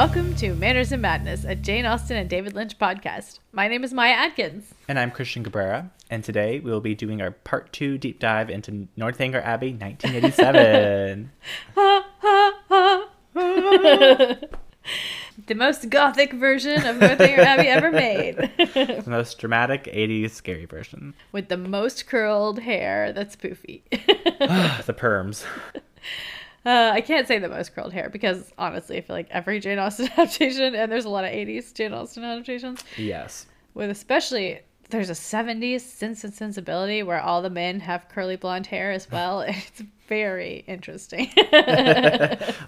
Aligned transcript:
Welcome 0.00 0.34
to 0.36 0.54
Manners 0.54 0.92
and 0.92 1.02
Madness, 1.02 1.44
a 1.44 1.54
Jane 1.54 1.84
Austen 1.84 2.16
and 2.16 2.26
David 2.26 2.54
Lynch 2.54 2.78
podcast. 2.78 3.38
My 3.52 3.68
name 3.68 3.84
is 3.84 3.92
Maya 3.92 4.14
Adkins. 4.14 4.72
And 4.88 4.98
I'm 4.98 5.10
Christian 5.10 5.44
Cabrera, 5.44 5.90
and 6.08 6.24
today 6.24 6.58
we 6.58 6.70
will 6.70 6.80
be 6.80 6.94
doing 6.94 7.20
our 7.20 7.32
part 7.32 7.70
two 7.70 7.98
deep 7.98 8.18
dive 8.18 8.48
into 8.48 8.88
Northanger 8.96 9.42
Abbey 9.42 9.74
1987. 9.74 11.30
the 15.46 15.54
most 15.54 15.90
gothic 15.90 16.32
version 16.32 16.86
of 16.86 16.96
Northanger 16.96 17.42
Abbey 17.42 17.68
ever 17.68 17.92
made, 17.92 18.36
the 18.56 19.04
most 19.06 19.38
dramatic 19.38 19.84
80s 19.84 20.30
scary 20.30 20.64
version. 20.64 21.12
with 21.30 21.48
the 21.48 21.58
most 21.58 22.06
curled 22.06 22.60
hair 22.60 23.12
that's 23.12 23.36
poofy. 23.36 23.82
the 23.90 24.94
perms. 24.94 25.44
Uh, 26.66 26.90
I 26.92 27.00
can't 27.00 27.26
say 27.26 27.38
the 27.38 27.48
most 27.48 27.74
curled 27.74 27.92
hair 27.92 28.10
because 28.10 28.52
honestly, 28.58 28.98
I 28.98 29.00
feel 29.00 29.16
like 29.16 29.28
every 29.30 29.60
Jane 29.60 29.78
Austen 29.78 30.08
adaptation, 30.16 30.74
and 30.74 30.92
there's 30.92 31.06
a 31.06 31.08
lot 31.08 31.24
of 31.24 31.30
80s 31.30 31.72
Jane 31.74 31.94
Austen 31.94 32.22
adaptations, 32.24 32.84
Yes. 32.98 33.46
with 33.74 33.88
especially 33.90 34.60
there's 34.90 35.08
a 35.08 35.12
70s 35.14 35.80
Sense 35.82 36.24
and 36.24 36.34
Sensibility 36.34 37.02
where 37.04 37.20
all 37.20 37.42
the 37.42 37.48
men 37.50 37.78
have 37.80 38.08
curly 38.08 38.36
blonde 38.36 38.66
hair 38.66 38.90
as 38.90 39.10
well. 39.12 39.40
and 39.40 39.56
It's 39.56 39.82
very 40.08 40.64
interesting. 40.66 41.30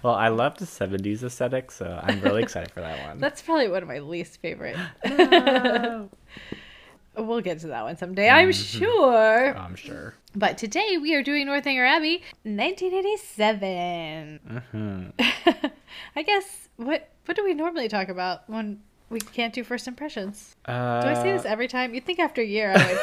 Well, 0.01 0.15
I 0.15 0.29
love 0.29 0.57
the 0.57 0.65
70s 0.65 1.23
aesthetic, 1.23 1.69
so 1.71 1.99
I'm 2.03 2.19
really 2.21 2.41
excited 2.43 2.71
for 2.71 2.81
that 2.81 3.07
one. 3.07 3.19
That's 3.19 3.41
probably 3.41 3.67
one 3.69 3.83
of 3.83 3.87
my 3.89 3.99
least 3.99 4.41
favorite. 4.41 4.75
We'll 7.15 7.41
get 7.41 7.59
to 7.59 7.67
that 7.67 7.83
one 7.83 7.97
someday, 7.97 8.29
I'm 8.29 8.51
sure. 8.51 9.55
I'm 9.57 9.75
sure. 9.75 10.15
But 10.35 10.57
today 10.57 10.97
we 10.99 11.13
are 11.15 11.21
doing 11.23 11.45
Northanger 11.45 11.85
Abbey, 11.85 12.23
1987. 12.43 14.39
hmm 14.71 15.03
I 16.15 16.23
guess 16.23 16.69
what 16.77 17.09
what 17.25 17.35
do 17.37 17.43
we 17.43 17.53
normally 17.53 17.87
talk 17.87 18.09
about 18.09 18.49
when 18.49 18.81
we 19.09 19.19
can't 19.19 19.53
do 19.53 19.63
first 19.63 19.87
impressions? 19.87 20.55
Uh, 20.65 21.01
Do 21.01 21.07
I 21.09 21.13
say 21.13 21.31
this 21.33 21.45
every 21.45 21.67
time? 21.67 21.93
You'd 21.93 22.05
think 22.05 22.19
after 22.19 22.41
a 22.41 22.45
year 22.45 22.73
I 22.75 22.97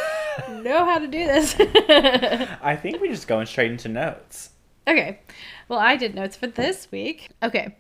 would 0.49 0.65
know 0.65 0.85
how 0.85 0.99
to 0.99 1.07
do 1.07 1.25
this. 1.25 1.55
I 2.63 2.77
think 2.81 3.01
we're 3.01 3.13
just 3.13 3.29
going 3.29 3.47
straight 3.47 3.71
into 3.71 3.89
notes. 3.89 4.51
okay. 4.89 5.21
Well, 5.69 5.79
I 5.79 5.97
did 5.97 6.15
notes 6.17 6.37
for 6.37 6.49
this 6.49 6.89
week. 6.91 7.29
Okay. 7.43 7.77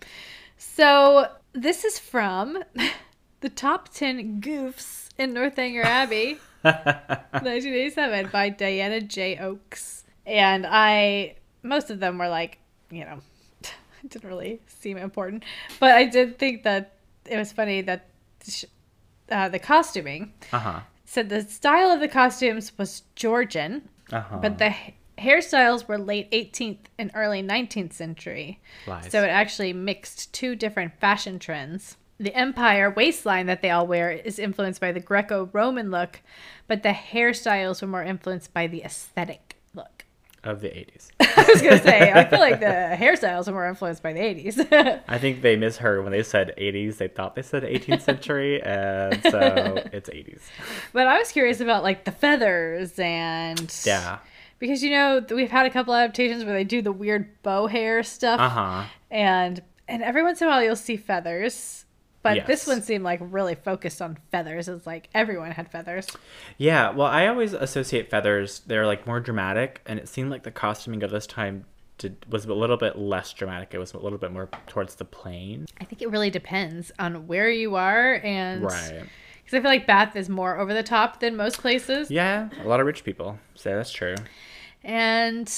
So 0.56 1.26
this 1.52 1.84
is 1.84 1.98
from 1.98 2.62
the 3.40 3.48
top 3.48 3.88
10 3.92 4.40
goofs 4.40 5.08
in 5.20 5.34
Northanger 5.34 5.82
Abbey. 5.82 6.38
1987 6.62 8.28
by 8.32 8.48
Diana 8.48 9.00
J. 9.00 9.38
Oakes. 9.38 10.04
And 10.26 10.66
I, 10.68 11.36
most 11.62 11.90
of 11.90 12.00
them 12.00 12.18
were 12.18 12.28
like, 12.28 12.58
you 12.90 13.04
know, 13.04 13.20
didn't 14.08 14.28
really 14.28 14.60
seem 14.66 14.96
important. 14.96 15.44
But 15.78 15.92
I 15.92 16.04
did 16.06 16.38
think 16.38 16.62
that 16.64 16.94
it 17.26 17.36
was 17.36 17.52
funny 17.52 17.80
that 17.82 18.08
sh- 18.46 18.64
uh, 19.30 19.48
the 19.48 19.58
costuming 19.58 20.32
Uh 20.52 20.58
huh. 20.58 20.80
said 21.04 21.28
the 21.28 21.42
style 21.42 21.90
of 21.90 22.00
the 22.00 22.08
costumes 22.08 22.72
was 22.78 23.02
Georgian, 23.14 23.88
Uh 24.12 24.20
huh. 24.20 24.38
but 24.42 24.58
the 24.58 24.74
hairstyles 25.18 25.86
were 25.86 25.98
late 25.98 26.30
18th 26.30 26.78
and 26.98 27.10
early 27.14 27.42
19th 27.42 27.92
century. 27.92 28.58
Lies. 28.86 29.10
So 29.10 29.22
it 29.22 29.28
actually 29.28 29.72
mixed 29.72 30.32
two 30.34 30.56
different 30.56 30.98
fashion 31.00 31.38
trends. 31.38 31.96
The 32.20 32.36
empire 32.36 32.90
waistline 32.90 33.46
that 33.46 33.62
they 33.62 33.70
all 33.70 33.86
wear 33.86 34.10
is 34.10 34.38
influenced 34.38 34.78
by 34.78 34.92
the 34.92 35.00
Greco 35.00 35.48
Roman 35.54 35.90
look, 35.90 36.20
but 36.68 36.82
the 36.82 36.90
hairstyles 36.90 37.80
were 37.80 37.88
more 37.88 38.02
influenced 38.04 38.52
by 38.52 38.66
the 38.66 38.82
aesthetic 38.82 39.56
look. 39.74 40.04
of 40.44 40.60
the 40.60 40.68
80s. 40.68 41.08
I 41.20 41.46
was 41.50 41.62
going 41.62 41.78
to 41.78 41.82
say, 41.82 42.12
I 42.12 42.28
feel 42.28 42.38
like 42.38 42.60
the 42.60 42.66
hairstyles 42.66 43.46
were 43.46 43.54
more 43.54 43.68
influenced 43.68 44.02
by 44.02 44.12
the 44.12 44.20
80s. 44.20 45.00
I 45.08 45.16
think 45.16 45.40
they 45.40 45.56
misheard 45.56 46.02
when 46.02 46.12
they 46.12 46.22
said 46.22 46.52
80s. 46.58 46.98
They 46.98 47.08
thought 47.08 47.34
they 47.36 47.42
said 47.42 47.62
18th 47.62 48.02
century, 48.02 48.62
and 48.62 49.22
so 49.22 49.38
it's 49.92 50.10
80s. 50.10 50.42
but 50.92 51.06
I 51.06 51.18
was 51.18 51.32
curious 51.32 51.60
about 51.60 51.82
like 51.82 52.04
the 52.04 52.12
feathers 52.12 52.98
and. 52.98 53.74
Yeah. 53.86 54.18
Because, 54.58 54.82
you 54.82 54.90
know, 54.90 55.24
we've 55.30 55.50
had 55.50 55.64
a 55.64 55.70
couple 55.70 55.94
adaptations 55.94 56.44
where 56.44 56.52
they 56.52 56.64
do 56.64 56.82
the 56.82 56.92
weird 56.92 57.42
bow 57.42 57.66
hair 57.66 58.02
stuff. 58.02 58.38
Uh 58.38 58.48
huh. 58.50 58.84
and 59.10 59.62
and 59.88 60.02
every 60.02 60.22
once 60.22 60.42
in 60.42 60.48
a 60.48 60.50
while 60.50 60.62
you'll 60.62 60.76
see 60.76 60.98
feathers 60.98 61.86
but 62.22 62.46
this 62.46 62.66
one 62.66 62.82
seemed 62.82 63.02
like 63.04 63.18
really 63.22 63.54
focused 63.54 64.02
on 64.02 64.18
feathers 64.30 64.68
it's 64.68 64.86
like 64.86 65.08
everyone 65.14 65.50
had 65.52 65.70
feathers 65.70 66.06
Yeah, 66.58 66.90
well, 66.90 67.06
I 67.06 67.26
always 67.28 67.52
associate 67.54 68.10
feathers. 68.10 68.60
They're 68.66 68.86
like 68.86 69.06
more 69.06 69.20
dramatic, 69.20 69.80
and 69.86 69.98
it 69.98 70.08
seemed 70.08 70.30
like 70.30 70.42
the 70.42 70.50
costuming 70.50 71.02
of 71.02 71.10
this 71.10 71.26
time 71.26 71.64
did, 71.98 72.24
was 72.30 72.44
a 72.46 72.54
little 72.54 72.76
bit 72.76 72.98
less 72.98 73.32
dramatic. 73.32 73.74
It 73.74 73.78
was 73.78 73.92
a 73.94 73.98
little 73.98 74.18
bit 74.18 74.32
more 74.32 74.48
towards 74.66 74.94
the 74.96 75.04
plain. 75.04 75.66
i 75.80 75.84
think 75.84 76.02
it 76.02 76.10
really 76.10 76.30
depends 76.30 76.92
on 76.98 77.26
where 77.26 77.50
you 77.50 77.74
are 77.76 78.20
and 78.24 78.62
Right. 78.62 79.02
because 79.44 79.58
i 79.58 79.60
feel 79.60 79.70
like 79.70 79.86
bath 79.86 80.16
is 80.16 80.28
more 80.28 80.58
over 80.58 80.72
the 80.74 80.82
top 80.82 81.20
than 81.20 81.36
most 81.36 81.58
places 81.58 82.10
Yeah, 82.10 82.48
a 82.62 82.68
lot 82.68 82.80
of 82.80 82.86
rich 82.86 83.04
people. 83.04 83.38
So 83.54 83.74
that's 83.76 83.92
true. 83.92 84.14
and 84.84 85.52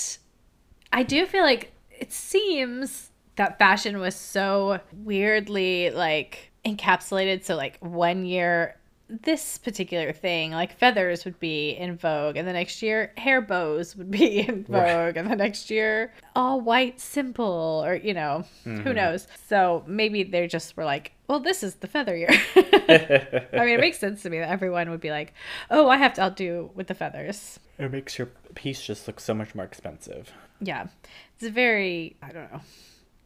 i 0.92 1.02
do 1.02 1.26
feel 1.26 1.42
like 1.42 1.72
it 1.90 2.12
seems 2.12 3.10
that 3.36 3.58
fashion 3.58 3.98
was 3.98 4.14
so 4.14 4.80
weirdly 4.92 5.90
like 5.90 6.50
encapsulated. 6.64 7.44
So 7.44 7.56
like 7.56 7.78
one 7.80 8.24
year 8.24 8.76
this 9.22 9.58
particular 9.58 10.10
thing 10.12 10.52
like 10.52 10.78
feathers 10.78 11.26
would 11.26 11.38
be 11.38 11.70
in 11.70 11.96
vogue 11.96 12.36
and 12.36 12.48
the 12.48 12.52
next 12.52 12.80
year 12.80 13.12
hair 13.18 13.42
bows 13.42 13.94
would 13.94 14.10
be 14.10 14.40
in 14.48 14.64
vogue 14.64 14.72
Right. 14.76 15.16
and 15.16 15.30
the 15.30 15.36
next 15.36 15.70
year 15.70 16.14
all 16.34 16.62
white 16.62 16.98
simple 16.98 17.82
or 17.84 17.94
you 17.94 18.14
know 18.14 18.44
who 18.64 18.70
mm-hmm. 18.70 18.92
knows? 18.94 19.26
So 19.48 19.84
maybe 19.86 20.22
they 20.22 20.46
just 20.46 20.76
were 20.76 20.84
like 20.84 21.12
well 21.28 21.40
this 21.40 21.62
is 21.62 21.74
the 21.76 21.88
feather 21.88 22.16
year. 22.16 22.30
I 22.56 23.64
mean 23.64 23.74
it 23.74 23.80
makes 23.80 23.98
sense 23.98 24.22
to 24.22 24.30
me 24.30 24.38
that 24.38 24.48
everyone 24.48 24.88
would 24.90 25.00
be 25.00 25.10
like 25.10 25.34
oh 25.70 25.88
i 25.88 25.96
have 25.96 26.14
to 26.14 26.22
outdo 26.22 26.70
with 26.74 26.86
the 26.86 26.94
feathers. 26.94 27.60
It 27.78 27.92
makes 27.92 28.16
your 28.16 28.28
piece 28.54 28.80
just 28.80 29.06
look 29.06 29.20
so 29.20 29.34
much 29.34 29.54
more 29.54 29.64
expensive. 29.64 30.32
yeah. 30.60 30.86
It's 31.34 31.44
a 31.44 31.50
very 31.50 32.16
i 32.22 32.30
don't 32.30 32.50
know 32.50 32.60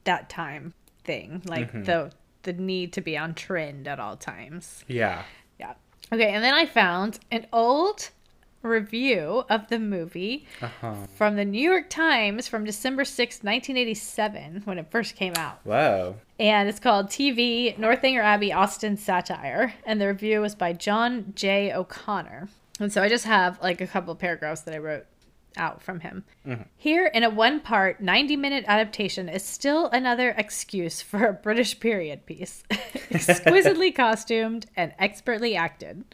that 0.04 0.28
time 0.30 0.72
thing. 1.04 1.42
Like 1.44 1.68
mm-hmm. 1.68 1.84
the 1.84 2.12
the 2.46 2.54
need 2.54 2.94
to 2.94 3.02
be 3.02 3.16
on 3.18 3.34
trend 3.34 3.86
at 3.86 4.00
all 4.00 4.16
times 4.16 4.82
Yeah. 4.88 5.22
yeah 5.60 5.74
okay 6.10 6.30
and 6.32 6.42
then 6.42 6.54
i 6.54 6.64
found 6.64 7.18
an 7.30 7.46
old 7.52 8.08
review 8.62 9.44
of 9.48 9.68
the 9.68 9.78
movie 9.78 10.46
Uh 10.60 10.68
huh. 10.80 10.94
from 11.16 11.36
the 11.36 11.44
new 11.44 11.60
york 11.60 11.88
times 11.88 12.48
from 12.48 12.64
december 12.64 13.04
6 13.04 13.36
1987 13.44 14.62
when 14.64 14.78
it 14.78 14.90
first 14.90 15.14
came 15.14 15.34
out 15.36 15.60
Whoa. 15.64 16.16
and 16.40 16.68
it's 16.68 16.80
called 16.80 17.06
tv 17.08 17.76
northanger 17.78 18.22
abbey 18.22 18.52
austen 18.52 18.96
satire 18.96 19.74
and 19.84 20.00
the 20.00 20.06
review 20.08 20.40
was 20.40 20.54
by 20.56 20.72
john 20.72 21.32
j 21.36 21.72
o'connor 21.72 22.48
and 22.80 22.92
so 22.92 23.02
i 23.02 23.08
just 23.08 23.24
have 23.24 23.60
like 23.62 23.80
a 23.80 23.86
couple 23.86 24.12
of 24.12 24.18
paragraphs 24.18 24.62
that 24.62 24.74
i 24.74 24.78
wrote 24.78 25.06
out 25.56 25.82
from 25.82 26.00
him. 26.00 26.24
Mm-hmm. 26.46 26.62
Here 26.76 27.06
in 27.06 27.22
a 27.22 27.30
one 27.30 27.60
part 27.60 28.00
90 28.00 28.36
minute 28.36 28.64
adaptation 28.66 29.28
is 29.28 29.44
still 29.44 29.88
another 29.88 30.30
excuse 30.36 31.02
for 31.02 31.26
a 31.26 31.32
british 31.32 31.78
period 31.80 32.26
piece. 32.26 32.62
Exquisitely 33.10 33.92
costumed 33.92 34.66
and 34.76 34.92
expertly 34.98 35.56
acted. 35.56 36.04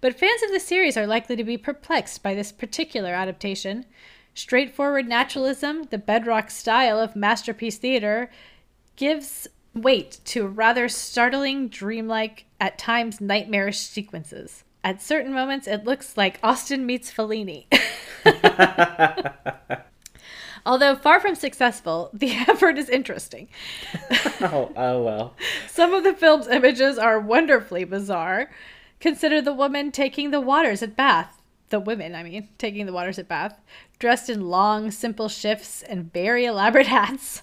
But 0.00 0.18
fans 0.18 0.42
of 0.42 0.52
the 0.52 0.60
series 0.60 0.96
are 0.96 1.06
likely 1.06 1.36
to 1.36 1.44
be 1.44 1.56
perplexed 1.56 2.22
by 2.22 2.34
this 2.34 2.52
particular 2.52 3.14
adaptation. 3.14 3.86
Straightforward 4.34 5.08
naturalism 5.08 5.84
the 5.84 5.98
bedrock 5.98 6.50
style 6.50 6.98
of 6.98 7.16
masterpiece 7.16 7.78
theater 7.78 8.30
gives 8.96 9.48
weight 9.76 10.20
to 10.24 10.46
rather 10.46 10.88
startling, 10.88 11.68
dreamlike, 11.68 12.46
at 12.60 12.78
times 12.78 13.20
nightmarish 13.20 13.78
sequences. 13.78 14.64
At 14.86 15.02
certain 15.02 15.34
moments, 15.34 15.66
it 15.66 15.82
looks 15.82 16.16
like 16.16 16.38
Austen 16.44 16.86
meets 16.86 17.12
Fellini. 17.12 17.66
Although 20.64 20.94
far 20.94 21.18
from 21.18 21.34
successful, 21.34 22.08
the 22.12 22.30
effort 22.48 22.78
is 22.78 22.88
interesting. 22.88 23.48
Oh, 24.40 24.70
oh 24.76 25.02
well. 25.02 25.34
Some 25.66 25.92
of 25.92 26.04
the 26.04 26.12
film's 26.12 26.46
images 26.46 26.98
are 26.98 27.18
wonderfully 27.18 27.82
bizarre. 27.82 28.48
Consider 29.00 29.42
the 29.42 29.52
woman 29.52 29.90
taking 29.90 30.30
the 30.30 30.40
waters 30.40 30.84
at 30.84 30.94
Bath. 30.94 31.42
The 31.70 31.80
women, 31.80 32.14
I 32.14 32.22
mean, 32.22 32.48
taking 32.56 32.86
the 32.86 32.92
waters 32.92 33.18
at 33.18 33.26
Bath, 33.26 33.60
dressed 33.98 34.30
in 34.30 34.48
long, 34.48 34.92
simple 34.92 35.28
shifts 35.28 35.82
and 35.82 36.12
very 36.12 36.44
elaborate 36.44 36.86
hats. 36.86 37.42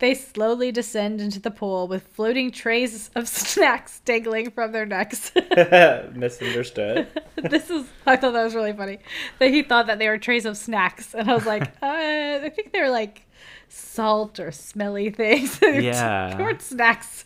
They 0.00 0.14
slowly 0.14 0.72
descend 0.72 1.20
into 1.20 1.38
the 1.38 1.50
pool 1.50 1.86
with 1.86 2.06
floating 2.08 2.50
trays 2.50 3.10
of 3.14 3.28
snacks 3.28 4.00
dangling 4.04 4.50
from 4.50 4.72
their 4.72 4.86
necks. 4.86 5.32
Misunderstood. 6.14 7.08
this 7.36 7.70
is, 7.70 7.86
I 8.06 8.16
thought 8.16 8.32
that 8.32 8.44
was 8.44 8.54
really 8.54 8.72
funny. 8.72 8.98
That 9.38 9.50
he 9.50 9.62
thought 9.62 9.86
that 9.86 9.98
they 9.98 10.08
were 10.08 10.18
trays 10.18 10.46
of 10.46 10.56
snacks. 10.56 11.14
And 11.14 11.30
I 11.30 11.34
was 11.34 11.46
like, 11.46 11.62
uh, 11.82 12.40
I 12.42 12.52
think 12.54 12.72
they're 12.72 12.90
like 12.90 13.26
salt 13.68 14.40
or 14.40 14.50
smelly 14.50 15.10
things. 15.10 15.58
Yeah. 15.62 16.34
They 16.36 16.42
weren't 16.42 16.62
snacks. 16.62 17.24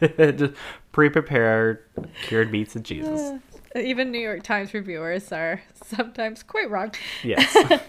Just 0.00 0.54
pre-prepared 0.92 1.84
cured 2.22 2.52
meats 2.52 2.76
and 2.76 2.84
Jesus. 2.84 3.40
Even 3.74 4.10
New 4.10 4.20
York 4.20 4.42
Times 4.42 4.72
reviewers 4.74 5.32
are 5.32 5.62
sometimes 5.84 6.42
quite 6.42 6.70
wrong. 6.70 6.92
Yes. 7.22 7.80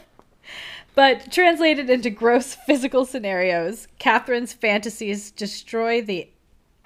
But 1.00 1.32
translated 1.32 1.90
into 1.90 2.10
gross 2.10 2.56
physical 2.66 3.06
scenarios, 3.06 3.88
Catherine's 4.00 4.52
fantasies 4.52 5.32
destroy 5.32 6.02
the 6.02 6.30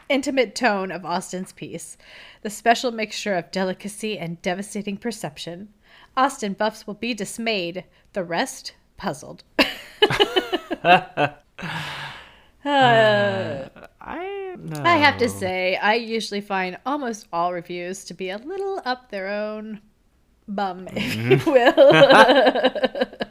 intimate 0.07 0.53
tone 0.53 0.91
of 0.91 1.03
Austen's 1.03 1.51
piece, 1.51 1.97
the 2.43 2.51
special 2.51 2.91
mixture 2.91 3.33
of 3.33 3.49
delicacy 3.49 4.19
and 4.19 4.39
devastating 4.43 4.97
perception. 4.97 5.69
Austen 6.15 6.53
buffs 6.53 6.85
will 6.85 6.93
be 6.93 7.15
dismayed, 7.15 7.85
the 8.13 8.23
rest 8.23 8.75
puzzled. 8.97 9.43
Uh, 12.65 13.67
I 13.99 14.55
no. 14.57 14.83
I 14.83 14.95
have 14.95 15.17
to 15.17 15.27
say, 15.27 15.75
I 15.75 15.95
usually 15.95 16.39
find 16.39 16.77
almost 16.85 17.27
all 17.33 17.51
reviews 17.51 18.05
to 18.05 18.13
be 18.13 18.29
a 18.29 18.37
little 18.37 18.81
up 18.85 19.11
their 19.11 19.27
own 19.27 19.81
bum, 20.47 20.87
if 20.93 21.13
you 21.13 21.51
will. 21.51 23.07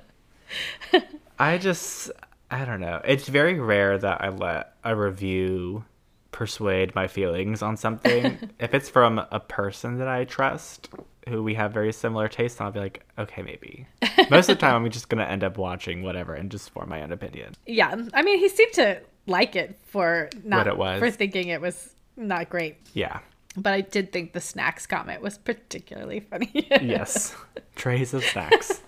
I 1.39 1.59
just 1.59 2.11
I 2.51 2.65
don't 2.65 2.81
know. 2.81 3.01
It's 3.05 3.29
very 3.29 3.59
rare 3.59 3.97
that 3.99 4.21
I 4.23 4.29
let 4.29 4.75
a 4.85 4.95
review 4.95 5.85
persuade 6.31 6.95
my 6.95 7.09
feelings 7.09 7.63
on 7.63 7.77
something. 7.77 8.39
if 8.59 8.75
it's 8.75 8.89
from 8.89 9.19
a 9.31 9.41
person 9.41 9.99
that 9.99 10.09
I 10.09 10.25
trust, 10.25 10.89
who 11.29 11.43
we 11.43 11.55
have 11.55 11.73
very 11.73 11.93
similar 11.93 12.29
tastes 12.29 12.61
I'll 12.61 12.71
be 12.73 12.81
like, 12.81 13.05
okay, 13.19 13.43
maybe. 13.43 13.87
Most 14.31 14.49
of 14.49 14.57
the 14.57 14.61
time, 14.61 14.85
I'm 14.85 14.91
just 14.91 15.09
gonna 15.09 15.25
end 15.25 15.45
up 15.45 15.57
watching 15.59 16.03
whatever 16.03 16.35
and 16.35 16.51
just 16.51 16.71
form 16.71 16.89
my 16.89 17.03
own 17.03 17.13
opinion. 17.13 17.55
yeah, 17.67 17.95
I 18.15 18.23
mean, 18.23 18.39
he 18.39 18.49
seemed 18.49 18.73
to 18.75 19.01
like 19.27 19.55
it 19.57 19.79
for 19.87 20.29
not 20.43 20.59
What 20.59 20.67
it 20.67 20.77
was. 20.77 20.99
for 21.01 21.11
thinking 21.11 21.49
it 21.49 21.61
was 21.61 21.95
not 22.17 22.51
great. 22.51 22.77
Yeah. 22.93 23.21
But 23.57 23.73
I 23.75 23.81
did 23.83 24.13
think 24.13 24.33
the 24.33 24.41
snacks 24.41 24.87
comment 24.87 25.21
was 25.23 25.37
particularly 25.39 26.21
funny. 26.21 26.51
Yes. 26.81 27.35
Trays 27.77 28.15
of 28.15 28.25
snacks 28.25 28.81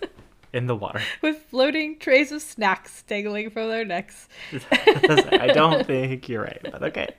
in 0.55 0.67
the 0.67 0.75
water. 0.75 1.01
With 1.21 1.37
floating 1.49 1.99
trays 1.99 2.31
of 2.31 2.41
snacks 2.41 3.03
dangling 3.03 3.49
from 3.49 3.69
their 3.69 3.85
necks. 3.85 4.27
I 4.71 5.51
don't 5.53 5.85
think 5.87 6.27
you're 6.29 6.43
right, 6.43 6.59
but 6.71 6.81
okay. 6.83 7.13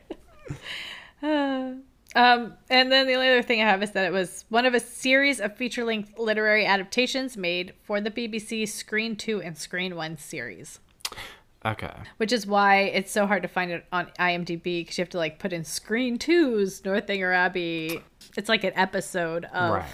Um, 2.14 2.54
and 2.70 2.90
then 2.90 3.06
the 3.06 3.12
only 3.14 3.28
other 3.28 3.42
thing 3.42 3.60
I 3.60 3.64
have 3.64 3.82
is 3.82 3.90
that 3.90 4.06
it 4.06 4.12
was 4.12 4.46
one 4.48 4.64
of 4.64 4.72
a 4.72 4.80
series 4.80 5.38
of 5.38 5.54
feature 5.54 5.84
length 5.84 6.18
literary 6.18 6.64
adaptations 6.64 7.36
made 7.36 7.74
for 7.82 8.00
the 8.00 8.10
BBC 8.10 8.66
Screen 8.66 9.16
2 9.16 9.42
and 9.42 9.58
Screen 9.58 9.96
1 9.96 10.16
series, 10.16 10.78
Okay. 11.66 11.92
which 12.16 12.32
is 12.32 12.46
why 12.46 12.82
it's 12.84 13.12
so 13.12 13.26
hard 13.26 13.42
to 13.42 13.48
find 13.48 13.70
it 13.70 13.84
on 13.92 14.06
IMDb 14.18 14.62
because 14.80 14.96
you 14.96 15.02
have 15.02 15.10
to 15.10 15.18
like 15.18 15.38
put 15.38 15.52
in 15.52 15.62
Screen 15.62 16.16
2's 16.16 16.82
Northanger 16.86 17.32
Abbey. 17.34 18.00
It's 18.34 18.48
like 18.48 18.64
an 18.64 18.72
episode 18.76 19.44
of 19.46 19.74
Right. 19.74 19.84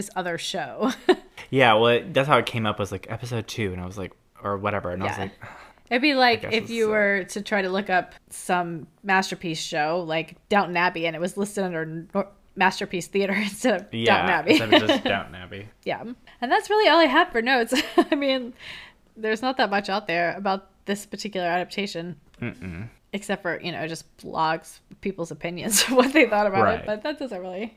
This 0.00 0.10
other 0.16 0.38
show. 0.38 0.90
Yeah, 1.52 1.72
well, 1.74 1.88
it, 1.88 2.14
that's 2.14 2.28
how 2.28 2.38
it 2.38 2.46
came 2.46 2.64
up 2.64 2.78
was 2.78 2.92
like 2.92 3.10
episode 3.10 3.48
two, 3.48 3.72
and 3.72 3.80
I 3.82 3.86
was 3.86 3.98
like, 3.98 4.12
or 4.40 4.56
whatever, 4.56 4.92
and 4.92 5.02
I 5.02 5.06
was 5.06 5.18
like, 5.18 5.32
It'd 5.90 6.00
be 6.00 6.14
like 6.14 6.44
if 6.44 6.70
you 6.70 6.88
were 6.88 7.24
to 7.30 7.42
try 7.42 7.62
to 7.62 7.68
look 7.68 7.90
up 7.90 8.14
some 8.28 8.86
masterpiece 9.02 9.58
show 9.58 10.04
like 10.06 10.36
Downton 10.48 10.76
Abbey 10.76 11.06
and 11.08 11.16
it 11.16 11.18
was 11.18 11.36
listed 11.36 11.64
under 11.64 12.06
Masterpiece 12.54 13.08
Theater 13.08 13.32
instead 13.36 13.74
of 13.74 13.80
Downton 13.90 13.98
yeah, 14.00 14.14
Abbey. 14.30 14.50
instead 14.52 14.74
of 14.74 14.88
just 14.88 15.02
Downton 15.14 15.34
Abbey. 15.34 15.68
yeah. 15.84 16.04
And 16.40 16.52
that's 16.52 16.70
really 16.70 16.88
all 16.88 17.00
I 17.00 17.06
have 17.06 17.32
for 17.32 17.42
notes. 17.42 17.74
I 17.96 18.14
mean, 18.14 18.52
there's 19.16 19.42
not 19.42 19.56
that 19.56 19.70
much 19.70 19.88
out 19.88 20.06
there 20.06 20.36
about 20.36 20.68
this 20.84 21.04
particular 21.06 21.48
adaptation. 21.48 22.14
Mm-mm. 22.40 22.88
Except 23.12 23.42
for, 23.42 23.60
you 23.60 23.72
know, 23.72 23.88
just 23.88 24.04
blogs, 24.18 24.78
people's 25.00 25.32
opinions 25.32 25.82
what 25.86 26.12
they 26.12 26.26
thought 26.28 26.46
about 26.46 26.62
Right. 26.62 26.78
it. 26.80 26.86
But 26.86 27.02
that 27.02 27.18
doesn't 27.18 27.40
really, 27.40 27.76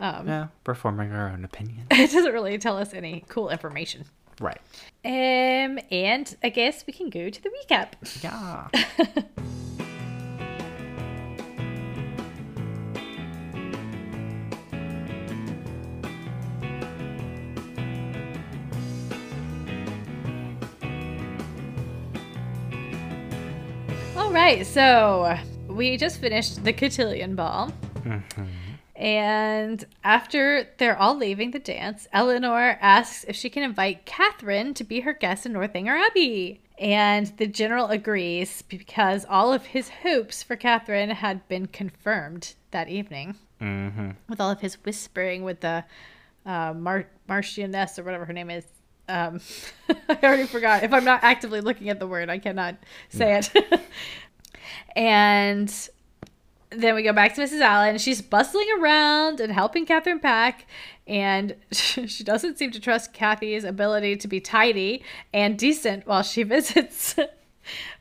Yeah, 0.00 0.48
we're 0.66 0.74
forming 0.74 1.12
our 1.12 1.28
own 1.30 1.44
opinion. 1.44 1.86
it 1.90 2.10
doesn't 2.10 2.32
really 2.32 2.58
tell 2.58 2.78
us 2.78 2.92
any 2.94 3.24
cool 3.28 3.50
information. 3.50 4.04
Right. 4.40 4.60
Um, 5.04 5.78
and 5.90 6.36
I 6.42 6.48
guess 6.48 6.84
we 6.86 6.92
can 6.92 7.08
go 7.08 7.30
to 7.30 7.42
the 7.42 7.50
recap. 7.50 7.92
Yeah. 8.22 8.68
All 24.16 24.32
right, 24.32 24.66
so 24.66 25.36
we 25.68 25.96
just 25.96 26.20
finished 26.20 26.64
the 26.64 26.72
cotillion 26.72 27.36
ball. 27.36 27.72
And 28.96 29.84
after 30.04 30.68
they're 30.78 30.96
all 30.96 31.16
leaving 31.16 31.50
the 31.50 31.58
dance, 31.58 32.06
Eleanor 32.12 32.78
asks 32.80 33.24
if 33.26 33.34
she 33.34 33.50
can 33.50 33.64
invite 33.64 34.06
Catherine 34.06 34.72
to 34.74 34.84
be 34.84 35.00
her 35.00 35.12
guest 35.12 35.46
in 35.46 35.52
Northanger 35.52 35.96
Abbey. 35.96 36.60
And 36.78 37.26
the 37.38 37.46
general 37.46 37.88
agrees 37.88 38.62
because 38.62 39.24
all 39.28 39.52
of 39.52 39.66
his 39.66 39.88
hopes 39.88 40.42
for 40.42 40.56
Catherine 40.56 41.10
had 41.10 41.46
been 41.48 41.66
confirmed 41.66 42.54
that 42.70 42.88
evening 42.88 43.36
mm-hmm. 43.60 44.10
with 44.28 44.40
all 44.40 44.50
of 44.50 44.60
his 44.60 44.74
whispering 44.84 45.44
with 45.44 45.60
the 45.60 45.84
uh, 46.46 46.72
Mar- 46.74 47.08
Marchioness 47.28 47.98
or 47.98 48.04
whatever 48.04 48.24
her 48.24 48.32
name 48.32 48.50
is. 48.50 48.64
Um, 49.08 49.40
I 50.08 50.18
already 50.22 50.46
forgot. 50.46 50.82
If 50.82 50.92
I'm 50.92 51.04
not 51.04 51.22
actively 51.22 51.60
looking 51.60 51.90
at 51.90 51.98
the 51.98 52.06
word, 52.06 52.30
I 52.30 52.38
cannot 52.38 52.76
say 53.08 53.38
it. 53.38 53.80
and 54.96 55.88
then 56.76 56.94
we 56.94 57.02
go 57.02 57.12
back 57.12 57.34
to 57.34 57.40
Mrs. 57.40 57.60
Allen. 57.60 57.98
She's 57.98 58.22
bustling 58.22 58.68
around 58.78 59.40
and 59.40 59.52
helping 59.52 59.86
Catherine 59.86 60.20
pack. 60.20 60.66
And 61.06 61.56
she 61.72 62.24
doesn't 62.24 62.58
seem 62.58 62.70
to 62.72 62.80
trust 62.80 63.12
Kathy's 63.12 63.64
ability 63.64 64.16
to 64.16 64.28
be 64.28 64.40
tidy 64.40 65.02
and 65.32 65.58
decent 65.58 66.06
while 66.06 66.22
she 66.22 66.42
visits. 66.44 67.16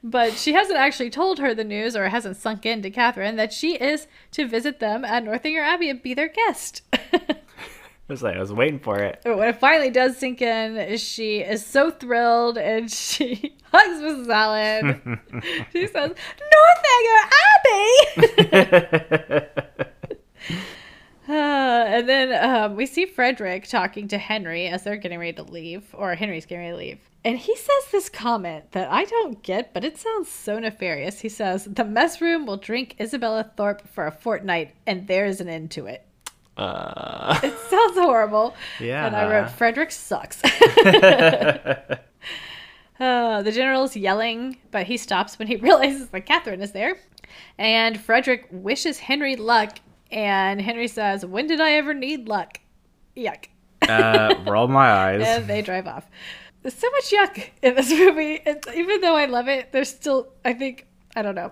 but 0.03 0.33
she 0.33 0.53
hasn't 0.53 0.77
actually 0.77 1.09
told 1.09 1.39
her 1.39 1.53
the 1.53 1.63
news 1.63 1.95
or 1.95 2.09
hasn't 2.09 2.37
sunk 2.37 2.65
into 2.65 2.89
Catherine 2.89 3.35
that 3.35 3.53
she 3.53 3.75
is 3.75 4.07
to 4.31 4.47
visit 4.47 4.79
them 4.79 5.05
at 5.05 5.23
Northanger 5.23 5.61
Abbey 5.61 5.89
and 5.89 6.01
be 6.01 6.13
their 6.13 6.27
guest. 6.27 6.81
I 8.09 8.13
was 8.13 8.21
like, 8.21 8.35
I 8.35 8.39
was 8.39 8.51
waiting 8.51 8.79
for 8.79 8.99
it. 8.99 9.21
But 9.23 9.37
when 9.37 9.47
it 9.47 9.59
finally 9.59 9.89
does 9.89 10.17
sink 10.17 10.41
in, 10.41 10.97
she 10.97 11.39
is 11.39 11.65
so 11.65 11.89
thrilled 11.89 12.57
and 12.57 12.91
she 12.91 13.55
hugs 13.71 14.01
Mrs. 14.01 14.29
Allen. 14.29 15.19
she 15.71 15.87
says, 15.87 16.13
Northanger 16.51 17.29
Abbey! 17.55 18.43
Uh, 21.27 21.85
and 21.87 22.09
then 22.09 22.33
um, 22.43 22.75
we 22.75 22.85
see 22.85 23.05
Frederick 23.05 23.65
talking 23.67 24.09
to 24.09 24.17
Henry 24.17 24.67
as 24.67 24.83
they're 24.83 24.97
getting 24.97 25.19
ready 25.19 25.31
to 25.33 25.43
leave, 25.43 25.83
or 25.93 26.15
Henry's 26.15 26.45
getting 26.45 26.65
ready 26.65 26.71
to 26.73 26.77
leave. 26.77 26.99
And 27.23 27.37
he 27.37 27.55
says 27.55 27.91
this 27.91 28.09
comment 28.09 28.73
that 28.73 28.91
I 28.91 29.05
don't 29.05 29.41
get, 29.41 29.73
but 29.73 29.85
it 29.85 29.97
sounds 29.97 30.29
so 30.29 30.59
nefarious. 30.59 31.21
He 31.21 31.29
says, 31.29 31.63
The 31.63 31.85
mess 31.85 32.19
room 32.19 32.45
will 32.45 32.57
drink 32.57 32.97
Isabella 32.99 33.49
Thorpe 33.55 33.87
for 33.87 34.05
a 34.05 34.11
fortnight, 34.11 34.75
and 34.85 35.07
there's 35.07 35.39
an 35.39 35.47
end 35.47 35.71
to 35.71 35.85
it. 35.85 36.05
Uh, 36.57 37.39
It 37.43 37.57
sounds 37.69 37.97
horrible. 37.97 38.55
Yeah. 38.79 39.05
And 39.07 39.15
I 39.15 39.29
wrote, 39.29 39.51
Frederick 39.51 39.91
sucks. 39.91 40.41
Uh, 42.99 43.41
the 43.41 43.51
general's 43.51 43.95
yelling, 43.95 44.55
but 44.71 44.85
he 44.85 44.97
stops 44.97 45.39
when 45.39 45.47
he 45.47 45.55
realizes 45.67 46.09
that 46.09 46.21
Catherine 46.25 46.61
is 46.61 46.71
there. 46.71 46.95
And 47.57 47.99
Frederick 47.99 48.47
wishes 48.51 48.99
Henry 48.99 49.35
luck, 49.35 49.79
and 50.11 50.61
Henry 50.61 50.87
says, 50.87 51.25
When 51.25 51.47
did 51.47 51.59
I 51.59 51.71
ever 51.71 51.93
need 51.95 52.27
luck? 52.29 52.59
Yuck. 53.17 53.45
uh, 53.89 54.35
roll 54.47 54.67
my 54.67 54.89
eyes. 54.91 55.23
And 55.25 55.47
they 55.47 55.61
drive 55.63 55.87
off. 55.87 56.05
There's 56.61 56.75
so 56.75 56.89
much 56.91 57.11
yuck 57.11 57.49
in 57.63 57.75
this 57.75 57.89
movie. 57.89 58.39
It's, 58.45 58.67
even 58.69 59.01
though 59.01 59.15
I 59.17 59.25
love 59.25 59.47
it, 59.49 59.71
there's 59.71 59.89
still, 59.89 60.29
I 60.45 60.53
think, 60.53 60.85
I 61.15 61.21
don't 61.21 61.35
know. 61.35 61.51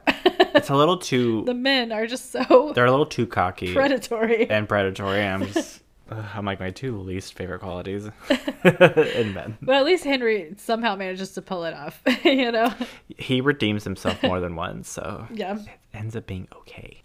It's 0.55 0.69
a 0.69 0.75
little 0.75 0.97
too. 0.97 1.43
the 1.45 1.53
men 1.53 1.91
are 1.91 2.07
just 2.07 2.31
so 2.31 2.71
They're 2.73 2.85
a 2.85 2.91
little 2.91 3.05
too 3.05 3.27
cocky 3.27 3.73
predatory. 3.73 4.49
and 4.49 4.67
predatory. 4.67 5.21
I'm 5.23 5.45
just. 5.47 5.81
ugh, 6.09 6.25
I'm 6.33 6.45
like 6.45 6.59
my 6.59 6.71
two 6.71 6.97
least 6.99 7.35
favorite 7.35 7.59
qualities 7.59 8.05
in 8.63 9.33
men. 9.33 9.57
But 9.61 9.75
at 9.75 9.85
least 9.85 10.03
Henry 10.03 10.53
somehow 10.57 10.95
manages 10.95 11.31
to 11.33 11.41
pull 11.41 11.63
it 11.65 11.73
off, 11.73 12.01
you 12.25 12.51
know? 12.51 12.73
He 13.17 13.39
redeems 13.41 13.83
himself 13.83 14.21
more 14.23 14.39
than 14.39 14.55
once, 14.55 14.89
so 14.89 15.27
Yeah. 15.31 15.57
it 15.59 15.67
ends 15.93 16.15
up 16.15 16.25
being 16.27 16.47
okay. 16.61 17.01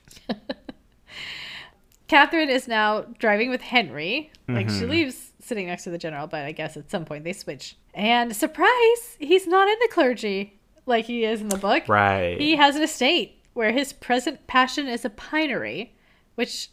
Catherine 2.09 2.51
is 2.51 2.69
now 2.69 3.03
driving 3.19 3.51
with 3.51 3.61
Henry. 3.63 4.31
Like 4.49 4.69
Mm-hmm. 4.69 4.79
she 4.79 4.87
leaves 4.87 5.33
sitting 5.41 5.67
next 5.67 5.85
to 5.85 5.91
the 5.91 5.99
general, 5.99 6.27
but 6.29 6.45
I 6.45 6.53
guess 6.53 6.77
at 6.77 6.89
some 6.91 7.05
point 7.05 7.25
they 7.25 7.33
switch. 7.33 7.77
And 7.95 8.35
surprise, 8.35 9.17
he's 9.19 9.47
not 9.47 9.69
in 9.69 9.77
the 9.81 9.89
clergy 9.93 10.56
like 10.87 11.05
he 11.07 11.25
is 11.25 11.41
in 11.41 11.49
the 11.49 11.59
book. 11.59 11.89
Right. 11.89 12.41
He 12.41 12.57
has 12.57 12.77
an 12.77 12.83
estate 12.83 13.43
where 13.55 13.73
his 13.73 13.93
present 13.93 14.47
passion 14.47 14.87
is 14.89 15.05
a 15.05 15.11
pinery, 15.11 15.93
which 16.37 16.71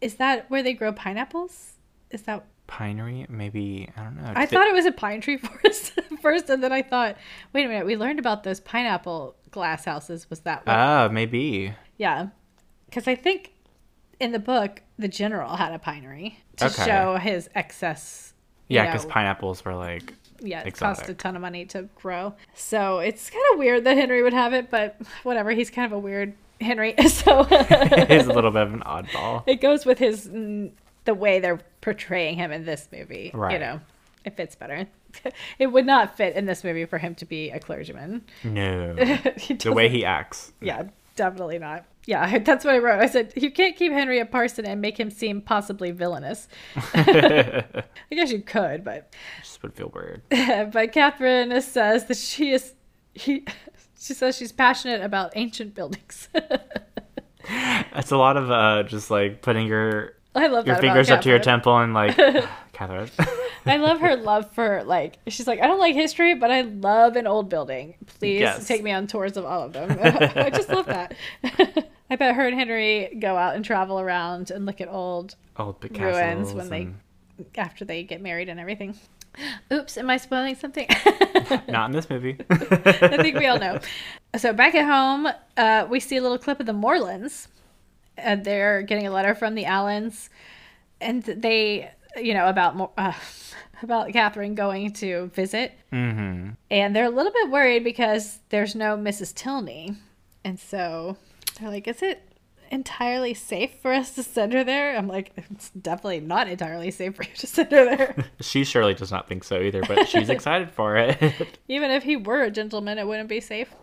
is 0.00 0.16
that 0.16 0.50
where 0.50 0.62
they 0.62 0.72
grow 0.74 0.92
pineapples? 0.92 1.72
Is 2.10 2.22
that 2.22 2.44
Pinery, 2.68 3.26
maybe 3.30 3.88
I 3.96 4.02
don't 4.02 4.16
know. 4.16 4.30
I 4.36 4.44
Did- 4.44 4.50
thought 4.50 4.66
it 4.66 4.74
was 4.74 4.84
a 4.84 4.92
pine 4.92 5.22
tree 5.22 5.36
forest 5.38 5.98
first, 6.20 6.50
and 6.50 6.62
then 6.62 6.70
I 6.70 6.82
thought, 6.82 7.16
wait 7.54 7.64
a 7.64 7.68
minute, 7.68 7.86
we 7.86 7.96
learned 7.96 8.18
about 8.18 8.44
those 8.44 8.60
pineapple 8.60 9.36
glass 9.50 9.86
houses. 9.86 10.28
Was 10.28 10.40
that? 10.40 10.64
Ah, 10.66 11.08
maybe. 11.10 11.72
Yeah, 11.96 12.26
because 12.84 13.08
I 13.08 13.14
think 13.14 13.52
in 14.20 14.32
the 14.32 14.38
book 14.38 14.82
the 14.98 15.08
general 15.08 15.56
had 15.56 15.72
a 15.72 15.78
pinery 15.78 16.38
to 16.56 16.66
Okay. 16.66 16.84
show 16.84 17.16
his 17.16 17.48
excess. 17.54 18.34
Yeah, 18.68 18.84
because 18.84 19.06
pineapples 19.06 19.64
were 19.64 19.74
like 19.74 20.12
yeah, 20.40 20.60
it 20.60 20.68
Exotic. 20.68 20.98
cost 20.98 21.10
a 21.10 21.14
ton 21.14 21.36
of 21.36 21.42
money 21.42 21.64
to 21.66 21.88
grow. 22.00 22.34
So 22.54 22.98
it's 22.98 23.30
kind 23.30 23.44
of 23.52 23.58
weird 23.58 23.84
that 23.84 23.96
Henry 23.96 24.22
would 24.22 24.32
have 24.32 24.52
it, 24.52 24.70
but 24.70 24.96
whatever. 25.22 25.50
He's 25.50 25.70
kind 25.70 25.86
of 25.86 25.92
a 25.92 25.98
weird 25.98 26.34
Henry. 26.60 26.94
So 27.08 27.44
He's 28.08 28.26
a 28.26 28.32
little 28.32 28.50
bit 28.50 28.62
of 28.62 28.72
an 28.74 28.80
oddball. 28.80 29.42
it 29.46 29.60
goes 29.60 29.84
with 29.86 29.98
his 29.98 30.24
the 31.04 31.14
way 31.14 31.40
they're 31.40 31.60
portraying 31.80 32.36
him 32.36 32.52
in 32.52 32.64
this 32.64 32.88
movie. 32.92 33.30
Right. 33.32 33.54
You 33.54 33.58
know, 33.58 33.80
it 34.24 34.36
fits 34.36 34.54
better. 34.56 34.86
it 35.58 35.68
would 35.68 35.86
not 35.86 36.16
fit 36.16 36.36
in 36.36 36.44
this 36.46 36.62
movie 36.64 36.84
for 36.84 36.98
him 36.98 37.14
to 37.16 37.24
be 37.24 37.50
a 37.50 37.58
clergyman. 37.58 38.22
No. 38.44 38.94
The 38.94 39.72
way 39.72 39.88
he 39.88 40.04
acts. 40.04 40.52
yeah, 40.60 40.84
definitely 41.16 41.58
not. 41.58 41.84
Yeah, 42.08 42.38
that's 42.44 42.64
what 42.64 42.74
I 42.74 42.78
wrote. 42.78 43.00
I 43.00 43.06
said 43.06 43.34
you 43.36 43.50
can't 43.50 43.76
keep 43.76 43.92
Henry 43.92 44.18
a 44.18 44.24
parson 44.24 44.64
and 44.64 44.80
make 44.80 44.98
him 44.98 45.10
seem 45.10 45.42
possibly 45.42 45.90
villainous. 45.90 46.48
I 46.94 47.64
guess 48.10 48.32
you 48.32 48.40
could, 48.40 48.82
but 48.82 49.12
Just 49.42 49.62
would 49.62 49.74
feel 49.74 49.92
weird. 49.94 50.22
but 50.72 50.90
Catherine 50.92 51.60
says 51.60 52.06
that 52.06 52.16
she 52.16 52.50
is 52.52 52.72
he. 53.14 53.44
She 54.00 54.14
says 54.14 54.36
she's 54.36 54.52
passionate 54.52 55.02
about 55.02 55.32
ancient 55.34 55.74
buildings. 55.74 56.28
that's 56.32 58.12
a 58.12 58.16
lot 58.16 58.36
of 58.36 58.48
uh, 58.48 58.84
just 58.84 59.10
like 59.10 59.42
putting 59.42 59.66
your 59.66 60.14
I 60.36 60.46
love 60.46 60.68
your 60.68 60.76
fingers 60.76 61.10
up 61.10 61.22
to 61.22 61.28
your 61.28 61.40
temple 61.40 61.76
and 61.78 61.92
like, 61.94 62.16
Catherine. 62.72 63.10
I 63.66 63.76
love 63.76 63.98
her 63.98 64.14
love 64.14 64.52
for 64.52 64.84
like 64.84 65.18
she's 65.26 65.48
like 65.48 65.60
I 65.60 65.66
don't 65.66 65.80
like 65.80 65.96
history, 65.96 66.34
but 66.36 66.52
I 66.52 66.60
love 66.60 67.16
an 67.16 67.26
old 67.26 67.48
building. 67.48 67.96
Please 68.06 68.40
Yes. 68.40 68.68
take 68.68 68.84
me 68.84 68.92
on 68.92 69.08
tours 69.08 69.36
of 69.36 69.44
all 69.44 69.62
of 69.64 69.72
them. 69.72 69.98
I 70.00 70.48
just 70.50 70.68
love 70.68 70.86
that. 70.86 71.14
I 72.10 72.16
bet 72.16 72.34
her 72.34 72.46
and 72.46 72.58
Henry 72.58 73.16
go 73.20 73.36
out 73.36 73.54
and 73.54 73.64
travel 73.64 74.00
around 74.00 74.50
and 74.50 74.64
look 74.66 74.80
at 74.80 74.88
old 74.88 75.36
Old 75.56 75.84
ruins 75.90 76.52
when 76.54 76.68
they 76.70 76.88
after 77.56 77.84
they 77.84 78.02
get 78.02 78.20
married 78.20 78.48
and 78.48 78.58
everything. 78.58 78.94
Oops, 79.72 79.96
am 79.96 80.10
I 80.10 80.16
spoiling 80.16 80.56
something? 80.56 80.86
Not 81.68 81.86
in 81.86 81.92
this 81.92 82.10
movie. 82.10 82.36
I 82.50 83.16
think 83.22 83.38
we 83.38 83.46
all 83.46 83.58
know. 83.58 83.78
So 84.36 84.52
back 84.52 84.74
at 84.74 84.84
home, 84.84 85.28
uh, 85.56 85.86
we 85.88 86.00
see 86.00 86.16
a 86.16 86.22
little 86.22 86.38
clip 86.38 86.58
of 86.60 86.66
the 86.66 86.72
Morlands. 86.72 87.48
And 88.16 88.44
they're 88.44 88.82
getting 88.82 89.06
a 89.06 89.12
letter 89.12 89.32
from 89.36 89.54
the 89.54 89.64
Allens, 89.64 90.28
and 91.00 91.22
they, 91.22 91.88
you 92.16 92.34
know, 92.34 92.48
about 92.48 92.92
uh, 92.98 93.12
about 93.82 94.12
Catherine 94.12 94.56
going 94.56 94.92
to 94.94 95.30
visit, 95.34 95.72
hmm 95.90 96.48
and 96.68 96.96
they're 96.96 97.04
a 97.04 97.10
little 97.10 97.30
bit 97.30 97.48
worried 97.48 97.84
because 97.84 98.40
there's 98.48 98.74
no 98.74 98.96
Mrs. 98.96 99.32
Tilney, 99.32 99.94
and 100.42 100.58
so 100.58 101.16
they're 101.60 101.70
like, 101.70 101.88
"Is 101.88 102.02
it 102.02 102.22
entirely 102.70 103.32
safe 103.34 103.80
for 103.80 103.92
us 103.92 104.14
to 104.14 104.22
send 104.22 104.52
her 104.52 104.64
there?" 104.64 104.96
I'm 104.96 105.08
like, 105.08 105.32
"It's 105.36 105.70
definitely 105.70 106.20
not 106.20 106.48
entirely 106.48 106.90
safe 106.90 107.16
for 107.16 107.22
you 107.24 107.34
to 107.34 107.46
send 107.46 107.72
her 107.72 107.84
there." 107.84 108.24
She 108.40 108.64
surely 108.64 108.94
does 108.94 109.10
not 109.10 109.28
think 109.28 109.44
so 109.44 109.60
either, 109.60 109.82
but 109.82 110.08
she's 110.08 110.28
excited 110.36 110.70
for 110.70 110.96
it. 110.96 111.58
Even 111.68 111.90
if 111.90 112.02
he 112.02 112.16
were 112.16 112.42
a 112.42 112.50
gentleman, 112.50 112.98
it 112.98 113.06
wouldn't 113.06 113.28
be 113.28 113.40
safe. 113.40 113.74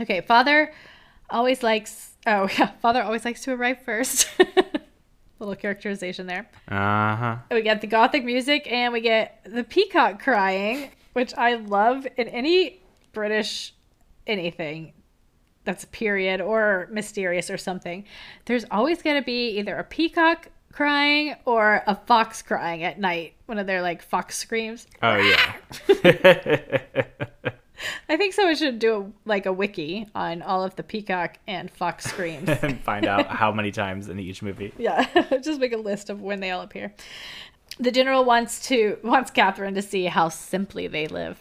Okay, 0.00 0.20
father 0.20 0.72
always 1.30 1.62
likes. 1.62 2.16
Oh 2.26 2.48
yeah, 2.58 2.72
father 2.82 3.02
always 3.02 3.24
likes 3.24 3.42
to 3.44 3.52
arrive 3.52 3.82
first. 3.82 4.28
Little 5.38 5.54
characterization 5.54 6.26
there. 6.26 6.48
Uh 6.68 7.16
huh. 7.16 7.36
We 7.50 7.62
get 7.62 7.80
the 7.82 7.86
gothic 7.86 8.24
music 8.24 8.66
and 8.70 8.92
we 8.92 9.00
get 9.00 9.42
the 9.44 9.64
peacock 9.64 10.20
crying, 10.20 10.90
which 11.12 11.34
I 11.34 11.54
love 11.56 12.06
in 12.16 12.28
any 12.28 12.80
British 13.12 13.74
anything 14.26 14.92
that's 15.66 15.84
a 15.84 15.88
period 15.88 16.40
or 16.40 16.88
mysterious 16.90 17.50
or 17.50 17.58
something. 17.58 18.04
There's 18.46 18.64
always 18.70 19.02
going 19.02 19.16
to 19.16 19.24
be 19.24 19.58
either 19.58 19.76
a 19.76 19.84
peacock 19.84 20.48
crying 20.72 21.34
or 21.44 21.82
a 21.86 21.94
fox 21.94 22.40
crying 22.40 22.82
at 22.84 22.98
night. 22.98 23.34
One 23.44 23.58
of 23.58 23.66
their 23.66 23.82
like 23.82 24.00
fox 24.00 24.38
screams. 24.38 24.86
Oh 25.02 25.16
yeah. 25.16 25.56
I 28.08 28.16
think 28.16 28.32
someone 28.32 28.56
should 28.56 28.78
do 28.78 28.96
a, 28.96 29.28
like 29.28 29.46
a 29.46 29.52
wiki 29.52 30.06
on 30.14 30.40
all 30.42 30.64
of 30.64 30.76
the 30.76 30.82
peacock 30.82 31.38
and 31.46 31.70
fox 31.70 32.04
screams. 32.04 32.48
and 32.62 32.80
find 32.80 33.04
out 33.06 33.26
how 33.26 33.52
many 33.52 33.70
times 33.82 34.08
in 34.08 34.18
each 34.18 34.42
movie. 34.42 34.72
yeah, 34.78 35.06
just 35.42 35.60
make 35.60 35.72
a 35.72 35.78
list 35.78 36.08
of 36.08 36.22
when 36.22 36.40
they 36.40 36.50
all 36.50 36.62
appear. 36.62 36.94
The 37.78 37.90
general 37.90 38.24
wants 38.24 38.68
to 38.68 38.98
wants 39.02 39.30
Catherine 39.30 39.74
to 39.74 39.82
see 39.82 40.04
how 40.04 40.28
simply 40.28 40.86
they 40.86 41.08
live. 41.08 41.38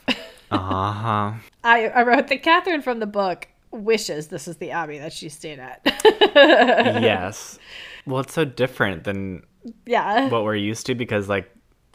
Uh 0.51 0.91
huh. 0.91 1.33
I, 1.63 1.87
I 1.87 2.03
wrote 2.03 2.27
that 2.27 2.43
Catherine 2.43 2.81
from 2.81 2.99
the 2.99 3.05
book 3.05 3.47
wishes 3.75 4.27
this 4.27 4.47
is 4.47 4.57
the 4.57 4.71
abbey 4.71 4.97
that 4.99 5.13
she 5.13 5.29
stayed 5.29 5.59
at. 5.59 5.81
yes. 6.35 7.59
Well, 8.05 8.21
it's 8.21 8.33
so 8.33 8.45
different 8.45 9.03
than 9.03 9.43
yeah. 9.85 10.29
what 10.29 10.43
we're 10.43 10.55
used 10.55 10.85
to 10.87 10.95
because, 10.95 11.27
like, 11.29 11.51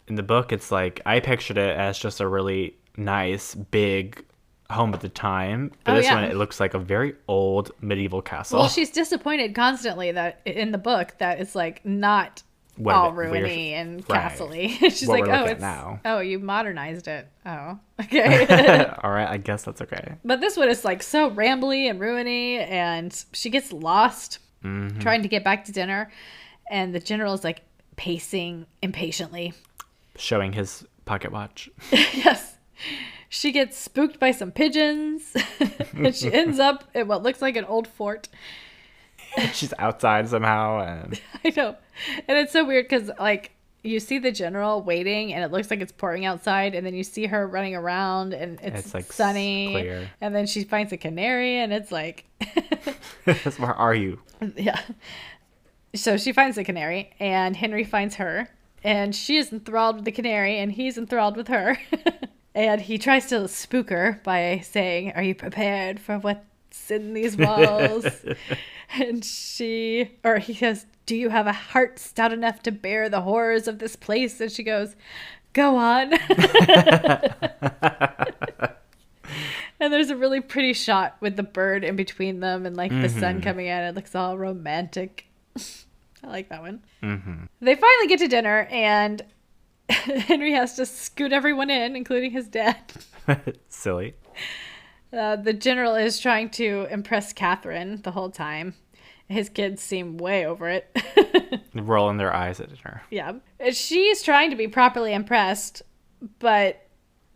in 0.07 0.15
the 0.15 0.23
book, 0.23 0.51
it's 0.51 0.71
like 0.71 1.01
I 1.05 1.19
pictured 1.19 1.57
it 1.57 1.77
as 1.77 1.97
just 1.97 2.19
a 2.19 2.27
really 2.27 2.75
nice, 2.97 3.55
big 3.55 4.23
home 4.69 4.93
at 4.93 5.01
the 5.01 5.09
time. 5.09 5.71
But 5.83 5.93
Oh, 5.93 5.95
this 5.95 6.05
yeah. 6.05 6.15
one, 6.15 6.23
it 6.25 6.35
looks 6.35 6.59
like 6.59 6.73
a 6.73 6.79
very 6.79 7.15
old 7.27 7.71
medieval 7.81 8.21
castle. 8.21 8.59
Well, 8.59 8.69
she's 8.69 8.89
disappointed 8.91 9.53
constantly 9.55 10.11
that 10.11 10.41
in 10.45 10.71
the 10.71 10.77
book 10.77 11.15
that 11.19 11.39
it's 11.39 11.55
like 11.55 11.85
not 11.85 12.43
What 12.77 12.95
all 12.95 13.11
ruiny 13.11 13.71
and 13.73 13.97
right. 14.09 14.21
castle-y. 14.21 14.67
she's 14.89 15.07
What 15.07 15.19
like, 15.21 15.29
oh, 15.29 15.45
it's 15.45 15.61
now." 15.61 15.99
oh, 16.05 16.19
you 16.19 16.39
modernized 16.39 17.07
it. 17.07 17.27
Oh, 17.45 17.77
okay. 18.01 18.85
All 19.03 19.11
right, 19.11 19.27
I 19.27 19.37
guess 19.37 19.63
that's 19.63 19.81
okay. 19.81 20.15
But 20.23 20.39
this 20.39 20.55
one 20.57 20.69
is 20.69 20.83
like 20.85 21.03
so 21.03 21.29
rambly 21.31 21.89
and 21.89 21.99
ruiny, 21.99 22.57
and 22.59 23.13
she 23.33 23.49
gets 23.49 23.71
lost 23.73 24.39
Mm-hmm. 24.63 24.99
trying 24.99 25.23
to 25.23 25.27
get 25.27 25.43
back 25.43 25.65
to 25.65 25.71
dinner, 25.71 26.11
and 26.69 26.93
the 26.93 26.99
general 26.99 27.33
is 27.33 27.43
like 27.43 27.61
pacing 27.95 28.67
impatiently. 28.83 29.53
Showing 30.17 30.53
his 30.53 30.85
pocket 31.05 31.31
watch. 31.31 31.67
yes. 31.91 32.57
She 33.27 33.51
gets 33.51 33.75
spooked 33.77 34.19
by 34.19 34.29
some 34.31 34.51
pigeons, 34.51 35.35
and 35.93 36.13
she 36.15 36.31
ends 36.31 36.59
up 36.59 36.83
in 36.93 37.07
what 37.07 37.23
looks 37.23 37.41
like 37.41 37.55
an 37.55 37.65
old 37.65 37.87
fort. 37.87 38.27
She's 39.53 39.73
outside 39.79 40.27
somehow, 40.29 40.79
and 40.81 41.19
I 41.45 41.53
know. 41.55 41.75
And 42.27 42.37
it's 42.37 42.51
so 42.53 42.65
weird 42.65 42.87
because, 42.87 43.09
like, 43.19 43.51
you 43.83 43.99
see 43.99 44.19
the 44.19 44.31
general 44.31 44.81
waiting, 44.83 45.33
and 45.33 45.43
it 45.43 45.51
looks 45.51 45.71
like 45.71 45.81
it's 45.81 45.91
pouring 45.91 46.25
outside, 46.25 46.75
and 46.75 46.85
then 46.85 46.93
you 46.93 47.03
see 47.03 47.25
her 47.27 47.47
running 47.47 47.75
around, 47.75 48.33
and 48.33 48.59
it's, 48.61 48.85
It's, 48.85 48.93
like, 48.93 49.11
sunny. 49.11 49.69
clear. 49.71 50.09
And 50.21 50.35
then 50.35 50.45
she 50.45 50.63
finds 50.63 50.91
a 50.93 50.97
canary, 50.97 51.57
and 51.57 51.73
it's 51.73 51.91
like, 51.91 52.25
where 53.57 53.73
are 53.73 53.95
you? 53.95 54.19
yeah. 54.55 54.79
So 55.95 56.17
she 56.17 56.31
finds 56.31 56.55
the 56.55 56.63
canary, 56.63 57.11
and 57.19 57.55
Henry 57.55 57.83
finds 57.83 58.15
her, 58.15 58.49
and 58.83 59.15
she 59.15 59.37
is 59.37 59.51
enthralled 59.51 59.97
with 59.97 60.05
the 60.05 60.11
canary, 60.11 60.57
and 60.59 60.71
he's 60.71 60.97
enthralled 60.97 61.35
with 61.35 61.47
her. 61.49 61.77
and 62.55 62.81
he 62.81 62.97
tries 62.97 63.25
to 63.27 63.47
spook 63.47 63.89
her 63.89 64.21
by 64.23 64.61
saying, 64.63 65.11
Are 65.13 65.23
you 65.23 65.35
prepared 65.35 65.99
for 65.99 66.17
what's 66.71 66.89
in 66.89 67.13
these 67.13 67.35
walls? 67.37 68.05
and 68.95 69.25
she, 69.25 70.11
or 70.23 70.39
he 70.39 70.53
says, 70.53 70.85
Do 71.05 71.15
you 71.17 71.29
have 71.29 71.45
a 71.47 71.53
heart 71.53 71.99
stout 71.99 72.31
enough 72.31 72.63
to 72.63 72.71
bear 72.71 73.09
the 73.09 73.21
horrors 73.21 73.67
of 73.67 73.79
this 73.79 73.97
place? 73.97 74.39
And 74.39 74.51
she 74.51 74.63
goes, 74.63 74.95
Go 75.53 75.75
on. 75.75 76.13
And 79.79 79.91
there's 79.91 80.11
a 80.11 80.15
really 80.15 80.41
pretty 80.41 80.73
shot 80.73 81.17
with 81.21 81.37
the 81.37 81.41
bird 81.41 81.83
in 81.83 81.95
between 81.95 82.39
them 82.39 82.67
and 82.67 82.77
like 82.77 82.91
the 82.91 83.09
sun 83.09 83.41
coming 83.41 83.65
in. 83.65 83.79
It 83.79 83.95
looks 83.95 84.13
all 84.13 84.37
romantic. 84.37 85.25
I 86.23 86.27
like 86.27 86.49
that 86.49 86.61
one. 86.61 86.83
Mm-hmm. 87.01 87.45
They 87.61 87.73
finally 87.73 88.07
get 88.07 88.19
to 88.19 88.27
dinner 88.27 88.67
and 88.69 89.23
Henry 89.89 90.51
has 90.51 90.75
to 90.75 90.85
scoot 90.85 91.33
everyone 91.33 91.71
in, 91.71 91.95
including 91.95 92.29
his 92.29 92.47
dad. 92.47 92.77
Silly. 93.69 94.13
Uh, 95.13 95.35
the 95.35 95.53
general 95.53 95.95
is 95.95 96.19
trying 96.19 96.49
to 96.51 96.87
impress 96.89 97.33
Catherine 97.33 98.01
the 98.01 98.11
whole 98.11 98.29
time. 98.29 98.75
His 99.27 99.49
kids 99.49 99.81
seem 99.81 100.17
way 100.17 100.45
over 100.45 100.69
it. 100.69 100.95
Rolling 101.73 102.17
their 102.17 102.33
eyes 102.33 102.59
at 102.59 102.69
dinner. 102.69 103.01
yeah. 103.09 103.33
She's 103.71 104.23
trying 104.23 104.49
to 104.49 104.55
be 104.55 104.67
properly 104.67 105.13
impressed, 105.13 105.81
but 106.39 106.87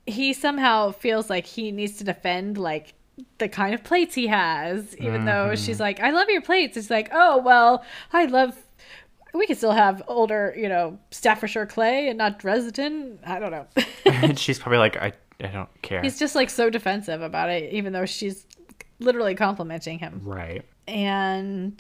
he 0.05 0.33
somehow 0.33 0.91
feels 0.91 1.29
like 1.29 1.45
he 1.45 1.71
needs 1.71 1.97
to 1.97 2.03
defend 2.03 2.57
like 2.57 2.93
the 3.37 3.47
kind 3.47 3.73
of 3.73 3.83
plates 3.83 4.13
he 4.13 4.27
has, 4.27 4.95
even 4.97 5.23
though 5.25 5.55
she's 5.55 5.79
like, 5.79 6.01
I 6.01 6.11
love 6.11 6.29
your 6.29 6.41
plates. 6.41 6.75
It's 6.75 6.89
like, 6.89 7.09
oh 7.13 7.37
well, 7.37 7.83
I 8.11 8.25
love 8.25 8.57
we 9.35 9.47
could 9.47 9.57
still 9.57 9.71
have 9.71 10.01
older, 10.07 10.53
you 10.57 10.69
know, 10.69 10.97
Staffordshire 11.11 11.65
clay 11.65 12.07
and 12.07 12.17
not 12.17 12.39
Dresden. 12.39 13.19
I 13.25 13.39
don't 13.39 13.51
know. 13.51 13.67
and 14.05 14.37
she's 14.39 14.57
probably 14.59 14.79
like, 14.79 14.97
I, 14.97 15.13
I 15.41 15.47
don't 15.47 15.81
care. 15.81 16.01
He's 16.01 16.19
just 16.19 16.35
like 16.35 16.49
so 16.49 16.69
defensive 16.69 17.21
about 17.21 17.49
it, 17.49 17.73
even 17.73 17.93
though 17.93 18.05
she's 18.05 18.45
literally 18.99 19.35
complimenting 19.35 19.99
him. 19.99 20.21
right. 20.23 20.63
And 20.87 21.73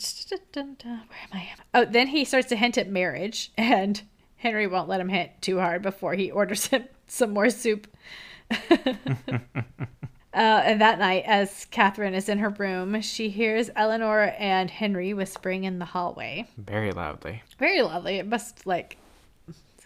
where 0.53 0.63
am 0.65 1.07
I? 1.31 1.49
Oh, 1.75 1.85
then 1.85 2.07
he 2.07 2.25
starts 2.25 2.49
to 2.49 2.55
hint 2.55 2.77
at 2.77 2.89
marriage, 2.89 3.51
and 3.55 4.01
Henry 4.37 4.65
won't 4.65 4.89
let 4.89 4.99
him 4.99 5.09
hint 5.09 5.29
too 5.41 5.59
hard 5.59 5.83
before 5.83 6.15
he 6.15 6.31
orders 6.31 6.67
him 6.67 6.85
some 7.07 7.31
more 7.31 7.49
soup. 7.49 7.87
Uh, 10.35 10.61
and 10.65 10.81
that 10.81 10.99
night, 10.99 11.23
as 11.25 11.63
Catherine 11.71 12.13
is 12.13 12.27
in 12.27 12.39
her 12.39 12.49
room, 12.49 12.99
she 12.99 13.29
hears 13.29 13.69
Eleanor 13.73 14.33
and 14.37 14.69
Henry 14.69 15.13
whispering 15.13 15.63
in 15.63 15.79
the 15.79 15.85
hallway. 15.85 16.45
Very 16.57 16.91
loudly. 16.91 17.41
Very 17.57 17.81
loudly. 17.81 18.17
It 18.17 18.27
must 18.27 18.67
like 18.67 18.97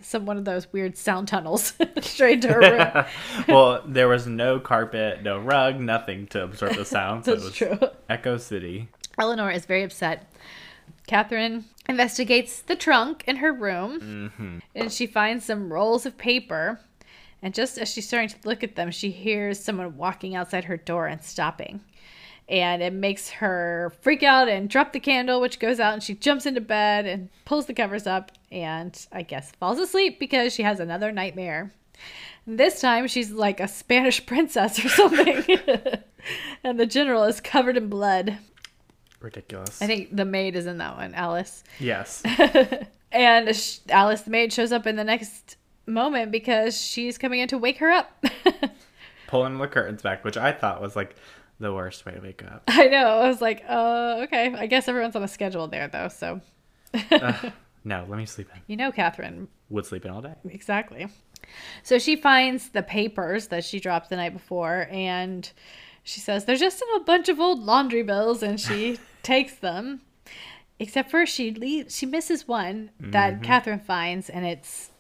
some 0.01 0.25
one 0.25 0.37
of 0.37 0.45
those 0.45 0.71
weird 0.71 0.97
sound 0.97 1.27
tunnels 1.27 1.73
straight 2.01 2.41
to 2.43 2.53
her 2.53 2.59
room. 2.59 3.05
well, 3.47 3.83
there 3.85 4.07
was 4.07 4.27
no 4.27 4.59
carpet, 4.59 5.23
no 5.23 5.37
rug, 5.39 5.79
nothing 5.79 6.27
to 6.27 6.43
absorb 6.43 6.75
the 6.75 6.85
sound. 6.85 7.25
So 7.25 7.31
That's 7.31 7.43
it 7.43 7.69
was 7.69 7.79
true. 7.79 7.89
Echo 8.09 8.37
City. 8.37 8.89
Eleanor 9.17 9.51
is 9.51 9.65
very 9.65 9.83
upset. 9.83 10.31
Catherine 11.07 11.65
investigates 11.87 12.61
the 12.61 12.75
trunk 12.75 13.23
in 13.27 13.37
her 13.37 13.51
room 13.51 13.99
mm-hmm. 13.99 14.57
and 14.75 14.91
she 14.91 15.07
finds 15.07 15.45
some 15.45 15.71
rolls 15.71 16.05
of 16.05 16.17
paper. 16.17 16.79
And 17.41 17.53
just 17.53 17.77
as 17.77 17.89
she's 17.89 18.07
starting 18.07 18.29
to 18.29 18.35
look 18.47 18.63
at 18.63 18.75
them, 18.75 18.91
she 18.91 19.11
hears 19.11 19.59
someone 19.59 19.97
walking 19.97 20.35
outside 20.35 20.65
her 20.65 20.77
door 20.77 21.07
and 21.07 21.23
stopping. 21.23 21.81
And 22.49 22.81
it 22.81 22.93
makes 22.93 23.29
her 23.29 23.93
freak 24.01 24.23
out 24.23 24.49
and 24.49 24.67
drop 24.69 24.91
the 24.91 24.99
candle, 24.99 25.39
which 25.39 25.59
goes 25.59 25.79
out, 25.79 25.93
and 25.93 26.01
she 26.01 26.15
jumps 26.15 26.47
into 26.47 26.61
bed 26.61 27.05
and 27.05 27.29
pulls 27.45 27.67
the 27.67 27.75
covers 27.75 28.07
up 28.07 28.31
and 28.51 29.05
I 29.11 29.21
guess 29.21 29.51
falls 29.59 29.77
asleep 29.77 30.19
because 30.19 30.53
she 30.53 30.63
has 30.63 30.79
another 30.79 31.11
nightmare. 31.11 31.71
This 32.47 32.81
time 32.81 33.07
she's 33.07 33.29
like 33.29 33.59
a 33.59 33.67
Spanish 33.67 34.25
princess 34.25 34.83
or 34.83 34.89
something. 34.89 35.43
and 36.63 36.79
the 36.79 36.87
general 36.87 37.23
is 37.25 37.39
covered 37.39 37.77
in 37.77 37.87
blood. 37.87 38.37
Ridiculous. 39.19 39.79
I 39.81 39.85
think 39.85 40.15
the 40.15 40.25
maid 40.25 40.55
is 40.55 40.65
in 40.65 40.79
that 40.79 40.95
one, 40.97 41.13
Alice. 41.13 41.63
yes. 41.79 42.23
And 43.11 43.47
Alice 43.89 44.21
the 44.21 44.29
maid 44.29 44.53
shows 44.53 44.71
up 44.71 44.85
in 44.85 44.95
the 44.95 45.03
next 45.03 45.57
moment 45.87 46.31
because 46.31 46.79
she's 46.79 47.17
coming 47.17 47.39
in 47.39 47.47
to 47.47 47.57
wake 47.57 47.79
her 47.79 47.89
up. 47.89 48.23
Pulling 49.27 49.57
the 49.57 49.67
curtains 49.67 50.03
back, 50.03 50.23
which 50.23 50.37
I 50.37 50.51
thought 50.51 50.79
was 50.79 50.95
like 50.95 51.15
the 51.59 51.73
worst 51.73 52.05
way 52.05 52.13
to 52.13 52.19
wake 52.21 52.43
up. 52.43 52.63
I 52.67 52.87
know. 52.87 53.19
I 53.19 53.27
was 53.27 53.41
like, 53.41 53.63
uh, 53.67 54.21
okay. 54.23 54.53
I 54.53 54.67
guess 54.67 54.87
everyone's 54.87 55.15
on 55.15 55.23
a 55.23 55.27
schedule 55.27 55.67
there, 55.67 55.87
though. 55.87 56.07
So, 56.07 56.41
Ugh, 57.11 57.51
no, 57.83 58.05
let 58.07 58.17
me 58.17 58.25
sleep 58.25 58.49
in. 58.53 58.61
you 58.67 58.77
know, 58.77 58.91
Catherine. 58.91 59.47
Would 59.69 59.85
sleep 59.85 60.05
in 60.05 60.11
all 60.11 60.21
day. 60.21 60.33
Exactly. 60.49 61.07
So 61.83 61.99
she 61.99 62.15
finds 62.15 62.69
the 62.69 62.83
papers 62.83 63.47
that 63.47 63.63
she 63.63 63.79
dropped 63.79 64.09
the 64.09 64.15
night 64.15 64.33
before 64.33 64.87
and 64.91 65.49
she 66.03 66.19
says, 66.19 66.45
They're 66.45 66.55
just 66.55 66.81
in 66.81 67.01
a 67.01 67.03
bunch 67.03 67.29
of 67.29 67.39
old 67.39 67.59
laundry 67.63 68.03
bills. 68.03 68.41
And 68.43 68.59
she 68.59 68.97
takes 69.23 69.55
them. 69.55 70.01
Except 70.81 71.11
for 71.11 71.25
she 71.25 71.51
leaves, 71.51 71.95
she 71.95 72.05
misses 72.05 72.47
one 72.47 72.91
that 73.01 73.43
Catherine 73.43 73.81
finds, 73.81 74.29
and 74.29 74.45
it's 74.45 74.91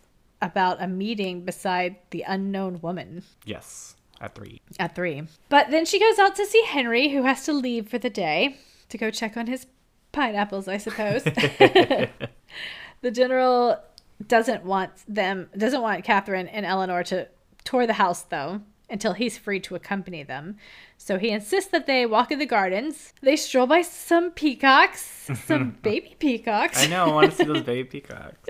about 0.41 0.81
a 0.83 0.87
meeting 0.87 1.45
beside 1.45 1.95
the 2.09 2.23
unknown 2.27 2.81
woman. 2.81 3.23
Yes. 3.45 3.95
At 4.21 4.35
three. 4.35 4.61
at 4.79 4.95
three. 4.95 5.23
But 5.47 5.71
then 5.71 5.85
she 5.85 5.99
goes 5.99 6.19
out 6.19 6.35
to 6.35 6.45
see 6.45 6.63
Henry, 6.65 7.09
who 7.09 7.23
has 7.23 7.45
to 7.45 7.53
leave 7.53 7.89
for 7.89 7.97
the 7.97 8.09
day 8.09 8.57
to 8.89 8.97
go 8.97 9.11
check 9.11 9.37
on 9.37 9.47
his 9.47 9.65
pineapples, 10.11 10.67
I 10.67 10.77
suppose. 10.77 11.23
the 11.23 13.11
general 13.11 13.77
doesn't 14.25 14.65
want 14.65 14.91
them, 15.07 15.49
doesn't 15.57 15.81
want 15.81 16.03
Catherine 16.03 16.47
and 16.47 16.65
Eleanor 16.65 17.03
to 17.03 17.27
tour 17.63 17.87
the 17.87 17.93
house, 17.93 18.23
though, 18.23 18.61
until 18.89 19.13
he's 19.13 19.37
free 19.37 19.59
to 19.61 19.75
accompany 19.75 20.23
them. 20.23 20.57
So 20.97 21.17
he 21.17 21.29
insists 21.29 21.71
that 21.71 21.87
they 21.87 22.05
walk 22.05 22.31
in 22.31 22.39
the 22.39 22.45
gardens. 22.45 23.13
They 23.21 23.37
stroll 23.37 23.67
by 23.67 23.83
some 23.83 24.31
peacocks, 24.31 25.29
some 25.45 25.77
baby 25.81 26.15
peacocks. 26.19 26.83
I 26.83 26.87
know. 26.87 27.05
I 27.05 27.13
want 27.13 27.31
to 27.31 27.37
see 27.37 27.43
those 27.45 27.61
baby 27.63 27.87
peacocks. 27.87 28.49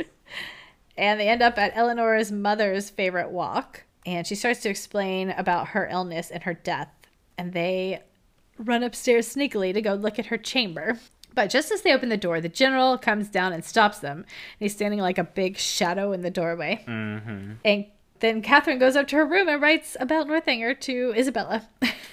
and 0.97 1.19
they 1.19 1.27
end 1.27 1.43
up 1.43 1.59
at 1.59 1.73
Eleanor's 1.75 2.31
mother's 2.31 2.89
favorite 2.89 3.29
walk. 3.29 3.83
And 4.05 4.25
she 4.25 4.35
starts 4.35 4.61
to 4.61 4.69
explain 4.69 5.31
about 5.31 5.69
her 5.69 5.87
illness 5.91 6.31
and 6.31 6.43
her 6.43 6.53
death. 6.53 6.89
And 7.37 7.53
they 7.53 8.01
run 8.57 8.83
upstairs 8.83 9.33
sneakily 9.33 9.73
to 9.73 9.81
go 9.81 9.93
look 9.93 10.19
at 10.19 10.27
her 10.27 10.37
chamber. 10.37 10.99
But 11.33 11.49
just 11.49 11.71
as 11.71 11.81
they 11.81 11.93
open 11.93 12.09
the 12.09 12.17
door, 12.17 12.41
the 12.41 12.49
general 12.49 12.97
comes 12.97 13.29
down 13.29 13.53
and 13.53 13.63
stops 13.63 13.99
them. 13.99 14.19
And 14.19 14.25
he's 14.59 14.73
standing 14.73 14.99
like 14.99 15.17
a 15.17 15.23
big 15.23 15.57
shadow 15.57 16.11
in 16.11 16.21
the 16.21 16.31
doorway. 16.31 16.83
Mm-hmm. 16.87 17.53
And 17.63 17.85
then 18.19 18.41
Catherine 18.41 18.79
goes 18.79 18.95
up 18.95 19.07
to 19.09 19.15
her 19.15 19.25
room 19.25 19.47
and 19.47 19.61
writes 19.61 19.95
about 19.99 20.27
Northanger 20.27 20.73
to 20.73 21.13
Isabella. 21.15 21.67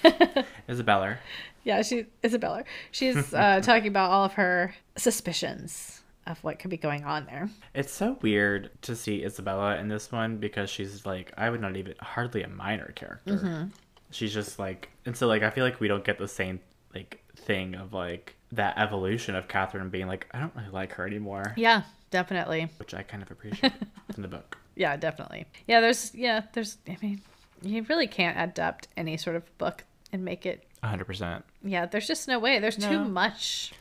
Isabella. 0.69 1.17
yeah, 1.63 1.81
she 1.81 2.05
Isabella. 2.23 2.63
She's 2.91 3.33
uh, 3.33 3.59
talking 3.63 3.87
about 3.87 4.11
all 4.11 4.25
of 4.25 4.33
her 4.33 4.75
suspicions 4.95 5.96
of 6.29 6.43
what 6.43 6.59
could 6.59 6.69
be 6.69 6.77
going 6.77 7.03
on 7.05 7.25
there. 7.25 7.49
It's 7.73 7.91
so 7.93 8.17
weird 8.21 8.69
to 8.83 8.95
see 8.95 9.23
Isabella 9.23 9.77
in 9.77 9.87
this 9.87 10.11
one 10.11 10.37
because 10.37 10.69
she's 10.69 11.05
like 11.05 11.31
I 11.37 11.49
would 11.49 11.61
not 11.61 11.75
even 11.77 11.93
hardly 11.99 12.43
a 12.43 12.47
minor 12.47 12.91
character. 12.95 13.33
Mm-hmm. 13.33 13.63
She's 14.11 14.33
just 14.33 14.59
like 14.59 14.89
and 15.05 15.15
so 15.15 15.27
like 15.27 15.43
I 15.43 15.49
feel 15.49 15.63
like 15.63 15.79
we 15.79 15.87
don't 15.87 16.03
get 16.03 16.17
the 16.17 16.27
same 16.27 16.59
like 16.93 17.23
thing 17.35 17.75
of 17.75 17.93
like 17.93 18.35
that 18.53 18.77
evolution 18.77 19.35
of 19.35 19.47
Catherine 19.47 19.89
being 19.89 20.07
like 20.07 20.27
I 20.31 20.39
don't 20.39 20.55
really 20.55 20.69
like 20.69 20.93
her 20.93 21.05
anymore, 21.05 21.53
Yeah, 21.57 21.83
definitely. 22.11 22.69
which 22.77 22.93
I 22.93 23.03
kind 23.03 23.21
of 23.21 23.29
appreciate 23.31 23.73
in 24.15 24.21
the 24.21 24.27
book. 24.27 24.57
Yeah, 24.75 24.95
definitely. 24.95 25.45
Yeah, 25.67 25.81
there's 25.81 26.13
yeah, 26.15 26.43
there's 26.53 26.77
I 26.87 26.97
mean, 27.01 27.21
you 27.61 27.83
really 27.89 28.07
can't 28.07 28.37
adapt 28.39 28.87
any 28.95 29.17
sort 29.17 29.35
of 29.35 29.57
book 29.57 29.83
and 30.13 30.23
make 30.23 30.45
it 30.45 30.63
100%. 30.83 31.43
yeah, 31.63 31.85
there's 31.85 32.07
just 32.07 32.27
no 32.27 32.39
way. 32.39 32.59
There's 32.59 32.77
too 32.77 33.03
much. 33.03 33.73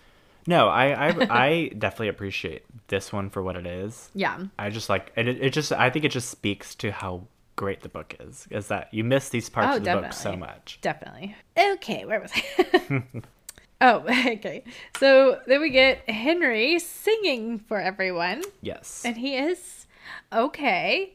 No, 0.46 0.68
I 0.68 1.08
I, 1.08 1.26
I 1.30 1.68
definitely 1.76 2.08
appreciate 2.08 2.64
this 2.88 3.12
one 3.12 3.30
for 3.30 3.42
what 3.42 3.56
it 3.56 3.66
is. 3.66 4.10
Yeah. 4.14 4.38
I 4.58 4.70
just 4.70 4.88
like 4.88 5.12
and 5.16 5.28
it, 5.28 5.38
it 5.42 5.50
just 5.52 5.72
I 5.72 5.90
think 5.90 6.04
it 6.04 6.10
just 6.12 6.30
speaks 6.30 6.74
to 6.76 6.90
how 6.92 7.26
great 7.56 7.80
the 7.80 7.88
book 7.88 8.14
is 8.20 8.46
is 8.50 8.68
that 8.68 8.92
you 8.92 9.02
miss 9.02 9.30
these 9.30 9.48
parts 9.48 9.70
Oh, 9.72 9.76
of 9.78 9.84
the 9.84 9.92
book 9.94 10.12
so 10.12 10.36
much. 10.36 10.78
Definitely. 10.82 11.34
Okay, 11.58 12.04
where 12.04 12.20
was 12.20 12.32
I? 12.34 13.02
oh, 13.80 13.98
okay. 14.28 14.62
So 14.98 15.40
then 15.46 15.60
we 15.60 15.70
get 15.70 16.08
Henry 16.08 16.78
singing 16.78 17.58
for 17.58 17.78
everyone, 17.80 18.42
Yes. 18.60 19.02
and 19.04 19.16
he 19.16 19.36
is 19.36 19.86
okay. 20.32 21.12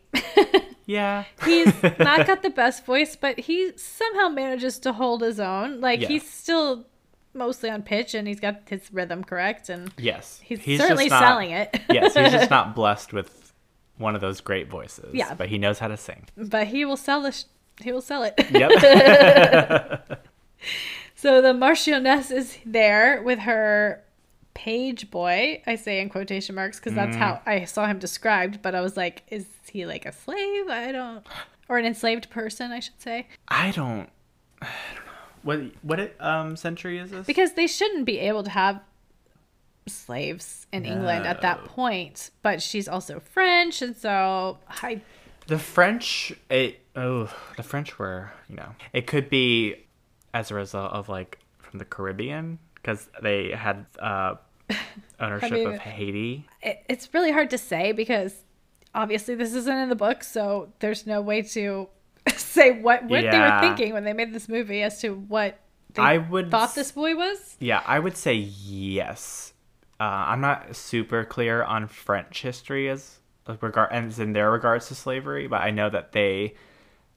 yeah. 0.85 1.23
He's 1.45 1.71
not 1.99 2.27
got 2.27 2.41
the 2.43 2.49
best 2.49 2.85
voice, 2.85 3.15
but 3.15 3.39
he 3.39 3.71
somehow 3.77 4.29
manages 4.29 4.79
to 4.79 4.93
hold 4.93 5.21
his 5.21 5.39
own. 5.39 5.79
Like 5.81 6.01
Yeah. 6.01 6.07
he's 6.09 6.29
still 6.29 6.85
mostly 7.33 7.69
on 7.69 7.83
pitch, 7.83 8.13
and 8.13 8.27
he's 8.27 8.39
got 8.39 8.61
his 8.67 8.91
rhythm 8.91 9.23
correct, 9.23 9.69
and 9.69 9.91
Yes. 9.97 10.41
he's, 10.43 10.59
just 10.59 10.81
certainly 10.81 11.09
not- 11.09 11.21
selling 11.21 11.51
it. 11.51 11.81
yes, 11.89 12.13
he's 12.15 12.31
just 12.31 12.49
not 12.57 12.75
blessed 12.75 13.13
with 13.13 13.53
one 13.97 14.15
of 14.15 14.21
those 14.21 14.41
great 14.41 14.69
voices. 14.69 15.13
Yeah. 15.13 15.33
But 15.33 15.49
he 15.49 15.57
knows 15.57 15.79
how 15.79 15.87
to 15.87 15.97
sing. 15.97 16.27
but 16.35 16.67
he 16.67 16.85
will 16.85 16.97
sell 16.97 17.21
this. 17.21 17.45
He 17.81 17.91
will 17.91 18.01
sell 18.01 18.23
it. 18.23 18.33
Yep. 18.51 20.19
So 21.15 21.39
the 21.39 21.53
Marchioness 21.53 22.31
is 22.31 22.57
there 22.65 23.21
with 23.21 23.37
her 23.39 24.03
page 24.55 25.11
boy. 25.11 25.61
I 25.67 25.75
say 25.75 25.99
in 26.01 26.09
quotation 26.09 26.55
marks 26.55 26.79
because 26.79 26.95
that's 26.95 27.11
mm-hmm. 27.11 27.21
how 27.21 27.41
I 27.45 27.65
saw 27.65 27.85
him 27.85 27.99
described. 27.99 28.63
But 28.63 28.73
I 28.73 28.81
was 28.81 28.97
like, 28.97 29.21
is 29.27 29.45
he 29.71 29.85
like 29.85 30.07
a 30.07 30.13
slave? 30.13 30.67
I 30.67 30.91
don't, 30.91 31.23
or 31.69 31.77
an 31.77 31.85
enslaved 31.85 32.31
person, 32.31 32.71
I 32.71 32.79
should 32.79 32.99
say, 32.99 33.27
I 33.47 33.69
don't 33.69 34.09
I 34.61 34.67
don't. 34.95 35.00
What 35.43 35.59
what 35.81 35.99
it, 35.99 36.15
um 36.19 36.55
century 36.55 36.99
is 36.99 37.11
this? 37.11 37.25
because 37.25 37.53
they 37.53 37.67
shouldn't 37.67 38.05
be 38.05 38.19
able 38.19 38.43
to 38.43 38.49
have 38.49 38.81
slaves 39.87 40.67
in 40.71 40.85
England 40.85 41.25
at 41.25 41.41
that 41.41 41.65
point. 41.65 42.31
But 42.41 42.61
she's 42.61 42.87
also 42.87 43.19
French, 43.19 43.81
and 43.81 43.95
so 43.95 44.57
I 44.69 45.01
the 45.47 45.57
French 45.59 46.33
it 46.49 46.79
oh 46.95 47.33
the 47.57 47.63
French 47.63 47.97
were, 47.99 48.31
you 48.49 48.55
know. 48.55 48.75
It 48.93 49.07
could 49.07 49.29
be 49.29 49.75
as 50.33 50.51
a 50.51 50.55
result 50.55 50.93
of 50.93 51.09
like 51.09 51.39
from 51.59 51.79
the 51.79 51.85
Caribbean 51.85 52.59
because 52.75 53.07
they 53.21 53.51
had 53.51 53.85
uh 53.99 54.35
ownership 55.19 55.51
mean- 55.51 55.67
of 55.67 55.79
Haiti. 55.79 56.45
it, 56.61 56.83
it's 56.87 57.13
really 57.13 57.31
hard 57.31 57.49
to 57.49 57.57
say 57.57 57.91
because 57.91 58.43
obviously 58.93 59.35
this 59.35 59.53
isn't 59.53 59.77
in 59.77 59.89
the 59.89 59.95
book, 59.95 60.23
so 60.23 60.71
there's 60.79 61.05
no 61.07 61.21
way 61.21 61.41
to 61.41 61.89
say 62.35 62.71
what 62.71 63.03
what 63.05 63.21
they 63.21 63.39
were 63.39 63.57
thinking 63.61 63.93
when 63.93 64.03
they 64.03 64.13
made 64.13 64.33
this 64.33 64.47
movie 64.47 64.83
as 64.83 64.99
to 65.01 65.13
what 65.13 65.59
they 65.93 66.01
I 66.01 66.17
would 66.17 66.51
thought 66.51 66.75
this 66.75 66.91
boy 66.91 67.15
was. 67.15 67.55
Yeah, 67.59 67.81
I 67.85 67.99
would 67.99 68.17
say 68.17 68.35
yes. 68.35 69.53
Uh, 69.99 70.03
I'm 70.03 70.41
not 70.41 70.75
super 70.75 71.23
clear 71.25 71.63
on 71.63 71.87
French 71.87 72.41
history 72.41 72.89
as 72.89 73.19
regard 73.59 73.91
as 73.91 74.19
in 74.19 74.33
their 74.33 74.51
regards 74.51 74.87
to 74.87 74.95
slavery, 74.95 75.47
but 75.47 75.61
I 75.61 75.71
know 75.71 75.89
that 75.89 76.11
they 76.11 76.55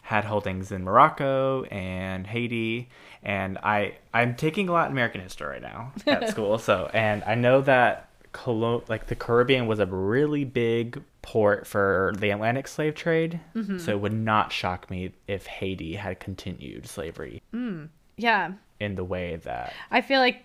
had 0.02 0.24
holdings 0.24 0.70
in 0.70 0.84
Morocco 0.84 1.64
and 1.64 2.26
Haiti, 2.26 2.90
and 3.22 3.58
I 3.58 3.96
I'm 4.12 4.34
taking 4.34 4.68
a 4.68 4.72
lot 4.72 4.90
American 4.90 5.20
history 5.20 5.48
right 5.48 5.62
now 5.62 5.92
at 6.06 6.28
school. 6.30 6.58
So, 6.58 6.90
and 6.92 7.22
I 7.24 7.34
know 7.34 7.62
that 7.62 8.10
Colo- 8.34 8.84
like 8.88 9.06
the 9.06 9.14
Caribbean 9.14 9.66
was 9.66 9.78
a 9.78 9.86
really 9.86 10.44
big 10.44 11.02
port 11.22 11.66
for 11.66 12.12
the 12.18 12.28
Atlantic 12.30 12.68
slave 12.68 12.94
trade. 12.94 13.40
Mm-hmm. 13.54 13.78
So 13.78 13.92
it 13.92 14.00
would 14.00 14.12
not 14.12 14.52
shock 14.52 14.90
me 14.90 15.12
if 15.26 15.46
Haiti 15.46 15.94
had 15.94 16.20
continued 16.20 16.86
slavery 16.86 17.40
mm, 17.54 17.88
Yeah, 18.18 18.52
in 18.80 18.96
the 18.96 19.04
way 19.04 19.36
that 19.36 19.72
I 19.90 20.02
feel 20.02 20.20
like 20.20 20.44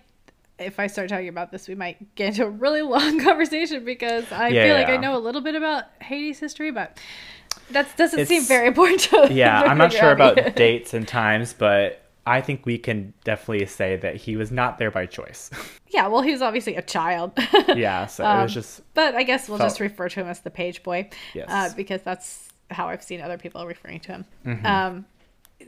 if 0.58 0.78
I 0.78 0.86
start 0.86 1.08
talking 1.08 1.28
about 1.28 1.50
this, 1.50 1.68
we 1.68 1.74
might 1.74 2.14
get 2.14 2.28
into 2.28 2.46
a 2.46 2.50
really 2.50 2.82
long 2.82 3.18
conversation 3.24 3.84
because 3.84 4.30
I 4.32 4.48
Yeah, 4.48 4.64
feel 4.64 4.74
like 4.76 4.88
I 4.88 4.96
know 4.96 5.16
a 5.16 5.20
little 5.20 5.40
bit 5.42 5.54
about 5.54 5.84
Haiti's 6.00 6.38
history, 6.38 6.70
but 6.70 6.98
that 7.70 7.96
doesn't 7.96 8.26
seem 8.26 8.44
very 8.44 8.68
important 8.68 9.00
to 9.00 9.28
yeah 9.32 9.60
i'm 9.66 9.78
not 9.78 9.92
sure 9.92 10.12
about 10.12 10.54
dates 10.56 10.94
and 10.94 11.06
times 11.06 11.52
but 11.52 12.02
I 12.30 12.40
think 12.40 12.64
we 12.66 12.78
can 12.78 13.12
definitely 13.24 13.66
say 13.66 13.96
that 13.96 14.16
he 14.16 14.36
was 14.36 14.50
not 14.50 14.78
there 14.78 14.90
by 14.90 15.06
choice. 15.06 15.50
Yeah, 15.92 16.06
well, 16.06 16.22
he 16.22 16.30
was 16.30 16.40
obviously 16.40 16.76
a 16.76 16.82
child. 16.82 17.32
yeah, 17.74 18.06
so 18.06 18.22
it 18.22 18.42
was 18.44 18.54
just 18.54 18.80
but 18.94 19.16
I 19.16 19.24
guess 19.24 19.48
we'll 19.48 19.58
Felt- 19.58 19.70
just 19.70 19.80
refer 19.80 20.08
to 20.08 20.20
him 20.20 20.28
as 20.28 20.38
the 20.38 20.48
page 20.50 20.84
boy. 20.84 21.10
Yes. 21.34 21.48
Uh, 21.50 21.74
because 21.76 22.00
that's 22.02 22.48
how 22.70 22.86
I've 22.86 23.02
seen 23.02 23.20
other 23.20 23.36
people 23.36 23.66
referring 23.66 23.98
to 24.02 24.12
him. 24.12 24.24
Mm-hmm. 24.46 24.66
Um, 24.66 25.04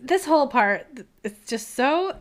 this 0.01 0.25
whole 0.25 0.47
part, 0.47 0.87
it's 1.25 1.51
just 1.51 1.75
so. 1.75 2.17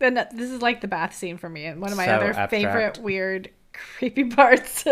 And 0.00 0.16
this 0.16 0.48
is 0.48 0.62
like 0.62 0.80
the 0.80 0.86
bath 0.86 1.12
scene 1.12 1.38
for 1.38 1.48
me, 1.48 1.64
and 1.66 1.80
one 1.80 1.90
of 1.90 1.96
my 1.96 2.06
So 2.06 2.12
other 2.12 2.26
abstract. 2.28 2.50
favorite 2.52 2.98
weird, 2.98 3.50
creepy 3.72 4.24
parts. 4.26 4.84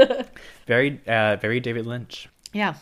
very, 0.67 1.01
uh, 1.07 1.37
very 1.37 1.61
David 1.61 1.87
Lynch. 1.87 2.29
yeah. 2.53 2.75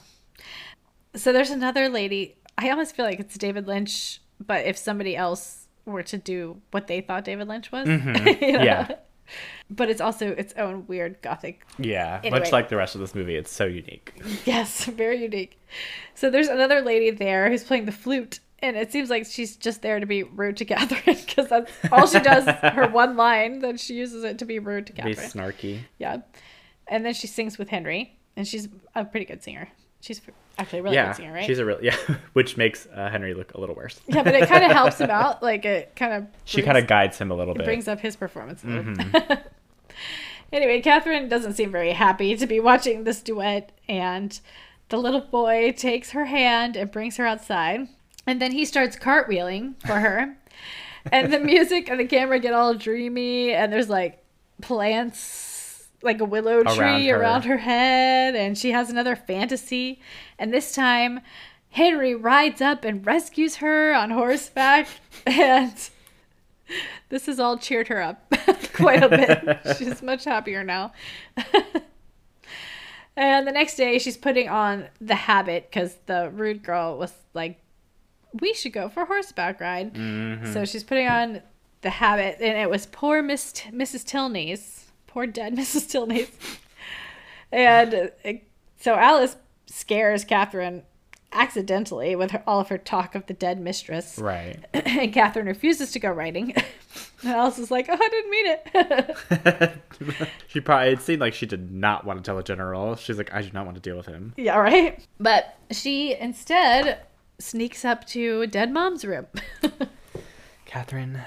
So 1.14 1.32
there's 1.34 1.50
another 1.50 1.90
lady. 1.90 2.36
I 2.56 2.70
almost 2.70 2.96
feel 2.96 3.04
like 3.04 3.20
it's 3.20 3.36
David 3.36 3.66
Lynch, 3.66 4.20
but 4.40 4.64
if 4.64 4.78
somebody 4.78 5.14
else 5.16 5.65
were 5.86 6.02
to 6.02 6.18
do 6.18 6.60
what 6.72 6.86
they 6.88 7.00
thought 7.00 7.24
David 7.24 7.48
Lynch 7.48 7.70
was, 7.72 7.86
You 7.88 7.96
know? 7.98 8.12
Mm-hmm. 8.12 8.64
Yeah. 8.64 8.88
But 9.68 9.88
it's 9.90 10.00
also 10.00 10.28
its 10.30 10.52
own 10.56 10.86
weird 10.86 11.20
gothic 11.20 11.66
Yeah, 11.78 12.20
Anyway. 12.22 12.38
much 12.40 12.52
like 12.52 12.68
the 12.68 12.76
rest 12.76 12.94
of 12.94 13.00
this 13.00 13.14
movie, 13.14 13.34
it's 13.34 13.50
so 13.50 13.64
unique. 13.64 14.12
Yes, 14.44 14.84
very 14.84 15.20
unique. 15.22 15.58
So 16.14 16.30
there's 16.30 16.46
another 16.48 16.80
lady 16.80 17.10
there 17.10 17.48
who's 17.50 17.64
playing 17.64 17.86
the 17.86 17.92
flute, 17.92 18.38
and 18.60 18.76
it 18.76 18.92
seems 18.92 19.10
like 19.10 19.26
she's 19.26 19.56
just 19.56 19.82
there 19.82 19.98
to 19.98 20.06
be 20.06 20.22
rude 20.22 20.56
to 20.58 20.64
Catherine 20.64 21.16
because 21.26 21.48
that's 21.48 21.72
all 21.90 22.06
she 22.06 22.20
does. 22.20 22.44
her 22.46 22.86
one 22.88 23.16
line 23.16 23.58
that 23.60 23.80
she 23.80 23.94
uses 23.94 24.22
it 24.22 24.38
to 24.38 24.44
be 24.44 24.60
rude 24.60 24.86
to 24.86 24.92
Catherine. 24.92 25.16
snarky. 25.16 25.80
Yeah, 25.98 26.18
and 26.86 27.04
then 27.04 27.12
she 27.14 27.26
sings 27.26 27.58
with 27.58 27.68
Henry, 27.70 28.16
and 28.36 28.46
she's 28.46 28.68
a 28.94 29.04
pretty 29.04 29.26
good 29.26 29.42
singer. 29.42 29.68
She's 30.00 30.20
actually 30.58 30.78
a 30.78 30.82
really 30.82 30.94
yeah, 30.96 31.06
good 31.08 31.16
singer, 31.16 31.32
right? 31.32 31.44
she's 31.46 31.58
a 31.58 31.64
real 31.64 31.78
yeah, 31.82 31.96
which 32.32 32.56
makes 32.56 32.86
uh, 32.86 33.08
Henry 33.10 33.34
look 33.34 33.54
a 33.54 33.60
little 33.60 33.74
worse. 33.74 34.00
yeah, 34.06 34.22
but 34.22 34.34
it 34.34 34.48
kind 34.48 34.64
of 34.64 34.72
helps 34.72 35.00
him 35.00 35.10
out. 35.22 35.42
Like 35.42 35.64
it 35.64 35.94
kind 35.96 36.12
of 36.14 36.26
She 36.44 36.62
kind 36.62 36.78
of 36.78 36.86
guides 36.86 37.18
him 37.18 37.30
a 37.30 37.34
little 37.34 37.54
it 37.54 37.58
bit. 37.58 37.64
brings 37.66 37.88
up 37.88 38.00
his 38.00 38.16
performance. 38.16 38.62
a. 38.64 38.66
Mm-hmm. 38.66 39.32
anyway, 40.52 40.80
Catherine 40.80 41.28
doesn't 41.28 41.54
seem 41.54 41.70
very 41.70 41.92
happy 41.92 42.36
to 42.36 42.46
be 42.46 42.60
watching 42.60 43.04
this 43.04 43.20
duet, 43.22 43.72
and 43.88 44.38
the 44.88 44.96
little 44.98 45.20
boy 45.20 45.72
takes 45.72 46.10
her 46.10 46.26
hand 46.26 46.76
and 46.76 46.90
brings 46.90 47.16
her 47.16 47.26
outside, 47.26 47.88
and 48.26 48.40
then 48.40 48.52
he 48.52 48.64
starts 48.64 48.96
cartwheeling 48.96 49.74
for 49.86 49.94
her, 50.00 50.36
and 51.12 51.32
the 51.32 51.40
music 51.40 51.88
and 51.90 52.00
the 52.00 52.06
camera 52.06 52.38
get 52.38 52.52
all 52.54 52.74
dreamy, 52.74 53.52
and 53.52 53.72
there's 53.72 53.88
like 53.88 54.22
plants. 54.62 55.52
Like 56.02 56.20
a 56.20 56.24
willow 56.24 56.62
tree 56.62 57.10
Around 57.10 57.20
around 57.20 57.42
her. 57.44 57.50
her 57.52 57.58
head, 57.58 58.34
and 58.36 58.56
she 58.56 58.72
has 58.72 58.90
another 58.90 59.16
fantasy. 59.16 60.00
And 60.38 60.52
this 60.52 60.74
time, 60.74 61.20
Henry 61.70 62.14
rides 62.14 62.60
up 62.60 62.84
and 62.84 63.04
rescues 63.04 63.56
her 63.56 63.92
on 63.94 64.10
horseback, 64.10 64.88
and 65.26 65.72
this 67.08 67.26
has 67.26 67.40
all 67.40 67.56
cheered 67.58 67.88
her 67.88 68.00
up 68.02 68.32
quite 68.74 69.02
a 69.02 69.08
bit. 69.08 69.76
She's 69.78 70.02
much 70.02 70.24
happier 70.24 70.62
now. 70.64 70.92
and 73.16 73.46
the 73.46 73.52
next 73.52 73.76
day, 73.76 73.98
she's 73.98 74.16
putting 74.16 74.48
on 74.48 74.88
the 75.00 75.14
habit 75.14 75.68
because 75.70 75.96
the 76.06 76.30
rude 76.30 76.62
girl 76.62 76.98
was 76.98 77.12
like, 77.34 77.58
"We 78.40 78.52
should 78.54 78.72
go 78.72 78.88
for 78.88 79.02
a 79.02 79.06
horseback 79.06 79.60
ride." 79.60 79.94
Mm-hmm. 79.94 80.52
So 80.52 80.64
she's 80.64 80.84
putting 80.84 81.08
on 81.08 81.40
the 81.82 81.90
habit, 81.90 82.36
and 82.40 82.58
it 82.58 82.68
was 82.68 82.86
poor 82.86 83.22
Miss 83.22 83.52
Mrs. 83.70 84.04
Tilney's, 84.04 84.85
poor 85.16 85.26
dead 85.26 85.56
Mrs. 85.56 85.88
Tilney's, 85.88 86.30
and 87.50 87.94
uh, 87.94 88.32
so 88.78 88.96
Alice 88.96 89.36
scares 89.64 90.26
Catherine 90.26 90.82
accidentally 91.32 92.14
with 92.14 92.32
her, 92.32 92.42
all 92.46 92.60
of 92.60 92.68
her 92.68 92.76
talk 92.76 93.14
of 93.14 93.24
the 93.26 93.32
dead 93.32 93.58
mistress 93.58 94.18
Right. 94.18 94.58
and 94.74 95.14
Catherine 95.14 95.46
refuses 95.46 95.92
to 95.92 95.98
go 95.98 96.10
riding. 96.10 96.52
and 97.22 97.32
Alice 97.32 97.58
is 97.58 97.70
like, 97.70 97.86
"Oh, 97.88 97.94
I 97.98 98.08
didn't 98.10 98.30
mean 98.30 98.56
it." 100.10 100.28
she 100.48 100.60
probably 100.60 100.92
it 100.92 101.00
seemed 101.00 101.22
like 101.22 101.32
she 101.32 101.46
did 101.46 101.72
not 101.72 102.04
want 102.04 102.18
to 102.18 102.22
tell 102.22 102.36
the 102.36 102.42
general. 102.42 102.96
She's 102.96 103.16
like, 103.16 103.32
I 103.32 103.40
do 103.40 103.50
not 103.54 103.64
want 103.64 103.76
to 103.76 103.80
deal 103.80 103.96
with 103.96 104.06
him. 104.06 104.34
yeah, 104.36 104.58
right. 104.58 105.02
But 105.18 105.56
she 105.70 106.14
instead 106.14 107.00
sneaks 107.38 107.86
up 107.86 108.06
to 108.08 108.46
dead 108.48 108.70
mom's 108.70 109.02
room, 109.02 109.26
Catherine. 110.80 111.20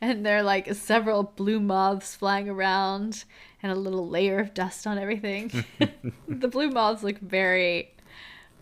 and 0.00 0.24
there 0.24 0.38
are 0.38 0.42
like 0.44 0.72
several 0.74 1.24
blue 1.24 1.58
moths 1.58 2.14
flying 2.14 2.48
around 2.48 3.24
and 3.62 3.72
a 3.72 3.74
little 3.74 4.08
layer 4.08 4.38
of 4.38 4.54
dust 4.54 4.86
on 4.86 4.96
everything. 4.96 5.64
the 6.28 6.46
blue 6.48 6.70
moths 6.70 7.02
look 7.02 7.18
very 7.18 7.92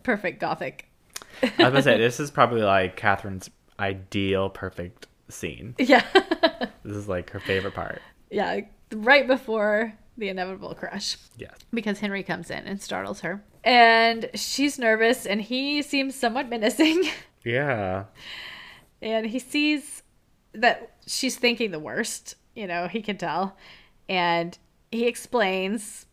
perfect 0.02 0.40
gothic. 0.40 0.88
I 1.42 1.46
was 1.48 1.56
gonna 1.58 1.82
say 1.82 1.98
this 1.98 2.20
is 2.20 2.30
probably 2.30 2.62
like 2.62 2.96
Catherine's 2.96 3.50
ideal 3.78 4.48
perfect 4.48 5.08
scene. 5.28 5.74
Yeah, 5.78 6.04
This 6.84 6.96
is 6.96 7.06
like 7.08 7.30
her 7.30 7.40
favorite 7.40 7.74
part. 7.74 8.00
yeah, 8.30 8.60
right 8.94 9.26
before 9.26 9.92
the 10.16 10.28
inevitable 10.30 10.74
crash. 10.74 11.16
Yes. 11.36 11.54
because 11.72 12.00
Henry 12.00 12.22
comes 12.22 12.50
in 12.50 12.64
and 12.66 12.80
startles 12.80 13.20
her. 13.20 13.42
And 13.62 14.30
she's 14.34 14.78
nervous, 14.78 15.26
and 15.26 15.40
he 15.42 15.82
seems 15.82 16.14
somewhat 16.14 16.48
menacing. 16.48 17.04
Yeah. 17.44 18.04
and 19.02 19.26
he 19.26 19.38
sees 19.38 19.99
that 20.52 20.92
she's 21.06 21.36
thinking 21.36 21.70
the 21.70 21.78
worst. 21.78 22.36
You 22.54 22.66
know, 22.66 22.88
he 22.88 23.00
can 23.02 23.16
tell. 23.16 23.56
And 24.08 24.56
he 24.90 25.06
explains 25.06 26.06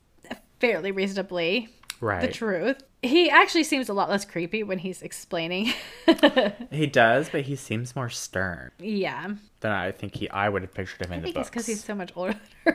fairly 0.60 0.92
reasonably 0.92 1.70
Right. 2.00 2.22
the 2.22 2.28
truth. 2.28 2.84
He 3.02 3.30
actually 3.30 3.64
seems 3.64 3.90
a 3.90 3.94
lot 3.94 4.10
less 4.10 4.24
creepy 4.26 4.62
when 4.64 4.78
he's 4.80 5.02
explaining. 5.02 5.74
He 6.72 6.86
does, 6.86 7.30
but 7.30 7.42
he 7.42 7.56
seems 7.56 7.96
more 7.96 8.10
stern 8.10 8.72
yeah. 8.80 9.28
than 9.62 9.72
I 9.72 9.92
think 9.92 10.16
he 10.16 10.30
I 10.30 10.48
would 10.50 10.62
have 10.62 10.74
pictured 10.74 11.06
him 11.06 11.14
I 11.14 11.16
in 11.16 11.22
the 11.24 11.28
it's 11.30 11.34
books. 11.36 11.50
because 11.50 11.66
he's 11.66 11.84
so 11.84 11.96
much 11.96 12.12
older 12.16 12.36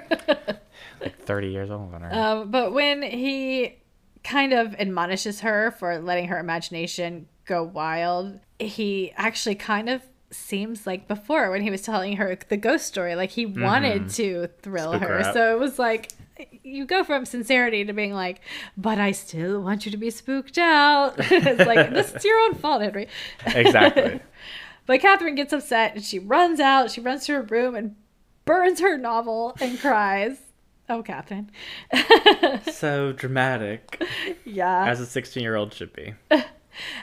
like 1.00 1.16
thirty 1.20 1.48
years 1.48 1.70
older 1.70 1.92
than 1.92 2.02
her. 2.02 2.12
Um, 2.14 2.50
but 2.50 2.72
when 2.72 3.02
he 3.02 3.76
kind 4.24 4.52
of 4.52 4.74
admonishes 4.74 5.40
her 5.40 5.70
for 5.72 5.98
letting 5.98 6.28
her 6.28 6.38
imagination 6.38 7.28
go 7.44 7.62
wild, 7.62 8.40
he 8.58 9.12
actually 9.16 9.54
kind 9.56 9.88
of 9.88 10.02
seems 10.32 10.86
like 10.86 11.06
before 11.08 11.50
when 11.50 11.62
he 11.62 11.70
was 11.70 11.82
telling 11.82 12.16
her 12.16 12.36
the 12.48 12.56
ghost 12.56 12.86
story, 12.86 13.14
like 13.14 13.30
he 13.30 13.46
wanted 13.46 14.08
to 14.10 14.48
thrill 14.62 14.92
Mm-hmm. 14.92 15.04
Her. 15.04 15.30
so 15.32 15.54
it 15.54 15.58
was 15.60 15.78
like 15.78 16.10
you 16.64 16.86
go 16.86 17.04
from 17.04 17.24
sincerity 17.24 17.84
to 17.84 17.92
being 17.92 18.12
like, 18.14 18.40
but 18.76 18.98
I 18.98 19.12
still 19.12 19.60
want 19.60 19.84
you 19.86 19.92
to 19.92 19.96
be 19.98 20.10
spooked 20.10 20.58
out. 20.58 21.14
it's 21.18 21.66
like 21.66 21.90
this 21.90 22.12
is 22.14 22.24
your 22.24 22.38
own 22.46 22.54
fault, 22.54 22.82
Henry. 22.82 23.08
exactly. 23.46 24.20
But 24.84 25.00
Catherine 25.00 25.36
gets 25.36 25.52
upset 25.52 25.94
and 25.94 26.02
she 26.04 26.18
runs 26.18 26.58
out. 26.58 26.90
She 26.90 27.00
runs 27.00 27.24
to 27.26 27.34
her 27.34 27.42
room 27.42 27.76
and 27.76 27.94
burns 28.44 28.80
her 28.80 28.98
novel 28.98 29.54
and 29.60 29.78
cries. 29.78 30.38
Oh, 30.88 31.04
Catherine. 31.04 31.52
so 32.72 33.12
dramatic, 33.12 34.02
yeah. 34.44 34.86
as 34.88 35.00
a 35.00 35.06
sixteen-year-old 35.06 35.72
should 35.72 35.92
be. 35.92 36.14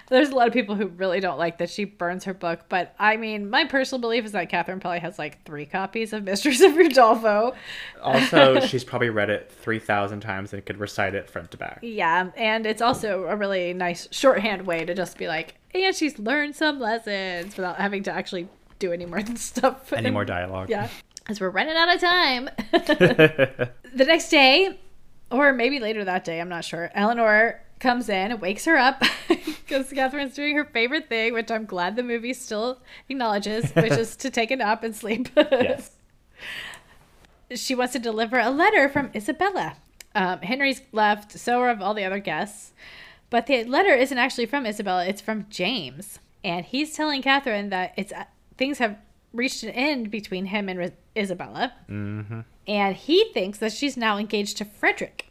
There's 0.10 0.30
a 0.30 0.36
lot 0.36 0.48
of 0.48 0.54
people 0.54 0.76
who 0.76 0.88
really 0.88 1.20
don't 1.20 1.38
like 1.38 1.58
that 1.60 1.70
she 1.70 1.84
burns 1.86 2.24
her 2.26 2.34
book, 2.34 2.62
but 2.70 2.96
I 3.00 3.18
mean, 3.18 3.50
my 3.50 3.66
personal 3.66 4.00
belief 4.02 4.26
is 4.26 4.32
that 4.32 4.50
Catherine 4.50 4.80
probably 4.80 5.00
has 5.00 5.20
like 5.20 5.44
three 5.46 5.66
copies 5.66 6.14
of 6.14 6.24
Mistress 6.24 6.62
of 6.62 6.72
Udolpho. 6.74 7.56
Also, 8.02 8.60
she's 8.62 8.84
probably 8.84 9.10
read 9.10 9.30
it 9.30 9.52
three 9.52 9.80
thousand 9.80 10.22
times 10.22 10.54
and 10.54 10.66
could 10.66 10.78
recite 10.80 11.16
it 11.16 11.30
front 11.30 11.52
to 11.52 11.58
back. 11.58 11.80
Yeah, 11.82 12.32
and 12.36 12.66
it's 12.66 12.82
also 12.82 13.26
a 13.26 13.36
really 13.36 13.74
nice 13.74 14.08
shorthand 14.12 14.66
way 14.66 14.86
to 14.86 14.94
just 14.96 15.18
be 15.18 15.28
like, 15.28 15.56
and 15.76 15.96
she's 15.96 16.18
learned 16.20 16.56
some 16.56 16.80
lessons 16.80 17.56
without 17.58 17.78
having 17.78 18.04
to 18.04 18.12
actually 18.12 18.48
do 18.80 18.92
any 18.92 19.06
more 19.06 19.24
stuff. 19.36 19.92
Any 19.94 20.08
And- 20.08 20.14
more 20.14 20.26
dialogue? 20.26 20.70
Yeah, 20.70 20.88
because 21.20 21.40
we're 21.40 21.50
running 21.50 21.76
out 21.76 21.94
of 21.94 22.02
time. 22.02 22.50
the 22.72 23.70
next 24.06 24.30
day, 24.30 24.80
or 25.32 25.54
maybe 25.54 25.80
later 25.80 26.04
that 26.06 26.24
day, 26.24 26.40
I'm 26.42 26.50
not 26.50 26.64
sure. 26.66 26.90
Eleanor 26.94 27.62
comes 27.80 28.10
in 28.10 28.32
and 28.32 28.42
wakes 28.42 28.65
her 28.65 28.78
up 28.78 29.04
because 29.28 29.92
Catherine's 29.92 30.36
doing 30.36 30.56
her 30.56 30.65
favorite 30.65 31.10
thing, 31.10 31.34
which 31.34 31.50
I'm 31.52 31.65
glad 31.65 31.96
the 31.96 32.04
movie 32.04 32.34
still 32.34 32.80
acknowledges, 33.08 33.72
which 33.72 33.94
is 33.94 34.15
to 34.18 34.30
take 34.30 34.52
a 34.52 34.58
nap 34.58 34.84
and 34.84 34.96
sleep. 34.96 35.30
yes. 35.36 35.92
she 37.56 37.76
wants 37.76 37.94
to 37.94 38.00
deliver 38.00 38.39
a 38.39 38.50
letter 38.50 38.89
from 38.89 39.10
Isabella. 39.15 39.78
Um, 40.15 40.39
Henry's 40.42 40.82
left, 40.92 41.38
so 41.38 41.60
are 41.62 41.78
all 41.82 41.94
the 41.94 42.04
other 42.04 42.20
guests. 42.20 42.74
But 43.30 43.46
the 43.46 43.63
letter 43.63 43.94
isn't 43.94 44.18
actually 44.18 44.48
from 44.48 44.65
Isabella, 44.65 45.06
it's 45.06 45.22
from 45.22 45.46
James. 45.50 46.20
And 46.44 46.65
he's 46.65 46.94
telling 46.94 47.22
Catherine 47.22 47.70
that 47.70 47.94
it's 47.96 48.12
uh, 48.12 48.26
things 48.58 48.80
have 48.80 48.98
reached 49.34 49.63
an 49.63 49.70
end 49.70 50.10
between 50.10 50.46
him 50.46 50.70
and 50.70 50.80
Ris- 50.80 50.92
Isabella. 51.15 51.74
Mm-hmm. 51.89 52.42
And 52.68 52.96
he 52.96 53.32
thinks 53.34 53.60
that 53.60 53.72
she's 53.74 53.98
now 53.98 54.18
engaged 54.18 54.58
to 54.58 54.65
Frederick. 54.65 55.29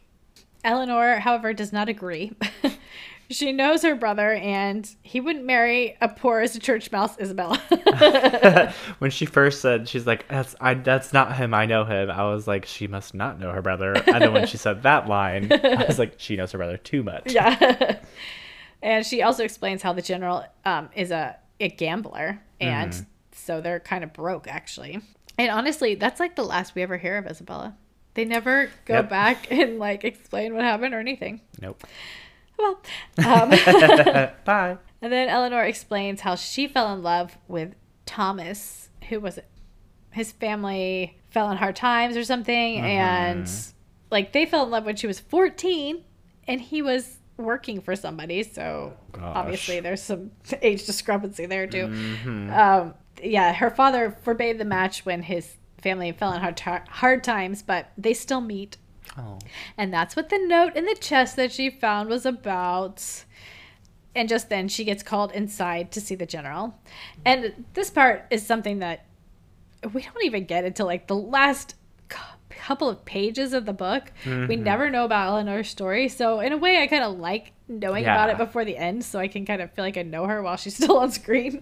Eleanor, 0.63 1.19
however, 1.19 1.53
does 1.53 1.71
not 1.71 1.89
agree. 1.89 2.33
she 3.29 3.51
knows 3.51 3.83
her 3.83 3.95
brother, 3.95 4.33
and 4.33 4.89
he 5.01 5.19
wouldn't 5.19 5.45
marry 5.45 5.97
a 6.01 6.09
poor 6.09 6.41
as 6.41 6.55
a 6.55 6.59
church 6.59 6.91
mouse, 6.91 7.17
Isabella. 7.19 7.57
when 8.99 9.11
she 9.11 9.25
first 9.25 9.61
said 9.61 9.87
she's 9.87 10.07
like 10.07 10.27
that's 10.27 10.55
I 10.59 10.73
that's 10.73 11.13
not 11.13 11.35
him 11.35 11.53
I 11.53 11.65
know 11.65 11.85
him 11.85 12.09
I 12.09 12.23
was 12.25 12.47
like 12.47 12.65
she 12.65 12.87
must 12.87 13.13
not 13.13 13.39
know 13.39 13.51
her 13.51 13.61
brother 13.61 13.93
and 13.93 14.21
then 14.21 14.33
when 14.33 14.47
she 14.47 14.57
said 14.57 14.83
that 14.83 15.07
line 15.07 15.51
I 15.51 15.85
was 15.87 15.99
like 15.99 16.15
she 16.17 16.35
knows 16.35 16.51
her 16.51 16.57
brother 16.57 16.77
too 16.77 17.03
much 17.03 17.33
yeah. 17.33 17.99
and 18.81 19.05
she 19.05 19.21
also 19.21 19.43
explains 19.43 19.81
how 19.81 19.93
the 19.93 20.01
general 20.01 20.45
um, 20.65 20.89
is 20.95 21.11
a, 21.11 21.35
a 21.59 21.69
gambler 21.69 22.41
and 22.61 23.05
So 23.31 23.61
they're 23.61 23.79
kind 23.79 24.03
of 24.03 24.13
broke, 24.13 24.47
actually. 24.47 24.99
And 25.37 25.49
honestly, 25.51 25.95
that's 25.95 26.19
like 26.19 26.35
the 26.35 26.43
last 26.43 26.75
we 26.75 26.81
ever 26.81 26.97
hear 26.97 27.17
of 27.17 27.25
Isabella. 27.25 27.75
They 28.15 28.25
never 28.25 28.69
go 28.85 28.95
Yep. 28.95 29.09
back 29.09 29.47
and 29.51 29.79
like 29.79 30.03
explain 30.03 30.53
what 30.55 30.63
happened 30.63 30.93
or 30.93 30.99
anything. 30.99 31.41
Nope. 31.61 31.83
Well, 32.57 32.79
um, 33.25 33.49
Bye. 34.45 34.77
and 35.01 35.11
then 35.13 35.29
Eleanor 35.29 35.63
explains 35.63 36.21
how 36.21 36.35
she 36.35 36.67
fell 36.67 36.93
in 36.93 37.01
love 37.03 37.37
with 37.47 37.73
Thomas, 38.05 38.89
who 39.09 39.19
was 39.19 39.37
it? 39.37 39.47
His 40.11 40.31
family 40.31 41.17
fell 41.29 41.49
in 41.51 41.57
hard 41.57 41.75
times 41.75 42.17
or 42.17 42.23
something, 42.23 42.79
and 42.79 43.49
like 44.11 44.33
they 44.33 44.45
fell 44.45 44.63
in 44.63 44.71
love 44.71 44.85
when 44.85 44.95
she 44.95 45.05
was 45.07 45.19
14, 45.19 46.03
and 46.47 46.59
he 46.59 46.81
was 46.81 47.17
working 47.37 47.79
for 47.79 47.95
somebody. 47.95 48.41
So 48.43 48.93
Gosh. 49.13 49.21
obviously 49.23 49.79
there's 49.79 50.01
some 50.01 50.31
age 50.61 50.85
discrepancy 50.85 51.45
there 51.45 51.67
too. 51.67 51.85
Um, 52.25 52.95
yeah, 53.23 53.53
her 53.53 53.69
father 53.69 54.17
forbade 54.23 54.57
the 54.57 54.65
match 54.65 55.05
when 55.05 55.21
his 55.21 55.55
family 55.81 56.11
fell 56.11 56.33
in 56.33 56.41
hard, 56.41 56.57
ti 56.57 56.71
hard 56.89 57.23
times, 57.23 57.61
but 57.61 57.91
they 57.97 58.13
still 58.13 58.41
meet. 58.41 58.77
Oh. 59.17 59.39
And 59.77 59.93
that's 59.93 60.15
what 60.15 60.29
the 60.29 60.37
note 60.37 60.75
in 60.75 60.85
the 60.85 60.95
chest 60.95 61.35
that 61.35 61.51
she 61.51 61.69
found 61.69 62.09
was 62.09 62.25
about. 62.25 63.23
And 64.15 64.27
just 64.27 64.49
then 64.49 64.67
she 64.67 64.83
gets 64.83 65.03
called 65.03 65.31
inside 65.33 65.91
to 65.93 66.01
see 66.01 66.15
the 66.15 66.25
general. 66.25 66.75
And 67.25 67.65
this 67.73 67.89
part 67.89 68.25
is 68.31 68.45
something 68.45 68.79
that 68.79 69.05
we 69.93 70.01
don't 70.01 70.23
even 70.25 70.45
get 70.45 70.63
until 70.65 70.85
like 70.87 71.07
the 71.07 71.15
last 71.15 71.75
couple 72.49 72.89
of 72.89 73.05
pages 73.05 73.53
of 73.53 73.65
the 73.65 73.73
book. 73.73 74.11
We 74.25 74.31
Mm-hmm. 74.31 74.63
never 74.63 74.89
know 74.89 75.05
about 75.05 75.29
Eleanor's 75.29 75.69
story. 75.69 76.09
So, 76.09 76.39
in 76.41 76.51
a 76.51 76.57
way, 76.57 76.81
I 76.81 76.87
kind 76.87 77.03
of 77.03 77.17
like 77.17 77.53
knowing 77.67 78.03
about 78.03 78.29
it 78.29 78.37
before 78.37 78.65
the 78.65 78.75
end 78.75 79.05
so 79.05 79.17
I 79.19 79.27
can 79.27 79.45
kind 79.45 79.61
of 79.61 79.71
feel 79.71 79.85
like 79.85 79.95
I 79.97 80.01
know 80.01 80.25
her 80.25 80.41
while 80.41 80.57
she's 80.57 80.75
still 80.83 80.97
on 80.97 81.11
screen. 81.11 81.61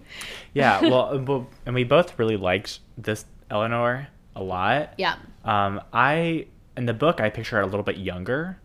Yeah, 0.54 0.80
well, 0.82 1.46
and 1.66 1.74
we 1.74 1.84
both 1.84 2.18
really 2.18 2.36
liked 2.36 2.80
this 2.96 3.24
Eleanor 3.50 4.08
a 4.36 4.42
lot. 4.42 4.94
Yeah. 4.98 5.16
Um, 5.44 5.80
I 5.92 6.46
in 6.76 6.86
the 6.86 6.94
book 6.94 7.20
I 7.20 7.30
picture 7.30 7.56
her 7.56 7.62
a 7.62 7.66
little 7.66 7.82
bit 7.82 7.96
younger. 7.96 8.58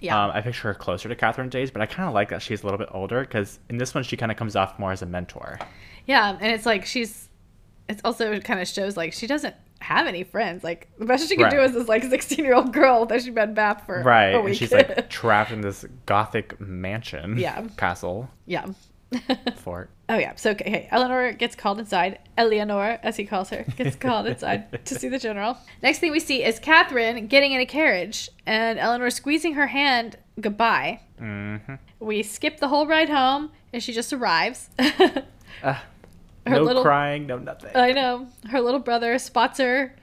Yeah. 0.00 0.24
Um, 0.24 0.30
I 0.32 0.40
picture 0.40 0.68
her 0.68 0.74
closer 0.74 1.08
to 1.08 1.16
Catherine's 1.16 1.54
age, 1.54 1.72
but 1.72 1.82
I 1.82 1.86
kind 1.86 2.08
of 2.08 2.14
like 2.14 2.28
that 2.28 2.42
she's 2.42 2.62
a 2.62 2.66
little 2.66 2.78
bit 2.78 2.88
older 2.92 3.20
because 3.22 3.58
in 3.70 3.78
this 3.78 3.94
one 3.94 4.04
she 4.04 4.16
kind 4.16 4.30
of 4.30 4.38
comes 4.38 4.54
off 4.54 4.78
more 4.78 4.92
as 4.92 5.02
a 5.02 5.06
mentor. 5.06 5.58
Yeah, 6.06 6.36
and 6.40 6.52
it's 6.52 6.66
like 6.66 6.86
she's. 6.86 7.28
It's 7.88 8.00
also 8.04 8.40
kind 8.40 8.60
of 8.60 8.66
shows 8.66 8.96
like 8.96 9.12
she 9.12 9.28
doesn't 9.28 9.54
have 9.80 10.06
any 10.06 10.24
friends. 10.24 10.64
Like 10.64 10.88
the 10.98 11.04
best 11.04 11.28
she 11.28 11.36
can 11.36 11.50
do 11.50 11.60
is 11.60 11.72
this 11.72 11.88
like 11.88 12.02
sixteen 12.04 12.44
year 12.44 12.54
old 12.54 12.72
girl 12.72 13.06
that 13.06 13.22
she's 13.22 13.34
been 13.34 13.54
bath 13.54 13.84
for 13.86 14.02
Right, 14.02 14.34
and 14.34 14.56
she's 14.56 14.72
like 14.72 15.08
trapped 15.10 15.52
in 15.52 15.60
this 15.60 15.84
gothic 16.04 16.60
mansion. 16.60 17.38
Yeah. 17.38 17.66
Castle 17.76 18.28
yeah. 18.46 18.66
fort. 19.56 19.90
oh 20.08 20.18
yeah. 20.18 20.34
So 20.36 20.50
okay, 20.50 20.88
Eleanor 20.90 21.32
gets 21.32 21.54
called 21.54 21.78
inside. 21.78 22.18
Eleanor, 22.36 22.98
as 23.02 23.16
he 23.16 23.24
calls 23.24 23.50
her, 23.50 23.64
gets 23.76 23.96
called 23.96 24.26
inside 24.26 24.84
to 24.84 24.94
see 24.98 25.08
the 25.08 25.18
general. 25.18 25.56
Next 25.82 25.98
thing 26.00 26.10
we 26.12 26.20
see 26.20 26.42
is 26.44 26.58
Catherine 26.58 27.26
getting 27.28 27.52
in 27.52 27.60
a 27.60 27.66
carriage 27.66 28.28
and 28.46 28.78
Eleanor 28.78 29.10
squeezing 29.10 29.54
her 29.54 29.68
hand 29.68 30.16
goodbye. 30.40 31.00
Mm-hmm. 31.20 31.74
We 32.00 32.22
skip 32.22 32.58
the 32.58 32.68
whole 32.68 32.86
ride 32.86 33.08
home 33.08 33.50
and 33.72 33.82
she 33.82 33.92
just 33.92 34.12
arrives. 34.12 34.70
Uh, 35.62 35.72
Her 36.46 36.56
no 36.56 36.62
little- 36.62 36.82
crying, 36.82 37.26
no 37.26 37.38
nothing. 37.38 37.70
I 37.74 37.92
know. 37.92 38.26
Her 38.50 38.60
little 38.60 38.78
brother 38.78 39.18
spots 39.18 39.58
her 39.58 39.96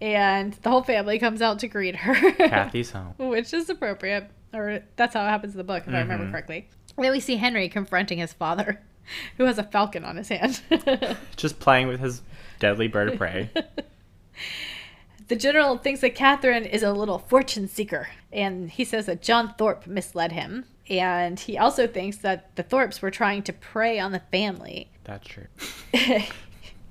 and 0.00 0.52
the 0.54 0.68
whole 0.68 0.82
family 0.82 1.18
comes 1.20 1.40
out 1.40 1.60
to 1.60 1.68
greet 1.68 1.94
her. 1.96 2.32
Kathy's 2.32 2.90
home. 2.90 3.14
which 3.18 3.54
is 3.54 3.70
appropriate, 3.70 4.28
or 4.52 4.80
that's 4.96 5.14
how 5.14 5.24
it 5.24 5.30
happens 5.30 5.54
in 5.54 5.58
the 5.58 5.64
book, 5.64 5.84
if 5.86 5.94
I 5.94 6.00
remember 6.00 6.26
Mhm. 6.26 6.32
correctly. 6.32 6.68
Then 6.96 7.12
we 7.12 7.20
see 7.20 7.36
Henry 7.36 7.68
confronting 7.68 8.18
his 8.18 8.32
father, 8.32 8.80
who 9.36 9.44
has 9.44 9.58
a 9.58 9.62
falcon 9.62 10.04
on 10.04 10.16
his 10.16 10.28
hand. 10.28 10.60
Just 11.36 11.58
playing 11.60 11.88
with 11.88 12.00
his 12.00 12.22
deadly 12.58 12.88
bird 12.88 13.08
of 13.08 13.18
prey. 13.18 13.50
the 15.28 15.36
general 15.36 15.76
thinks 15.78 16.00
that 16.00 16.14
Catherine 16.14 16.64
is 16.64 16.82
a 16.82 16.92
little 16.92 17.18
fortune 17.18 17.68
seeker, 17.68 18.08
and 18.32 18.70
he 18.70 18.84
says 18.84 19.06
that 19.06 19.22
John 19.22 19.54
Thorpe 19.58 19.86
misled 19.86 20.32
him. 20.32 20.64
And 20.88 21.38
he 21.40 21.58
also 21.58 21.88
thinks 21.88 22.18
that 22.18 22.54
the 22.54 22.62
Thorpes 22.62 23.02
were 23.02 23.10
trying 23.10 23.42
to 23.42 23.52
prey 23.52 23.98
on 23.98 24.12
the 24.12 24.22
family. 24.30 24.88
That's 25.02 25.26
true. 25.26 25.46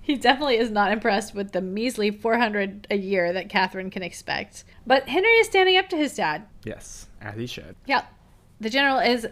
he 0.02 0.16
definitely 0.16 0.58
is 0.58 0.70
not 0.70 0.92
impressed 0.92 1.34
with 1.34 1.54
the 1.54 1.62
measly 1.62 2.12
400 2.12 2.88
a 2.92 2.98
year 2.98 3.32
that 3.32 3.48
Catherine 3.48 3.90
can 3.90 4.04
expect. 4.04 4.66
But 4.86 5.08
Henry 5.08 5.32
is 5.38 5.48
standing 5.48 5.78
up 5.78 5.88
to 5.90 5.98
his 5.98 6.14
dad. 6.14 6.46
Yes, 6.66 7.08
as 7.22 7.38
he 7.38 7.48
should. 7.48 7.76
Yeah. 7.86 8.04
The 8.60 8.70
general 8.70 9.00
is 9.00 9.28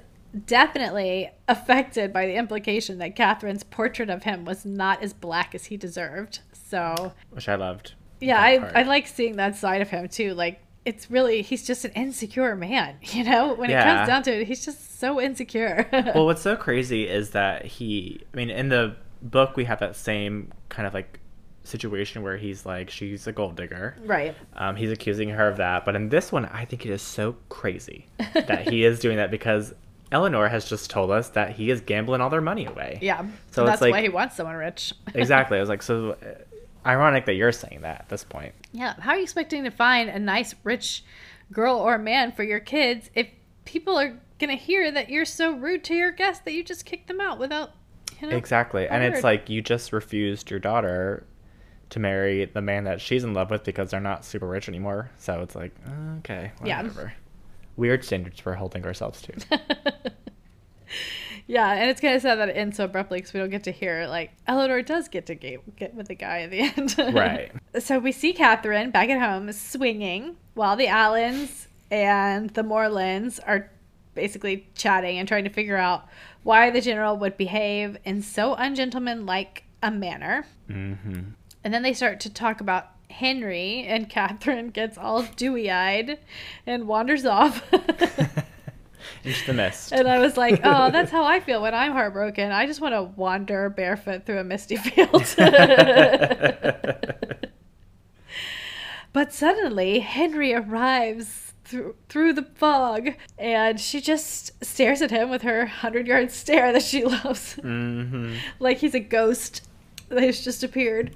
definitely 0.46 1.30
affected 1.48 2.12
by 2.12 2.26
the 2.26 2.36
implication 2.36 2.98
that 3.00 3.16
Catherine's 3.16 3.64
portrait 3.64 4.10
of 4.10 4.24
him 4.24 4.46
was 4.46 4.66
not 4.66 5.02
as 5.04 5.14
black 5.14 5.54
as 5.54 5.66
he 5.66 5.78
deserved. 5.78 6.40
So, 6.54 7.14
Which 7.32 7.48
I 7.48 7.56
loved. 7.56 7.94
yeah, 8.20 8.42
I, 8.42 8.60
part. 8.60 8.76
I 8.76 8.84
like 8.84 9.08
seeing 9.08 9.36
that 9.38 9.56
side 9.56 9.82
of 9.82 9.90
him 9.90 10.08
too. 10.08 10.34
Like, 10.34 10.60
it's 10.86 11.10
really, 11.10 11.42
he's 11.42 11.66
just 11.66 11.86
an 11.86 11.92
insecure 11.92 12.56
man, 12.56 12.96
you 13.02 13.24
know? 13.24 13.54
When 13.54 13.70
it 13.70 13.82
comes 13.82 14.08
down 14.08 14.24
to 14.24 14.42
it, 14.42 14.48
he's 14.48 14.66
just 14.66 15.00
so 15.00 15.22
insecure. 15.22 15.88
well, 16.16 16.26
what's 16.26 16.42
so 16.42 16.56
crazy 16.56 17.08
is 17.08 17.32
that 17.32 17.66
he, 17.66 18.22
I 18.34 18.38
mean, 18.38 18.50
in 18.50 18.70
the 18.70 18.96
book, 19.22 19.56
we 19.56 19.66
have 19.66 19.80
that 19.80 19.96
same 19.96 20.52
kind 20.70 20.88
of 20.88 20.94
like 20.94 21.20
situation 21.64 22.24
where 22.24 22.36
he's 22.36 22.66
like, 22.66 22.90
she's 22.90 23.26
a 23.28 23.32
gold 23.32 23.56
digger. 23.56 23.96
right. 24.06 24.36
Um, 24.58 24.76
he's 24.76 24.92
accusing 24.92 25.30
her 25.30 25.48
of 25.48 25.58
that. 25.58 25.86
But 25.86 25.96
in 25.96 26.10
this 26.10 26.32
one, 26.32 26.46
I 26.46 26.66
think 26.66 26.86
it 26.86 26.92
is 26.92 27.02
so 27.02 27.38
crazy 27.50 28.08
that 28.34 28.70
he 28.70 28.84
is 28.84 29.00
doing 29.00 29.18
that 29.18 29.32
because 29.32 29.74
Eleanor 30.14 30.48
has 30.48 30.70
just 30.70 30.90
told 30.90 31.12
us 31.12 31.30
that 31.30 31.52
he 31.52 31.70
is 31.72 31.82
gambling 31.82 32.22
all 32.22 32.30
their 32.30 32.40
money 32.42 32.66
away. 32.66 33.00
Yeah. 33.02 33.26
So 33.52 33.66
that's 33.66 33.82
like- 33.82 33.92
why 33.92 34.02
he 34.02 34.10
wants 34.10 34.36
someone 34.36 34.56
rich. 34.56 34.94
exactly. 35.14 35.58
I 35.58 35.60
was 35.60 35.70
like, 35.70 35.82
so 35.82 36.12
uh, 36.12 36.88
ironic 36.88 37.26
that 37.26 37.34
you're 37.34 37.52
saying 37.52 37.82
that 37.82 38.02
at 38.02 38.10
this 38.10 38.24
point. 38.24 38.54
Yeah, 38.72 38.94
how 39.00 39.12
are 39.12 39.18
you 39.18 39.24
expecting 39.24 39.64
to 39.64 39.72
find 39.72 40.10
a 40.10 40.20
nice, 40.20 40.54
rich 40.64 41.04
girl 41.52 41.78
or 41.78 41.98
man 41.98 42.32
for 42.32 42.44
your 42.44 42.60
kids 42.60 43.10
if 43.16 43.28
people 43.66 43.98
are 43.98 44.18
gonna 44.40 44.56
hear 44.56 44.92
that 44.92 45.10
you're 45.10 45.26
so 45.26 45.54
rude 45.54 45.84
to 45.86 45.94
your 45.94 46.12
guests 46.12 46.44
that 46.46 46.54
you 46.54 46.64
just 46.64 46.86
kick 46.86 47.08
them 47.08 47.20
out 47.20 47.40
without, 47.40 47.72
you 48.22 48.30
know? 48.30 48.36
Exactly. 48.36 48.88
And 48.88 49.04
it's 49.04 49.24
like 49.24 49.50
you 49.50 49.62
just 49.62 49.94
refused 49.94 50.50
your 50.52 50.60
daughter 50.60 51.26
to 51.90 52.00
marry 52.00 52.46
the 52.46 52.62
man 52.62 52.86
that 52.86 53.00
she's 53.02 53.24
in 53.24 53.34
love 53.34 53.52
with 53.52 53.64
because 53.64 53.92
they're 53.92 54.00
not 54.00 54.26
super 54.26 54.48
rich 54.48 54.68
anymore. 54.68 55.12
So 55.18 55.42
it's 55.42 55.56
like, 55.56 55.72
okay, 56.20 56.52
Yeah. 56.64 56.88
Weird 57.76 58.04
standards 58.04 58.44
we're 58.46 58.54
holding 58.54 58.86
ourselves 58.86 59.22
to. 59.24 59.34
yeah, 61.48 61.74
and 61.74 61.90
it's 61.90 62.00
kind 62.00 62.16
of 62.16 62.22
sad 62.22 62.40
that 62.40 62.50
it 62.50 62.54
ends 62.58 62.78
so 62.78 62.86
abruptly 62.86 63.18
because 63.20 63.34
we 63.34 63.40
don't 63.40 63.50
get 63.50 63.64
to 63.66 63.72
hear 63.72 64.08
like 64.08 64.32
Eleanor 64.48 64.82
does 64.82 65.08
get 65.08 65.26
to 65.28 65.36
get, 65.36 65.76
get 65.76 65.94
with 65.94 66.08
the 66.08 66.16
guy 66.16 66.42
at 66.42 66.52
the 66.52 66.60
end. 67.00 67.16
Right. 67.16 67.52
So 67.80 68.00
we 68.00 68.12
see 68.12 68.34
Catherine 68.34 68.92
back 68.92 69.10
at 69.10 69.20
home 69.20 69.52
swinging 69.52 70.38
while 70.54 70.76
the 70.76 70.88
Allens 70.88 71.68
and 71.92 72.50
the 72.52 72.64
Morlands 72.64 73.40
are 73.40 73.72
basically 74.16 74.68
chatting 74.76 75.18
and 75.18 75.28
trying 75.28 75.44
to 75.44 75.50
figure 75.50 75.78
out 75.78 76.06
why 76.44 76.70
the 76.70 76.82
general 76.82 77.18
would 77.18 77.38
behave 77.38 77.98
in 78.06 78.22
so 78.22 78.54
ungentlemanlike 78.56 79.64
a 79.82 79.90
manner. 79.92 80.46
hmm 80.68 80.94
And 81.64 81.74
then 81.74 81.82
they 81.84 81.94
start 81.94 82.20
to 82.22 82.30
talk 82.32 82.62
about 82.62 82.90
Henry, 83.14 83.86
and 83.88 84.10
Catherine 84.10 84.70
gets 84.70 84.98
all 84.98 85.24
dewy 85.36 85.70
eyed 85.70 86.20
and 86.66 86.88
wanders 86.88 87.26
off. 87.26 87.64
Into 89.24 89.46
the 89.46 89.54
mist. 89.54 89.94
and 89.94 90.08
I 90.08 90.20
was 90.20 90.36
like, 90.36 90.60
oh, 90.64 90.90
that's 90.92 91.12
how 91.12 91.24
I 91.24 91.40
feel 91.40 91.62
when 91.62 91.74
I'm 91.74 91.94
heartbroken. 91.94 92.52
I 92.52 92.66
just 92.66 92.82
want 92.82 92.94
to 92.94 93.04
wander 93.04 93.70
barefoot 93.70 94.26
through 94.26 94.40
a 94.40 94.44
misty 94.44 94.76
field. 94.76 95.24
but 99.14 99.32
suddenly, 99.32 100.00
Henry 100.00 100.54
arrives 100.54 101.54
through, 101.64 101.96
through 102.10 102.34
the 102.34 102.44
fog, 102.56 103.12
and 103.38 103.80
she 103.80 104.02
just 104.02 104.64
stares 104.64 105.02
at 105.02 105.12
him 105.12 105.30
with 105.30 105.44
her 105.44 105.60
100 105.60 106.08
yard 106.08 106.32
stare 106.32 106.74
that 106.74 106.84
she 106.84 107.06
loves 107.06 107.54
hmm 107.56 108.36
like 108.60 108.78
he's 108.80 108.96
a 108.96 109.00
ghost 109.00 109.62
that 110.10 110.22
has 110.22 110.44
just 110.44 110.64
appeared. 110.64 111.16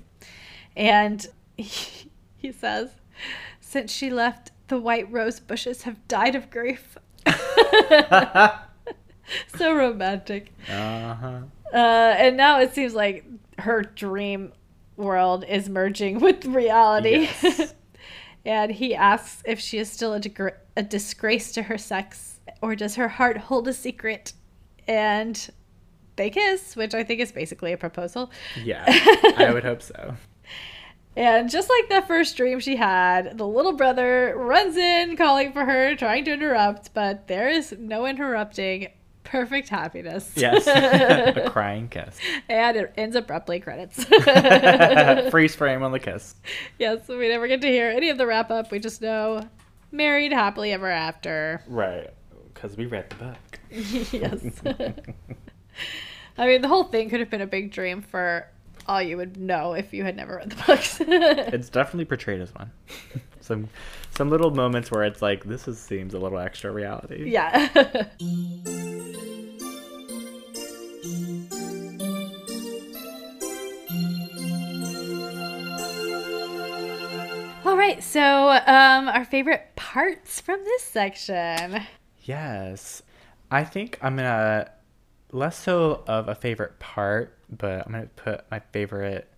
And 0.75 1.25
he, 1.57 2.09
he 2.37 2.51
says, 2.51 2.91
Since 3.59 3.91
she 3.91 4.09
left, 4.09 4.51
the 4.67 4.79
white 4.79 5.11
rose 5.11 5.39
bushes 5.39 5.83
have 5.83 6.07
died 6.07 6.35
of 6.35 6.49
grief. 6.49 6.97
so 9.55 9.75
romantic. 9.75 10.53
Uh-huh. 10.69 11.39
Uh, 11.73 11.77
and 12.17 12.37
now 12.37 12.59
it 12.59 12.73
seems 12.73 12.93
like 12.93 13.25
her 13.59 13.81
dream 13.81 14.53
world 14.95 15.43
is 15.47 15.69
merging 15.69 16.19
with 16.21 16.45
reality. 16.45 17.29
Yes. 17.41 17.73
and 18.45 18.71
he 18.71 18.95
asks 18.95 19.43
if 19.45 19.59
she 19.59 19.77
is 19.77 19.91
still 19.91 20.13
a, 20.13 20.19
degr- 20.19 20.57
a 20.75 20.83
disgrace 20.83 21.51
to 21.53 21.63
her 21.63 21.77
sex 21.77 22.39
or 22.61 22.75
does 22.75 22.95
her 22.95 23.07
heart 23.09 23.37
hold 23.37 23.67
a 23.67 23.73
secret. 23.73 24.33
And 24.87 25.49
they 26.15 26.29
kiss, 26.29 26.75
which 26.75 26.93
I 26.93 27.03
think 27.03 27.19
is 27.19 27.31
basically 27.31 27.73
a 27.73 27.77
proposal. 27.77 28.31
Yeah, 28.63 28.85
I 29.37 29.51
would 29.53 29.63
hope 29.63 29.81
so. 29.81 30.15
And 31.17 31.49
just 31.49 31.67
like 31.67 31.89
the 31.89 32.05
first 32.07 32.37
dream 32.37 32.59
she 32.59 32.75
had, 32.75 33.39
the 33.39 33.47
little 33.47 33.73
brother 33.73 34.35
runs 34.37 34.77
in 34.77 35.17
calling 35.17 35.51
for 35.51 35.65
her, 35.65 35.95
trying 35.95 36.25
to 36.25 36.31
interrupt, 36.31 36.93
but 36.93 37.27
there 37.27 37.49
is 37.49 37.73
no 37.79 38.05
interrupting. 38.05 38.89
Perfect 39.23 39.67
happiness. 39.67 40.31
Yes. 40.35 40.67
a 41.35 41.49
crying 41.49 41.89
kiss. 41.89 42.19
And 42.47 42.77
it 42.77 42.93
ends 42.95 43.15
abruptly 43.15 43.59
credits. 43.59 44.03
Freeze 45.31 45.55
frame 45.55 45.81
on 45.81 45.91
the 45.91 45.99
kiss. 45.99 46.35
yes, 46.77 47.07
we 47.07 47.27
never 47.27 47.47
get 47.47 47.61
to 47.61 47.67
hear 47.67 47.89
any 47.89 48.09
of 48.09 48.19
the 48.19 48.27
wrap 48.27 48.51
up. 48.51 48.71
We 48.71 48.77
just 48.77 49.01
know 49.01 49.41
married 49.91 50.31
happily 50.31 50.71
ever 50.71 50.89
after. 50.89 51.63
Right. 51.67 52.11
Because 52.53 52.77
we 52.77 52.85
read 52.85 53.09
the 53.09 53.15
book. 53.15 53.59
yes. 54.13 54.61
I 56.37 56.45
mean, 56.45 56.61
the 56.61 56.67
whole 56.67 56.83
thing 56.83 57.09
could 57.09 57.19
have 57.19 57.31
been 57.31 57.41
a 57.41 57.47
big 57.47 57.71
dream 57.71 58.03
for 58.03 58.47
all 58.87 59.01
you 59.01 59.17
would 59.17 59.37
know 59.37 59.73
if 59.73 59.93
you 59.93 60.03
had 60.03 60.15
never 60.15 60.37
read 60.37 60.51
the 60.51 60.63
books. 60.63 61.01
it's 61.01 61.69
definitely 61.69 62.05
portrayed 62.05 62.41
as 62.41 62.53
one. 62.55 62.71
some 63.41 63.69
some 64.11 64.29
little 64.29 64.51
moments 64.51 64.91
where 64.91 65.03
it's 65.03 65.21
like 65.21 65.43
this 65.43 65.67
is, 65.67 65.79
seems 65.79 66.13
a 66.13 66.19
little 66.19 66.39
extra 66.39 66.71
reality. 66.71 67.29
Yeah. 67.29 67.69
All 77.65 77.75
right, 77.75 78.01
so 78.01 78.21
um, 78.21 79.09
our 79.09 79.25
favorite 79.25 79.75
parts 79.75 80.39
from 80.39 80.63
this 80.63 80.83
section. 80.83 81.81
Yes, 82.23 83.03
I 83.51 83.65
think 83.65 83.99
I'm 84.01 84.15
gonna 84.15 84.71
less 85.31 85.57
so 85.57 86.03
of 86.07 86.29
a 86.29 86.35
favorite 86.35 86.79
part, 86.79 87.36
but 87.49 87.85
I'm 87.85 87.91
gonna 87.91 88.07
put 88.15 88.49
my 88.51 88.59
favorite 88.59 89.31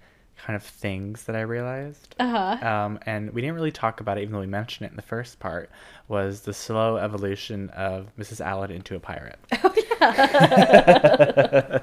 kind 0.45 0.55
of 0.55 0.63
things 0.63 1.23
that 1.25 1.35
I 1.35 1.41
realized. 1.41 2.15
Uh-huh. 2.19 2.65
Um, 2.65 2.99
and 3.05 3.31
we 3.33 3.41
didn't 3.41 3.55
really 3.55 3.71
talk 3.71 3.99
about 3.99 4.17
it, 4.17 4.21
even 4.21 4.33
though 4.33 4.39
we 4.39 4.47
mentioned 4.47 4.85
it 4.87 4.91
in 4.91 4.95
the 4.95 5.01
first 5.01 5.39
part. 5.39 5.69
Was 6.07 6.41
the 6.41 6.53
slow 6.53 6.97
evolution 6.97 7.69
of 7.71 8.07
Mrs. 8.17 8.39
Allen 8.41 8.71
into 8.71 8.95
a 8.95 8.99
pirate? 8.99 9.39
Oh 9.61 9.73
yeah. 9.99 11.79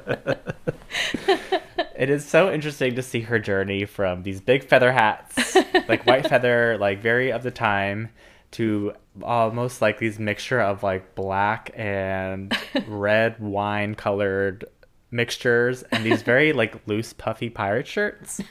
it 1.97 2.11
is 2.11 2.27
so 2.27 2.51
interesting 2.53 2.95
to 2.95 3.03
see 3.03 3.21
her 3.21 3.39
journey 3.39 3.85
from 3.85 4.23
these 4.23 4.41
big 4.41 4.65
feather 4.65 4.93
hats, 4.93 5.57
like 5.89 6.07
white 6.07 6.27
feather, 6.31 6.79
like 6.79 7.01
very 7.03 7.31
of 7.31 7.43
the 7.43 7.51
time, 7.51 8.09
to 8.53 8.95
almost 9.23 9.83
like 9.83 9.99
these 9.99 10.19
mixture 10.19 10.61
of 10.61 10.83
like 10.83 11.15
black 11.15 11.71
and 11.75 12.57
red 12.87 13.39
wine 13.39 13.95
colored 13.95 14.65
mixtures 15.11 15.83
and 15.85 16.05
these 16.05 16.23
very 16.23 16.53
like 16.55 16.87
loose 16.87 17.13
puffy 17.13 17.51
pirate 17.51 17.87
shirts. 17.87 18.41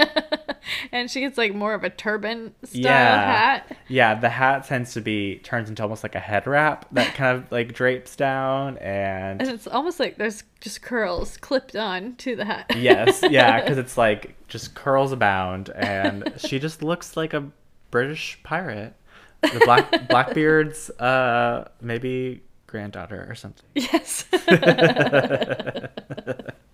And 0.91 1.11
she 1.11 1.19
gets 1.19 1.37
like 1.37 1.53
more 1.53 1.73
of 1.73 1.83
a 1.83 1.89
turban 1.89 2.55
style 2.63 2.81
yeah. 2.81 3.33
hat. 3.33 3.77
Yeah 3.87 4.15
the 4.15 4.29
hat 4.29 4.65
tends 4.65 4.93
to 4.93 5.01
be 5.01 5.37
turns 5.43 5.69
into 5.69 5.83
almost 5.83 6.03
like 6.03 6.15
a 6.15 6.19
head 6.19 6.47
wrap 6.47 6.87
that 6.93 7.13
kind 7.13 7.37
of 7.37 7.51
like 7.51 7.73
drapes 7.73 8.15
down 8.15 8.77
and 8.79 9.41
and 9.41 9.49
it's 9.51 9.67
almost 9.67 9.99
like 9.99 10.17
there's 10.17 10.43
just 10.61 10.81
curls 10.81 11.37
clipped 11.37 11.75
on 11.75 12.15
to 12.15 12.35
the 12.35 12.45
hat. 12.45 12.65
Yes 12.75 13.23
yeah 13.29 13.61
because 13.61 13.77
it's 13.77 13.97
like 13.97 14.35
just 14.47 14.73
curls 14.73 15.11
abound 15.11 15.69
and 15.69 16.33
she 16.37 16.59
just 16.59 16.81
looks 16.81 17.15
like 17.15 17.33
a 17.33 17.47
british 17.91 18.39
pirate. 18.43 18.95
The 19.41 19.61
black 19.65 20.07
blackbeard's 20.09 20.89
uh 20.89 21.69
maybe 21.79 22.41
granddaughter 22.67 23.25
or 23.29 23.35
something. 23.35 23.65
Yes. 23.75 24.25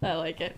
I 0.04 0.16
like 0.16 0.42
it. 0.42 0.58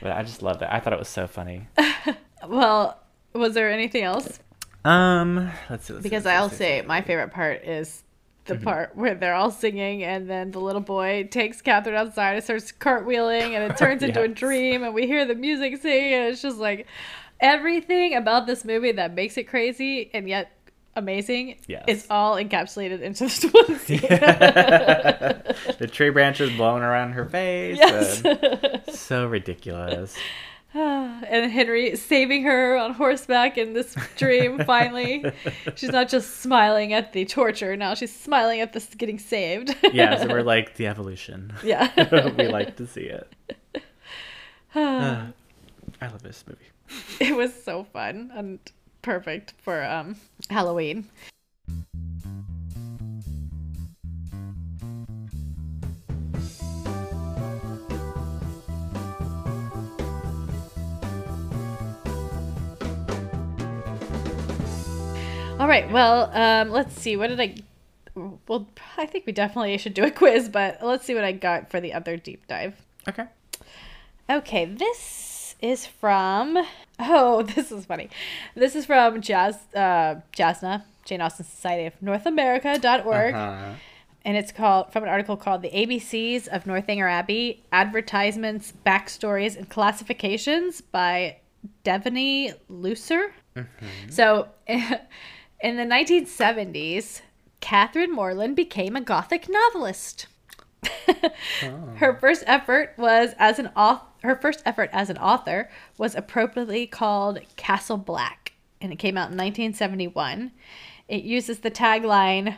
But 0.00 0.12
I 0.12 0.22
just 0.22 0.40
loved 0.42 0.62
it. 0.62 0.68
I 0.70 0.78
thought 0.80 0.92
it 0.92 0.98
was 0.98 1.08
so 1.08 1.26
funny. 1.26 1.66
well, 2.46 3.00
was 3.32 3.54
there 3.54 3.70
anything 3.70 4.04
else? 4.04 4.38
Um, 4.84 5.50
let's 5.68 5.86
see. 5.86 5.94
Let's 5.94 6.02
because 6.02 6.24
see, 6.24 6.30
I'll 6.30 6.48
see, 6.48 6.56
say 6.56 6.82
my 6.82 7.02
favorite 7.02 7.32
part 7.32 7.64
is 7.64 8.04
the 8.44 8.54
mm-hmm. 8.54 8.64
part 8.64 8.96
where 8.96 9.14
they're 9.14 9.34
all 9.34 9.50
singing 9.50 10.02
and 10.02 10.28
then 10.28 10.50
the 10.50 10.60
little 10.60 10.80
boy 10.80 11.28
takes 11.30 11.60
Catherine 11.60 11.96
outside 11.96 12.34
and 12.34 12.44
starts 12.44 12.72
cartwheeling 12.72 13.52
and 13.52 13.70
it 13.70 13.76
turns 13.76 14.02
yes. 14.02 14.08
into 14.08 14.22
a 14.22 14.28
dream 14.28 14.82
and 14.82 14.94
we 14.94 15.06
hear 15.06 15.24
the 15.24 15.34
music 15.34 15.80
sing 15.80 16.12
and 16.12 16.32
it's 16.32 16.42
just 16.42 16.58
like 16.58 16.86
everything 17.40 18.14
about 18.14 18.46
this 18.46 18.64
movie 18.64 18.92
that 18.92 19.14
makes 19.14 19.36
it 19.36 19.44
crazy 19.44 20.10
and 20.12 20.28
yet 20.28 20.50
amazing. 20.96 21.58
Yes. 21.66 21.84
It's 21.88 22.06
all 22.10 22.36
encapsulated 22.36 23.00
into 23.00 23.24
this 23.24 23.42
one 23.44 23.78
scene. 23.80 24.00
the 24.00 25.88
tree 25.90 26.10
branches 26.10 26.50
blowing 26.56 26.82
around 26.82 27.12
her 27.12 27.26
face. 27.26 27.78
Yes. 27.78 28.22
so 28.94 29.26
ridiculous. 29.26 30.16
and 30.74 31.52
Henry 31.52 31.96
saving 31.96 32.44
her 32.44 32.76
on 32.76 32.94
horseback 32.94 33.58
in 33.58 33.74
this 33.74 33.94
dream 34.16 34.64
finally. 34.64 35.24
she's 35.74 35.90
not 35.90 36.08
just 36.08 36.40
smiling 36.40 36.94
at 36.94 37.12
the 37.12 37.26
torture, 37.26 37.76
now 37.76 37.94
she's 37.94 38.14
smiling 38.14 38.60
at 38.60 38.72
this 38.72 38.86
getting 38.94 39.18
saved. 39.18 39.76
yeah, 39.92 40.16
so 40.16 40.28
we're 40.28 40.42
like 40.42 40.76
the 40.76 40.86
evolution. 40.86 41.52
Yeah. 41.62 41.90
we 42.38 42.48
like 42.48 42.76
to 42.76 42.86
see 42.86 43.02
it. 43.02 43.30
Uh, 44.74 45.26
I 46.00 46.06
love 46.08 46.22
this 46.22 46.42
movie. 46.48 46.64
It 47.20 47.36
was 47.36 47.52
so 47.62 47.84
fun 47.84 48.30
and 48.34 48.58
perfect 49.02 49.54
for 49.62 49.82
um, 49.82 50.16
Halloween. 50.48 51.08
All 65.62 65.68
right. 65.68 65.88
Well, 65.92 66.28
um, 66.32 66.70
let's 66.70 67.00
see. 67.00 67.16
What 67.16 67.28
did 67.28 67.40
I? 67.40 67.54
Well, 68.48 68.66
I 68.98 69.06
think 69.06 69.26
we 69.26 69.32
definitely 69.32 69.78
should 69.78 69.94
do 69.94 70.02
a 70.02 70.10
quiz, 70.10 70.48
but 70.48 70.78
let's 70.82 71.04
see 71.04 71.14
what 71.14 71.22
I 71.22 71.30
got 71.30 71.70
for 71.70 71.80
the 71.80 71.92
other 71.92 72.16
deep 72.16 72.48
dive. 72.48 72.74
Okay. 73.08 73.26
Okay. 74.28 74.64
This 74.64 74.98
is 75.62 75.86
from 75.86 76.58
oh 76.98 77.42
this 77.54 77.72
is 77.72 77.86
funny 77.86 78.10
this 78.54 78.76
is 78.76 78.84
from 78.84 79.22
jazz 79.22 79.56
uh 79.74 80.16
jasna 80.36 80.82
jane 81.04 81.22
austen 81.22 81.46
society 81.46 81.86
of 81.86 82.02
north 82.02 82.26
america.org 82.26 83.34
uh-huh. 83.34 83.72
and 84.24 84.36
it's 84.36 84.52
called 84.52 84.92
from 84.92 85.04
an 85.04 85.08
article 85.08 85.36
called 85.36 85.62
the 85.62 85.70
abcs 85.70 86.48
of 86.48 86.66
northanger 86.66 87.08
abbey 87.08 87.62
advertisements 87.72 88.72
backstories 88.84 89.56
and 89.56 89.70
classifications 89.70 90.80
by 90.80 91.36
devoney 91.84 92.52
looser 92.68 93.32
mm-hmm. 93.56 93.86
so 94.10 94.48
in 94.66 95.76
the 95.76 95.84
1970s 95.84 97.22
catherine 97.60 98.12
morland 98.12 98.56
became 98.56 98.96
a 98.96 99.00
gothic 99.00 99.48
novelist 99.48 100.26
oh. 100.84 101.94
her 101.96 102.16
first 102.18 102.44
effort 102.46 102.94
was 102.96 103.34
as 103.38 103.58
an 103.58 103.68
author 103.76 104.06
her 104.22 104.36
first 104.36 104.62
effort 104.64 104.90
as 104.92 105.10
an 105.10 105.18
author 105.18 105.68
was 105.98 106.14
appropriately 106.14 106.86
called 106.86 107.40
Castle 107.56 107.96
Black, 107.96 108.52
and 108.80 108.92
it 108.92 108.98
came 108.98 109.16
out 109.16 109.30
in 109.30 109.36
1971. 109.36 110.52
It 111.08 111.24
uses 111.24 111.58
the 111.58 111.70
tagline 111.70 112.56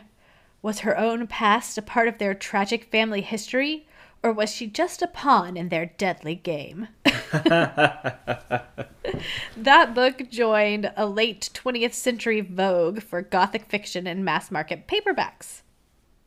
Was 0.61 0.79
her 0.79 0.97
own 0.97 1.27
past 1.27 1.77
a 1.77 1.81
part 1.81 2.07
of 2.07 2.17
their 2.17 2.33
tragic 2.33 2.85
family 2.85 3.21
history, 3.21 3.87
or 4.23 4.31
was 4.31 4.53
she 4.53 4.67
just 4.67 5.01
a 5.01 5.07
pawn 5.07 5.57
in 5.57 5.69
their 5.69 5.87
deadly 5.97 6.35
game? 6.35 6.87
that 7.03 8.65
book 9.93 10.29
joined 10.29 10.91
a 10.95 11.05
late 11.05 11.49
20th 11.53 11.93
century 11.93 12.41
vogue 12.41 13.01
for 13.01 13.21
Gothic 13.21 13.65
fiction 13.65 14.07
and 14.07 14.23
mass 14.23 14.51
market 14.51 14.87
paperbacks. 14.87 15.61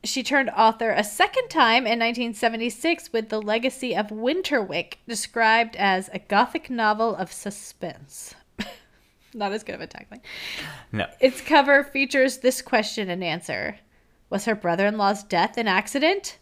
She 0.03 0.23
turned 0.23 0.49
author 0.51 0.91
a 0.91 1.03
second 1.03 1.49
time 1.49 1.83
in 1.83 1.99
1976 1.99 3.11
with 3.11 3.29
The 3.29 3.41
Legacy 3.41 3.95
of 3.95 4.07
Winterwick, 4.07 4.95
described 5.07 5.75
as 5.75 6.09
a 6.13 6.19
gothic 6.19 6.69
novel 6.69 7.15
of 7.15 7.33
suspense. 7.33 8.33
Not 9.33 9.51
as 9.51 9.63
good 9.63 9.75
of 9.75 9.81
a 9.81 9.87
tagline. 9.87 10.21
No. 10.93 11.07
Its 11.19 11.41
cover 11.41 11.83
features 11.83 12.37
this 12.37 12.61
question 12.61 13.09
and 13.09 13.23
answer 13.23 13.79
Was 14.29 14.45
her 14.45 14.55
brother 14.55 14.87
in 14.87 14.97
law's 14.97 15.23
death 15.23 15.57
an 15.57 15.67
accident? 15.67 16.37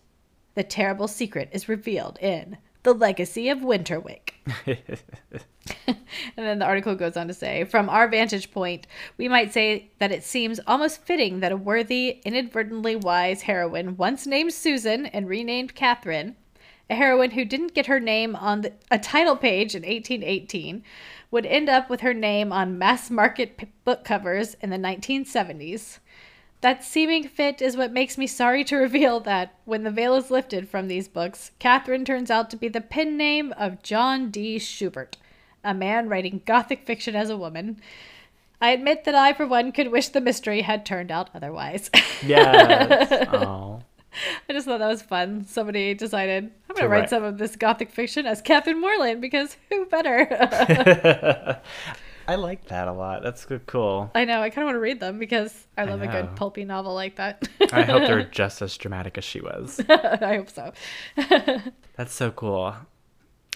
The 0.53 0.63
terrible 0.63 1.07
secret 1.07 1.49
is 1.51 1.67
revealed 1.67 2.19
in 2.19 2.57
The 2.83 2.93
Legacy 2.93 3.49
of 3.49 3.59
Winterwick. 3.59 4.33
and 5.87 5.97
then 6.35 6.59
the 6.59 6.65
article 6.65 6.95
goes 6.95 7.17
on 7.17 7.27
to 7.27 7.33
say 7.33 7.63
From 7.63 7.89
our 7.89 8.07
vantage 8.07 8.51
point, 8.51 8.87
we 9.17 9.27
might 9.27 9.53
say 9.53 9.91
that 9.99 10.11
it 10.11 10.23
seems 10.23 10.59
almost 10.67 11.03
fitting 11.03 11.39
that 11.39 11.51
a 11.51 11.57
worthy, 11.57 12.21
inadvertently 12.25 12.95
wise 12.95 13.43
heroine, 13.43 13.97
once 13.97 14.25
named 14.25 14.53
Susan 14.53 15.05
and 15.07 15.27
renamed 15.27 15.75
Catherine, 15.75 16.35
a 16.89 16.95
heroine 16.95 17.31
who 17.31 17.45
didn't 17.45 17.73
get 17.73 17.87
her 17.87 17.99
name 17.99 18.35
on 18.35 18.61
the, 18.61 18.73
a 18.89 18.97
title 18.97 19.35
page 19.35 19.75
in 19.75 19.81
1818, 19.81 20.83
would 21.29 21.45
end 21.45 21.67
up 21.67 21.89
with 21.89 22.01
her 22.01 22.13
name 22.13 22.53
on 22.53 22.77
mass 22.77 23.09
market 23.09 23.67
book 23.83 24.03
covers 24.05 24.55
in 24.61 24.69
the 24.69 24.77
1970s. 24.77 25.99
That 26.61 26.83
seeming 26.83 27.27
fit 27.27 27.61
is 27.61 27.77
what 27.77 27.93
makes 27.93 28.17
me 28.17 28.25
sorry 28.25 28.63
to 28.65 28.77
reveal 28.77 29.19
that, 29.21 29.53
when 29.65 29.83
the 29.83 29.91
veil 29.91 30.15
is 30.15 30.31
lifted 30.31 30.67
from 30.67 30.87
these 30.87 31.07
books, 31.07 31.51
Catherine 31.59 32.03
turns 32.03 32.31
out 32.31 32.49
to 32.49 32.57
be 32.57 32.67
the 32.67 32.81
pen 32.81 33.15
name 33.15 33.53
of 33.57 33.83
John 33.83 34.31
D. 34.31 34.57
Schubert, 34.57 35.17
a 35.63 35.73
man 35.73 36.09
writing 36.09 36.41
gothic 36.45 36.83
fiction 36.85 37.15
as 37.15 37.29
a 37.29 37.37
woman. 37.37 37.79
I 38.59 38.71
admit 38.71 39.03
that 39.03 39.13
I, 39.13 39.33
for 39.33 39.45
one, 39.45 39.71
could 39.71 39.91
wish 39.91 40.07
the 40.09 40.19
mystery 40.19 40.61
had 40.61 40.83
turned 40.83 41.11
out 41.11 41.29
otherwise. 41.33 41.89
Yes. 42.25 43.27
Oh. 43.33 43.83
I 44.49 44.53
just 44.53 44.65
thought 44.65 44.79
that 44.79 44.87
was 44.87 45.03
fun. 45.03 45.45
Somebody 45.45 45.93
decided 45.93 46.45
I'm 46.67 46.75
going 46.75 46.85
to 46.85 46.89
write 46.89 47.01
write. 47.01 47.09
some 47.11 47.23
of 47.23 47.37
this 47.37 47.55
gothic 47.55 47.91
fiction 47.91 48.25
as 48.25 48.41
Catherine 48.41 48.81
Morland 48.81 49.21
because 49.21 49.55
who 49.69 49.85
better? 49.85 50.25
I 52.27 52.35
like 52.35 52.67
that 52.67 52.87
a 52.87 52.91
lot. 52.91 53.23
That's 53.23 53.45
good, 53.45 53.65
cool. 53.67 54.11
I 54.13 54.25
know. 54.25 54.41
I 54.41 54.49
kind 54.49 54.63
of 54.63 54.67
want 54.67 54.75
to 54.75 54.79
read 54.81 54.99
them 54.99 55.17
because 55.17 55.67
I 55.77 55.85
love 55.85 56.01
a 56.01 56.07
good 56.07 56.35
pulpy 56.35 56.65
novel 56.65 56.93
like 56.93 57.15
that. 57.15 57.47
I 57.71 57.83
hope 57.83 58.01
they're 58.07 58.23
just 58.31 58.61
as 58.61 58.75
dramatic 58.77 59.17
as 59.17 59.23
she 59.23 59.39
was. 59.41 59.79
I 59.89 60.35
hope 60.35 60.49
so. 60.49 60.73
That's 61.95 62.13
so 62.13 62.31
cool. 62.31 62.75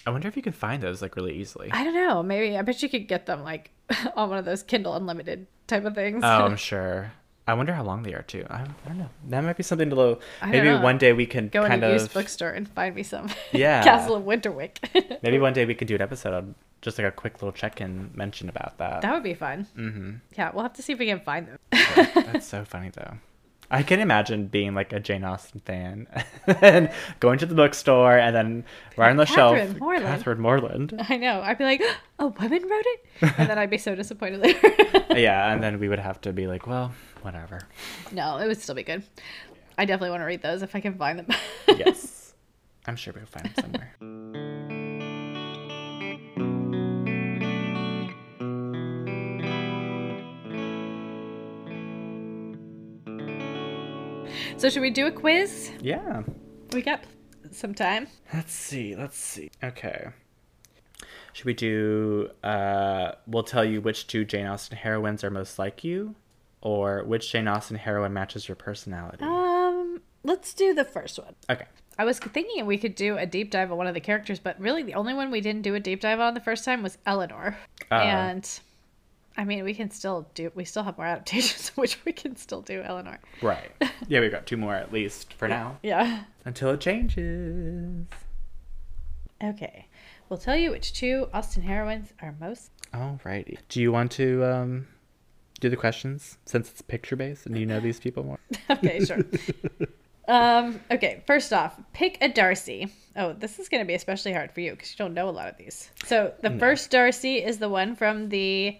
I 0.05 0.09
wonder 0.09 0.28
if 0.28 0.36
you 0.36 0.41
can 0.41 0.53
find 0.53 0.82
those 0.82 1.01
like 1.01 1.15
really 1.15 1.34
easily. 1.38 1.69
I 1.72 1.84
don't 1.84 1.93
know. 1.93 2.24
Maybe 2.24 2.57
I 2.57 2.61
bet 2.61 2.82
you 2.82 2.89
could 2.89 3.07
get 3.07 3.26
them 3.26 3.43
like 3.43 3.72
on 4.15 4.30
one 4.30 4.38
of 4.38 4.45
those 4.45 4.63
Kindle 4.63 4.95
Unlimited 4.95 5.47
type 5.67 5.86
of 5.86 5.93
things. 5.93 6.24
Oh, 6.24 6.28
I'm 6.45 6.55
sure. 6.57 7.11
I 7.47 7.53
wonder 7.55 7.74
how 7.74 7.84
long 7.84 8.03
they 8.03 8.13
are 8.13 8.22
too. 8.22 8.45
I, 8.49 8.61
I 8.61 8.88
don't 8.88 8.99
know. 8.99 9.09
That 9.28 9.43
might 9.43 9.57
be 9.57 9.63
something 9.63 9.89
to 9.89 9.95
lo- 9.95 10.19
maybe 10.45 10.67
know. 10.67 10.82
one 10.82 10.97
day 10.97 11.11
we 11.11 11.26
can 11.26 11.49
Go 11.49 11.63
in 11.63 11.69
kind 11.72 11.84
a 11.84 11.88
of 11.88 11.93
used 11.93 12.13
bookstore 12.13 12.51
and 12.51 12.69
find 12.69 12.95
me 12.95 13.03
some. 13.03 13.30
Yeah. 13.51 13.84
Castle 13.84 14.15
of 14.15 14.24
Winterwick. 14.24 15.22
maybe 15.22 15.39
one 15.39 15.51
day 15.53 15.65
we 15.65 15.74
could 15.76 15.88
do 15.88 15.95
an 15.95 16.01
episode 16.01 16.34
on 16.34 16.55
just 16.82 16.97
like 16.97 17.07
a 17.07 17.11
quick 17.11 17.41
little 17.41 17.51
check-in 17.51 18.11
mention 18.13 18.49
about 18.49 18.77
that. 18.79 19.01
that 19.01 19.13
would 19.13 19.23
be 19.23 19.34
fun. 19.34 19.67
mm-hmm. 19.77 20.11
Yeah, 20.38 20.51
we'll 20.53 20.63
have 20.63 20.73
to 20.73 20.82
see 20.82 20.93
if 20.93 20.99
we 20.99 21.05
can 21.05 21.19
find 21.19 21.47
them. 21.47 21.57
That's 22.15 22.47
so 22.47 22.65
funny 22.65 22.89
though. 22.89 23.17
I 23.73 23.84
can 23.84 24.01
imagine 24.01 24.47
being 24.47 24.75
like 24.75 24.91
a 24.91 24.99
Jane 24.99 25.23
Austen 25.23 25.61
fan 25.61 26.05
and 26.61 26.91
going 27.21 27.39
to 27.39 27.45
the 27.45 27.55
bookstore 27.55 28.17
and 28.17 28.36
then 28.36 28.65
right 28.97 29.09
on 29.09 29.15
the 29.15 29.25
Catherine 29.25 29.67
shelf, 29.69 29.79
Morland. 29.79 30.05
Catherine 30.05 30.39
Morland. 30.39 31.05
I 31.09 31.15
know. 31.15 31.41
I'd 31.41 31.57
be 31.57 31.63
like, 31.63 31.82
a 32.19 32.27
woman 32.27 32.63
wrote 32.63 32.86
it? 32.86 33.05
And 33.38 33.49
then 33.49 33.57
I'd 33.57 33.69
be 33.69 33.77
so 33.77 33.95
disappointed 33.95 34.41
later. 34.41 34.73
yeah, 35.17 35.53
and 35.53 35.63
then 35.63 35.79
we 35.79 35.88
would 35.88 35.99
have 35.99 36.19
to 36.21 36.34
be 36.34 36.47
like, 36.47 36.67
well, 36.67 36.91
whatever. 37.21 37.61
no, 38.11 38.38
it 38.39 38.47
would 38.47 38.61
still 38.61 38.75
be 38.75 38.84
good. 38.84 39.03
I 39.77 39.86
definitely 39.86 40.09
want 40.09 40.21
to 40.21 40.25
read 40.25 40.41
those 40.41 40.63
if 40.63 40.75
I 40.75 40.82
can 40.82 40.97
find 40.97 41.19
them. 41.19 41.27
Yes, 41.67 42.34
I'm 42.86 42.97
sure 42.97 43.13
we'll 43.15 43.25
find 43.25 43.45
them 43.45 43.53
somewhere. 43.63 44.40
So, 54.62 54.70
should 54.70 54.84
we 54.84 54.91
do 54.91 55.07
a 55.07 55.12
quiz? 55.12 55.72
Yeah. 55.82 56.22
We 56.72 56.84
got 56.84 57.03
some 57.49 57.74
time. 57.74 58.07
Let's 58.32 58.53
see. 58.53 58.95
Let's 58.95 59.18
see. 59.18 59.49
Okay. 59.64 60.09
Should 61.34 61.45
we 61.45 61.55
do? 61.55 62.30
uh 62.43 63.14
We'll 63.26 63.41
tell 63.41 63.66
you 63.66 63.82
which 63.82 64.05
two 64.05 64.24
Jane 64.24 64.45
Austen 64.45 64.78
heroines 64.78 65.24
are 65.24 65.32
most 65.32 65.57
like 65.57 65.84
you, 65.84 66.14
or 66.62 67.03
which 67.05 67.32
Jane 67.32 67.47
Austen 67.47 67.76
heroine 67.78 68.14
matches 68.14 68.47
your 68.47 68.55
personality. 68.55 69.24
Um, 69.24 69.99
let's 70.24 70.53
do 70.53 70.76
the 70.76 70.86
first 70.86 71.18
one. 71.18 71.34
Okay. 71.49 71.66
I 71.97 72.05
was 72.05 72.20
thinking 72.20 72.68
we 72.68 72.78
could 72.78 72.93
do 72.93 73.18
a 73.18 73.26
deep 73.26 73.49
dive 73.49 73.72
on 73.72 73.80
one 73.80 73.88
of 73.88 73.95
the 73.95 73.99
characters, 73.99 74.38
but 74.38 74.59
really 74.59 74.84
the 74.84 74.93
only 74.93 75.16
one 75.16 75.32
we 75.32 75.41
didn't 75.41 75.64
do 75.64 75.74
a 75.74 75.80
deep 75.80 76.01
dive 76.01 76.20
on 76.20 76.36
the 76.36 76.39
first 76.39 76.66
time 76.66 76.84
was 76.84 76.99
Eleanor. 77.07 77.57
Uh-oh. 77.89 77.97
And 77.97 78.59
I 79.38 79.45
mean, 79.45 79.63
we 79.63 79.73
can 79.73 79.89
still 79.89 80.27
do. 80.34 80.51
We 80.55 80.65
still 80.65 80.84
have 80.84 80.97
more 80.97 81.07
adaptations, 81.07 81.69
which 81.75 82.03
we 82.05 82.11
can 82.11 82.36
still 82.36 82.61
do 82.61 82.82
Eleanor. 82.82 83.19
Right. 83.41 83.71
Yeah, 84.07 84.19
we've 84.19 84.32
got 84.32 84.45
two 84.45 84.57
more 84.57 84.75
at 84.75 84.91
least 84.91 85.34
for 85.34 85.47
now. 85.47 85.77
Yeah. 85.84 86.23
Until 86.45 86.69
it 86.71 86.82
changes. 86.82 88.05
Okay. 89.43 89.88
We'll 90.29 90.39
tell 90.39 90.55
you 90.55 90.71
which 90.71 90.93
two 90.93 91.27
Austen 91.34 91.63
heroines 91.63 92.13
are 92.21 92.36
most. 92.39 92.71
Alrighty. 92.93 93.57
Do 93.69 93.82
you 93.82 93.91
want 93.91 94.11
to 94.13 94.43
um 94.45 94.88
do 95.59 95.69
the 95.69 95.75
questions 95.75 96.38
since 96.45 96.69
it's 96.69 96.82
picture 96.82 97.15
based 97.15 97.45
and 97.45 97.57
you 97.57 97.65
know 97.65 97.79
these 97.79 97.99
people 97.99 98.23
more? 98.23 98.39
Okay, 98.69 99.03
sure. 99.03 99.19
um. 100.27 100.79
Okay. 100.91 101.23
First 101.27 101.53
off, 101.53 101.79
pick 101.93 102.17
a 102.21 102.29
Darcy. 102.29 102.91
Oh, 103.15 103.34
this 103.34 103.59
is 103.59 103.69
going 103.69 103.82
to 103.82 103.88
be 103.88 103.93
especially 103.93 104.34
hard 104.34 104.51
for 104.51 104.61
you 104.61 104.71
because 104.71 104.91
you 104.91 104.97
don't 104.97 105.13
know 105.13 105.29
a 105.29 105.32
lot 105.32 105.47
of 105.47 105.57
these. 105.57 105.89
So 106.05 106.34
the 106.41 106.51
first 106.57 106.91
Darcy 106.91 107.43
is 107.43 107.57
the 107.57 107.69
one 107.69 107.95
from 107.95 108.29
the. 108.29 108.77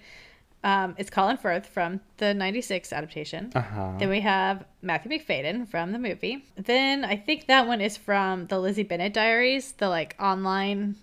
Um, 0.64 0.94
it's 0.98 1.10
Colin 1.10 1.38
Firth 1.38 1.66
from 1.66 2.02
the 2.18 2.34
'96 2.34 2.94
adaptation. 2.94 3.52
Uh 3.56 3.62
huh. 3.62 3.92
Then 3.98 4.10
we 4.10 4.20
have 4.22 4.64
Matthew 4.82 5.12
Macfadyen 5.12 5.68
from 5.68 5.92
the 5.92 5.98
movie. 6.00 6.46
Then 6.56 7.04
I 7.04 7.16
think 7.18 7.48
that 7.48 7.66
one 7.66 7.82
is 7.82 7.98
from 7.98 8.46
the 8.48 8.60
Lizzie 8.60 8.84
Bennet 8.84 9.14
Diaries, 9.14 9.72
the 9.74 9.90
like 9.90 10.16
online 10.20 10.96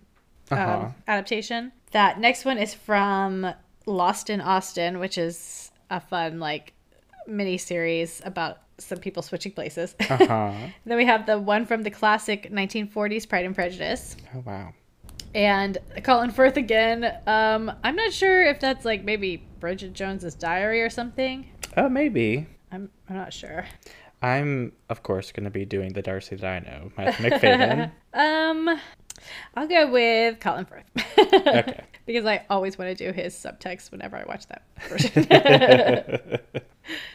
um, 0.50 0.58
Uh-huh. 0.58 0.88
adaptation. 1.08 1.72
That 1.90 2.20
next 2.20 2.44
one 2.44 2.58
is 2.58 2.72
from 2.74 3.52
Lost 3.86 4.30
in 4.30 4.40
Austen, 4.40 4.98
which 5.00 5.18
is 5.18 5.72
a 5.90 6.00
fun 6.00 6.38
like 6.38 6.72
mini 7.26 7.58
series 7.58 8.22
about 8.24 8.58
some 8.78 8.98
people 8.98 9.22
switching 9.22 9.50
places. 9.52 9.96
Uh 10.00 10.04
huh. 10.18 10.52
then 10.86 10.96
we 10.96 11.04
have 11.04 11.26
the 11.26 11.36
one 11.38 11.66
from 11.66 11.82
the 11.82 11.90
classic 11.90 12.48
1940s 12.52 13.28
Pride 13.28 13.44
and 13.44 13.54
Prejudice. 13.56 14.16
Oh 14.36 14.42
wow. 14.46 14.72
And 15.34 15.78
Colin 16.02 16.30
Firth 16.30 16.56
again. 16.56 17.04
Um, 17.26 17.72
I'm 17.84 17.96
not 17.96 18.12
sure 18.12 18.44
if 18.44 18.60
that's 18.60 18.84
like 18.84 19.04
maybe 19.04 19.44
Bridget 19.60 19.92
Jones's 19.92 20.34
diary 20.34 20.82
or 20.82 20.90
something. 20.90 21.48
Oh 21.76 21.88
maybe. 21.88 22.46
I'm, 22.72 22.90
I'm 23.08 23.16
not 23.16 23.32
sure. 23.32 23.66
I'm 24.20 24.72
of 24.88 25.02
course 25.02 25.32
going 25.32 25.44
to 25.44 25.50
be 25.50 25.64
doing 25.64 25.92
the 25.92 26.02
Darcy 26.02 26.36
that 26.36 26.44
I 26.44 26.58
know, 26.58 26.92
Matthew 26.96 27.30
Macfadyen. 27.30 27.92
Um, 28.14 28.80
I'll 29.54 29.68
go 29.68 29.92
with 29.92 30.40
Colin 30.40 30.64
Firth. 30.64 30.84
Okay. 31.18 31.84
because 32.06 32.24
I 32.24 32.44
always 32.48 32.78
want 32.78 32.96
to 32.96 33.06
do 33.06 33.12
his 33.12 33.34
subtext 33.34 33.90
whenever 33.92 34.16
I 34.16 34.24
watch 34.24 34.46
that 34.48 34.62
version. 34.88 36.40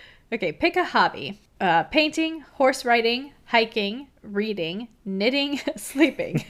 okay, 0.34 0.52
pick 0.52 0.76
a 0.76 0.84
hobby. 0.84 1.42
Uh, 1.60 1.84
painting, 1.84 2.42
horse 2.42 2.86
riding, 2.86 3.34
hiking, 3.46 4.08
reading, 4.24 4.88
knitting, 5.06 5.60
sleeping. 5.76 6.44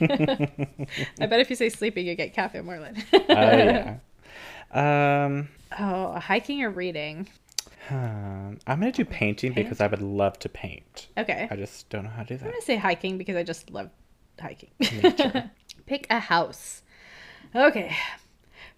I 1.20 1.26
bet 1.26 1.40
if 1.40 1.50
you 1.50 1.56
say 1.56 1.68
sleeping, 1.68 2.06
you 2.06 2.14
get 2.14 2.32
Catherine 2.32 2.64
Morland. 2.64 3.04
Oh 3.12 3.18
yeah. 3.28 3.96
Um, 4.72 5.50
oh, 5.78 6.18
hiking 6.18 6.64
or 6.64 6.70
reading? 6.70 7.28
um, 7.90 8.58
I'm 8.66 8.80
gonna 8.80 8.90
do 8.90 9.04
painting 9.04 9.52
because 9.52 9.80
I 9.80 9.86
would 9.86 10.02
love 10.02 10.36
to 10.40 10.48
paint. 10.48 11.08
Okay. 11.16 11.46
I 11.48 11.54
just 11.54 11.88
don't 11.90 12.02
know 12.02 12.10
how 12.10 12.24
to 12.24 12.28
do 12.28 12.38
that. 12.38 12.44
I'm 12.44 12.50
gonna 12.50 12.62
say 12.62 12.76
hiking 12.76 13.16
because 13.16 13.36
I 13.36 13.44
just 13.44 13.70
love 13.70 13.90
hiking. 14.40 14.70
Pick 15.86 16.08
a 16.10 16.18
house. 16.18 16.82
Okay. 17.54 17.94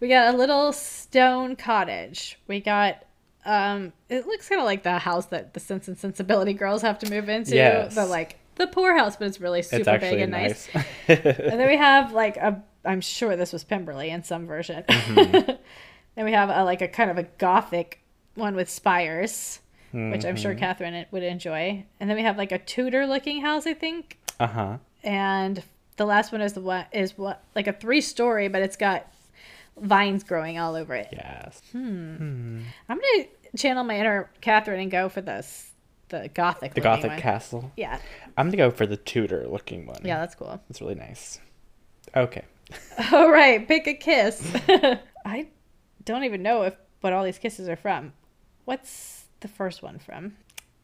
We 0.00 0.08
got 0.08 0.34
a 0.34 0.36
little 0.36 0.72
stone 0.72 1.56
cottage. 1.56 2.38
We 2.46 2.60
got 2.60 3.04
um 3.46 3.92
it 4.10 4.26
looks 4.26 4.48
kind 4.50 4.60
of 4.60 4.66
like 4.66 4.82
the 4.82 4.98
house 4.98 5.26
that 5.26 5.54
the 5.54 5.60
Sense 5.60 5.88
and 5.88 5.96
Sensibility 5.96 6.52
girls 6.52 6.82
have 6.82 6.98
to 6.98 7.10
move 7.10 7.30
into. 7.30 7.54
Yes. 7.54 7.94
The 7.94 8.04
like 8.04 8.38
the 8.56 8.66
poor 8.66 8.96
house, 8.96 9.16
but 9.16 9.28
it's 9.28 9.40
really 9.40 9.62
super 9.62 9.90
It's 9.90 10.00
big 10.00 10.20
and 10.20 10.32
nice. 10.32 10.68
nice. 10.74 10.84
And 11.08 11.60
then 11.60 11.66
we 11.68 11.76
have 11.90 12.12
like 12.12 12.36
a 12.36 12.62
I'm 12.84 13.00
sure 13.00 13.34
this 13.36 13.52
was 13.52 13.64
Pemberley 13.64 14.10
in 14.10 14.22
some 14.22 14.46
version. 14.46 14.84
Mm-hmm. 14.88 15.32
then 16.14 16.24
we 16.24 16.32
have 16.32 16.50
a, 16.50 16.62
like 16.64 16.82
a 16.82 16.88
kind 16.88 17.10
of 17.10 17.18
a 17.18 17.24
gothic 17.24 18.00
one 18.34 18.54
with 18.54 18.68
spires, 18.70 19.60
which 19.92 20.24
I'm 20.24 20.34
Mm-hmm. 20.34 20.36
sure 20.36 20.54
Catherine 20.54 21.06
would 21.10 21.22
enjoy. 21.22 21.84
And 22.00 22.08
then 22.10 22.16
we 22.16 22.22
have 22.22 22.36
like 22.36 22.52
a 22.52 22.58
Tudor 22.58 23.06
looking 23.06 23.40
house, 23.42 23.66
I 23.66 23.74
think 23.74 24.18
uh 24.38 24.46
huh. 24.46 24.76
and 25.02 25.62
the 25.96 26.04
last 26.04 26.30
one 26.30 26.42
is 26.42 26.52
the 26.52 26.60
one 26.60 26.84
is 26.92 27.16
what 27.16 27.42
like 27.54 27.66
a 27.66 27.72
three 27.72 28.00
story, 28.02 28.48
but 28.48 28.60
it's 28.62 28.76
got 28.76 29.10
vines 29.80 30.22
growing 30.24 30.58
all 30.58 30.74
over 30.74 30.94
it. 30.94 31.08
Yes. 31.12 31.60
Hmm. 31.72 32.60
I'm 32.88 32.98
gonna 33.00 33.24
channel 33.56 33.84
my 33.84 33.98
inner 33.98 34.30
Catherine 34.40 34.80
and 34.80 34.90
go 34.90 35.08
for 35.08 35.20
this 35.22 35.72
the 36.08 36.28
gothic. 36.32 36.74
The 36.74 36.80
Gothic 36.80 37.10
one. 37.12 37.20
castle. 37.20 37.72
Yeah, 37.76 37.98
I'm 38.36 38.46
gonna 38.46 38.56
go 38.56 38.70
for 38.70 38.86
the 38.86 38.96
Tudor 38.96 39.46
looking 39.48 39.86
one. 39.86 40.00
yeah, 40.04 40.18
that's 40.18 40.34
cool. 40.34 40.60
It's 40.70 40.80
really 40.80 40.94
nice. 40.94 41.40
Okay. 42.14 42.44
All 43.12 43.30
right, 43.30 43.66
pick 43.66 43.86
a 43.86 43.94
kiss. 43.94 44.42
I 45.24 45.48
don't 46.04 46.24
even 46.24 46.42
know 46.42 46.62
if 46.62 46.74
what 47.00 47.12
all 47.12 47.24
these 47.24 47.38
kisses 47.38 47.68
are 47.68 47.76
from. 47.76 48.12
What's 48.64 49.26
the 49.40 49.48
first 49.48 49.82
one 49.82 49.98
from? 49.98 50.36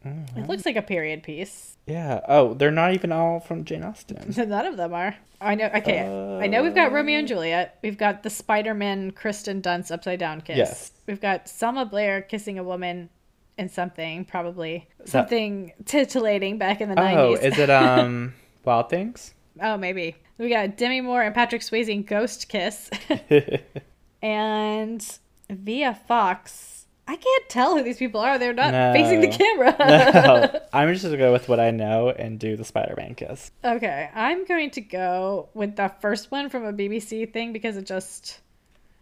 Mm-hmm. 0.05 0.39
It 0.41 0.49
looks 0.49 0.67
like 0.67 0.77
a 0.77 0.83
period 0.83 1.23
piece. 1.23 1.77
Yeah. 1.87 2.21
Oh, 2.29 2.55
they're 2.55 2.71
not 2.73 2.93
even 2.95 3.13
all 3.13 3.41
from 3.41 3.65
Jane 3.65 3.85
Austen. 3.85 4.33
None 4.49 4.67
of 4.67 4.77
them 4.77 4.93
are. 4.93 5.17
I 5.41 5.55
know. 5.55 5.71
Okay, 5.75 6.01
I 6.01 6.47
know 6.47 6.63
we've 6.63 6.75
got 6.75 6.93
Romeo 6.93 7.19
and 7.19 7.27
Juliet. 7.29 7.79
We've 7.83 7.99
got 7.99 8.23
the 8.23 8.31
Spider-Man 8.31 9.13
Kristen 9.13 9.61
Dunst 9.61 9.91
upside 9.91 10.21
down 10.21 10.41
kiss. 10.41 10.57
Yes. 10.57 10.93
We've 11.07 11.21
got 11.21 11.49
Selma 11.49 11.85
Blair 11.85 12.23
kissing 12.23 12.59
a 12.59 12.63
woman 12.65 13.11
in 13.59 13.69
something, 13.69 14.25
probably 14.25 14.89
something 15.05 15.73
titillating 15.85 16.59
back 16.59 16.81
in 16.81 16.89
the 16.89 16.99
Oh, 16.99 17.03
nineties. 17.03 17.41
is 17.53 17.59
it 17.59 17.71
um 17.71 18.35
Wild 18.65 18.89
Things? 18.91 19.35
oh, 19.61 19.77
maybe. 19.77 20.17
We 20.39 20.49
got 20.49 20.77
Demi 20.77 21.01
Moore 21.03 21.23
and 21.23 21.35
Patrick 21.35 21.63
Swayze 21.63 21.89
in 21.89 22.03
Ghost 22.03 22.49
Kiss, 22.49 22.91
and 24.23 25.19
Via 25.51 25.95
Fox. 26.09 26.87
I 27.07 27.17
can't 27.17 27.49
tell 27.49 27.77
who 27.77 27.83
these 27.83 27.99
people 27.99 28.21
are. 28.21 28.39
They're 28.39 28.55
not 28.55 28.73
No. 28.73 28.93
facing 28.93 29.21
the 29.21 29.29
camera. 29.29 29.77
no, 29.79 30.61
I'm 30.73 30.93
just 30.93 31.05
gonna 31.05 31.17
go 31.19 31.33
with 31.33 31.49
what 31.49 31.61
I 31.61 31.71
know 31.71 32.11
and 32.11 32.39
do 32.39 32.57
the 32.57 32.65
Spider-Man 32.65 33.15
kiss. 33.17 33.51
Okay, 33.65 34.09
I'm 34.15 34.45
going 34.47 34.71
to 34.71 34.81
go 34.81 35.49
with 35.53 35.77
the 35.77 35.93
first 36.01 36.31
one 36.31 36.49
from 36.49 36.65
a 36.65 36.73
BBC 36.73 37.33
thing 37.33 37.53
because 37.53 37.77
it 37.77 37.87
just. 37.87 38.41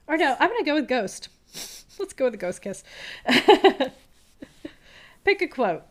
Or 0.08 0.16
no, 0.16 0.34
I'm 0.40 0.48
going 0.48 0.64
to 0.64 0.68
go 0.68 0.74
with 0.74 0.88
Ghost. 0.88 1.28
Let's 1.98 2.12
go 2.14 2.24
with 2.24 2.32
the 2.32 2.38
Ghost 2.38 2.62
Kiss. 2.62 2.82
Pick 5.24 5.42
a 5.42 5.46
quote. 5.46 5.82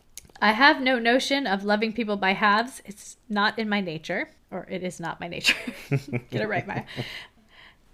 I 0.42 0.52
have 0.52 0.80
no 0.80 0.98
notion 0.98 1.46
of 1.46 1.64
loving 1.64 1.92
people 1.92 2.16
by 2.16 2.32
halves. 2.32 2.82
It's 2.84 3.18
not 3.28 3.58
in 3.58 3.68
my 3.68 3.80
nature, 3.80 4.30
or 4.50 4.66
it 4.70 4.82
is 4.82 4.98
not 4.98 5.20
my 5.20 5.28
nature. 5.28 5.56
Get 5.90 6.42
it 6.42 6.48
right, 6.48 6.66
Maya. 6.66 6.84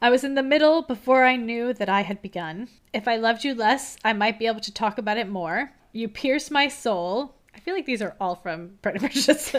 I 0.01 0.11
was 0.11 0.25
in 0.25 0.35
the 0.35 0.43
middle 0.43 0.83
before 0.83 1.25
I 1.25 1.37
knew 1.37 1.73
that 1.75 1.89
I 1.89 2.03
had 2.03 2.23
begun. 2.23 2.69
If 2.93 3.09
I 3.09 3.17
loved 3.17 3.45
you 3.45 3.55
less, 3.55 3.97
I 4.05 4.13
might 4.13 4.39
be 4.39 4.47
able 4.47 4.61
to 4.61 4.73
talk 4.73 4.99
about 4.99 5.19
it 5.19 5.29
more. 5.29 5.73
You 5.93 6.09
pierce 6.09 6.51
my 6.51 6.69
soul. 6.69 7.35
I 7.55 7.61
feel 7.61 7.75
like 7.75 7.87
these 7.87 8.03
are 8.03 8.15
all 8.21 8.37
from 8.37 8.79
Pride 8.83 8.97
and 8.97 9.01
Prejudice. 9.01 9.55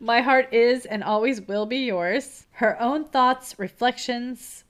my 0.00 0.20
heart 0.20 0.52
is 0.52 0.84
and 0.84 1.02
always 1.02 1.40
will 1.40 1.66
be 1.66 1.78
yours. 1.78 2.46
Her 2.52 2.80
own 2.80 3.06
thoughts, 3.06 3.58
reflections. 3.58 4.64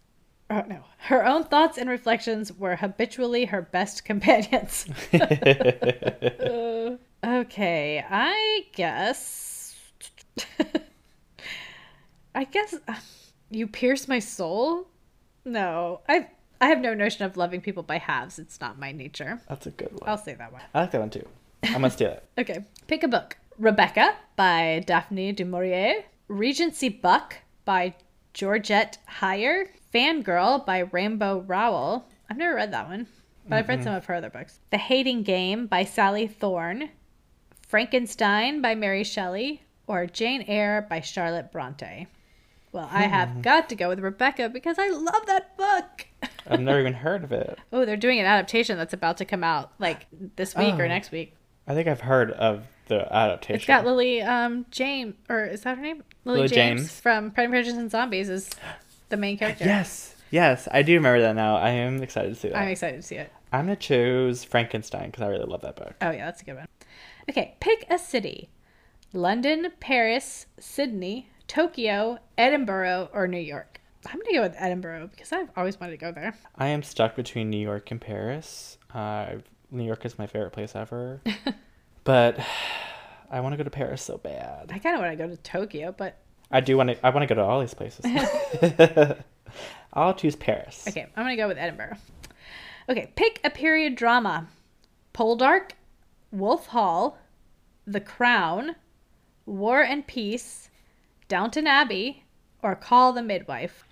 Oh 0.49 0.63
no. 0.69 0.85
Her 0.99 1.27
own 1.27 1.45
thoughts 1.45 1.77
and 1.79 1.89
reflections 1.91 2.53
were 2.53 2.77
habitually 2.77 3.47
her 3.47 3.63
best 3.63 4.05
companions. 4.11 4.87
Okay, 7.25 8.05
I 8.09 8.67
guess. 8.73 9.75
I 12.35 12.45
guess. 12.45 12.75
uh, 12.87 12.95
you 13.51 13.67
pierce 13.67 14.07
my 14.07 14.19
soul? 14.21 14.87
No. 15.45 16.01
I 16.09 16.29
I 16.61 16.67
have 16.69 16.81
no 16.81 16.95
notion 16.95 17.25
of 17.25 17.37
loving 17.37 17.61
people 17.61 17.83
by 17.83 17.99
halves. 17.99 18.39
It's 18.39 18.61
not 18.61 18.79
my 18.79 18.93
nature. 18.93 19.41
That's 19.49 19.67
a 19.67 19.71
good 19.71 19.91
one. 19.93 20.03
I'll 20.09 20.19
say 20.19 20.35
that 20.35 20.53
one. 20.53 20.63
I 20.75 20.83
like 20.83 20.91
that 20.93 21.01
one 21.01 21.11
too. 21.11 21.27
I'm 21.65 21.73
gonna 21.73 21.91
steal 21.91 22.11
it. 22.13 22.25
Okay. 22.39 22.65
Pick 22.87 23.03
a 23.03 23.09
book. 23.09 23.37
Rebecca 23.59 24.15
by 24.37 24.83
Daphne 24.87 25.33
du 25.33 25.45
Maurier. 25.45 26.05
Regency 26.29 26.89
Buck 26.91 27.37
by 27.65 27.95
Georgette 28.35 28.99
Heyer. 29.21 29.67
Fangirl 29.97 30.65
by 30.67 30.81
Rainbow 30.81 31.41
Rowell. 31.47 32.07
I've 32.29 32.37
never 32.37 32.55
read 32.55 32.73
that 32.73 32.89
one, 32.89 33.07
but 33.49 33.57
I've 33.57 33.69
read 33.69 33.83
some 33.83 33.95
of 33.95 34.05
her 34.07 34.15
other 34.15 34.29
books. 34.31 34.61
The 34.71 34.77
Hating 34.79 35.23
Game 35.23 35.67
by 35.67 35.85
Sally 35.85 36.27
Thorne. 36.27 36.91
Frankenstein 37.67 38.61
by 38.61 38.75
Mary 38.75 39.05
Shelley. 39.05 39.63
Or 39.87 40.05
Jane 40.07 40.43
Eyre 40.49 40.85
by 40.91 41.01
Charlotte 41.01 41.53
Bronte. 41.53 42.09
Well, 42.73 42.89
I 42.93 43.03
have 43.03 43.41
got 43.41 43.69
to 43.69 43.77
go 43.77 43.89
with 43.89 44.01
Rebecca 44.01 44.49
because 44.49 44.79
I 44.81 44.89
love 44.89 45.25
that 45.27 45.57
book. 45.57 46.07
I've 46.47 46.61
never 46.61 46.81
even 46.81 46.93
heard 46.93 47.23
of 47.25 47.31
it. 47.33 47.57
Oh, 47.73 47.85
they're 47.85 47.97
doing 47.97 48.19
an 48.19 48.27
adaptation 48.27 48.77
that's 48.77 48.93
about 48.93 49.17
to 49.19 49.25
come 49.25 49.45
out 49.45 49.73
like 49.79 50.07
this 50.35 50.55
week 50.57 50.75
or 50.75 50.85
Oh. 50.85 50.89
next 50.89 51.11
week. 51.13 51.35
I 51.69 51.75
think 51.75 51.87
I've 51.89 52.01
heard 52.01 52.33
of 52.33 52.65
the 52.89 53.11
adaptation. 53.15 53.57
It's 53.57 53.65
got 53.67 53.85
Lily 53.87 54.21
um 54.23 54.67
James 54.71 55.15
or 55.29 55.45
is 55.47 55.63
that 55.63 55.77
her 55.79 55.83
name? 55.83 56.03
Lily, 56.25 56.39
Lily 56.41 56.49
James, 56.49 56.81
James. 56.83 57.01
from 57.01 57.31
Pride 57.31 57.45
and 57.45 57.53
Prejudice 57.53 57.79
and 57.79 57.91
Zombies 57.91 58.29
is 58.29 58.51
the 59.09 59.17
main 59.17 59.39
character. 59.39 59.65
Yes, 59.65 60.15
yes, 60.31 60.69
I 60.71 60.83
do 60.83 60.95
remember 60.95 61.21
that 61.21 61.35
now. 61.37 61.57
I 61.57 61.71
am 61.71 62.03
excited 62.03 62.35
to 62.35 62.41
see 62.41 62.49
that. 62.49 62.59
I'm 62.59 62.69
excited 62.69 62.97
to 62.97 63.07
see 63.07 63.17
it. 63.17 63.33
I'm 63.53 63.67
gonna 63.67 63.77
choose 63.77 64.45
Frankenstein 64.45 65.11
because 65.11 65.23
I 65.23 65.29
really 65.29 65.47
love 65.47 65.63
that 65.63 65.77
book. 65.77 65.95
Oh 66.01 66.11
yeah, 66.11 66.27
that's 66.27 66.43
a 66.43 66.45
good 66.45 66.57
one. 66.57 66.69
Okay, 67.29 67.57
pick 67.61 67.87
a 67.91 67.99
city. 67.99 68.51
London, 69.13 69.73
Paris, 69.81 70.47
Sydney, 70.59 71.31
Tokyo, 71.49 72.19
Edinburgh, 72.37 73.09
or 73.13 73.27
New 73.27 73.39
York. 73.39 73.81
I'm 74.07 74.19
gonna 74.21 74.33
go 74.33 74.43
with 74.43 74.55
Edinburgh 74.59 75.09
because 75.09 75.33
I've 75.33 75.51
always 75.57 75.81
wanted 75.81 75.93
to 75.93 75.99
go 75.99 76.13
there. 76.13 76.37
I 76.57 76.69
am 76.69 76.83
stuck 76.83 77.17
between 77.17 77.51
New 77.51 77.59
York 77.59 77.91
and 77.91 78.01
Paris. 78.01 78.79
Uh, 78.93 79.37
New 79.71 79.85
York 79.85 80.05
is 80.05 80.19
my 80.19 80.27
favorite 80.27 80.53
place 80.53 80.77
ever, 80.77 81.21
but 82.05 82.39
I 83.31 83.41
want 83.41 83.53
to 83.55 83.57
go 83.57 83.65
to 83.65 83.71
Paris 83.71 84.03
so 84.03 84.19
bad. 84.19 84.71
I 84.73 84.79
kind 84.79 84.95
of 84.95 85.03
want 85.03 85.19
to 85.19 85.27
go 85.27 85.29
to 85.29 85.37
Tokyo, 85.43 85.95
but 85.97 86.19
I 86.51 86.61
do 86.61 86.77
want 86.77 86.91
to. 86.91 87.07
I 87.07 87.11
want 87.11 87.23
to 87.29 87.35
go 87.35 87.41
to 87.41 87.47
all 87.47 87.61
these 87.61 87.75
places. 87.75 88.05
I'll 89.93 90.15
choose 90.15 90.37
Paris. 90.37 90.85
okay, 90.89 91.07
I'm 91.17 91.25
gonna 91.25 91.37
go 91.37 91.49
with 91.49 91.59
Edinburgh. 91.59 91.97
Okay, 92.89 93.11
pick 93.17 93.41
a 93.45 93.51
period 93.51 93.97
drama. 93.97 94.47
Poldark, 95.15 95.71
Wolf 96.31 96.67
Hall, 96.67 97.19
The 97.87 98.01
Crown, 98.01 98.77
War 99.47 99.81
and 99.83 100.07
Peace, 100.07 100.69
Downton 101.29 101.67
Abbey, 101.67 102.25
or 102.63 102.75
Call 102.77 103.13
the 103.13 103.23
Midwife. 103.23 103.85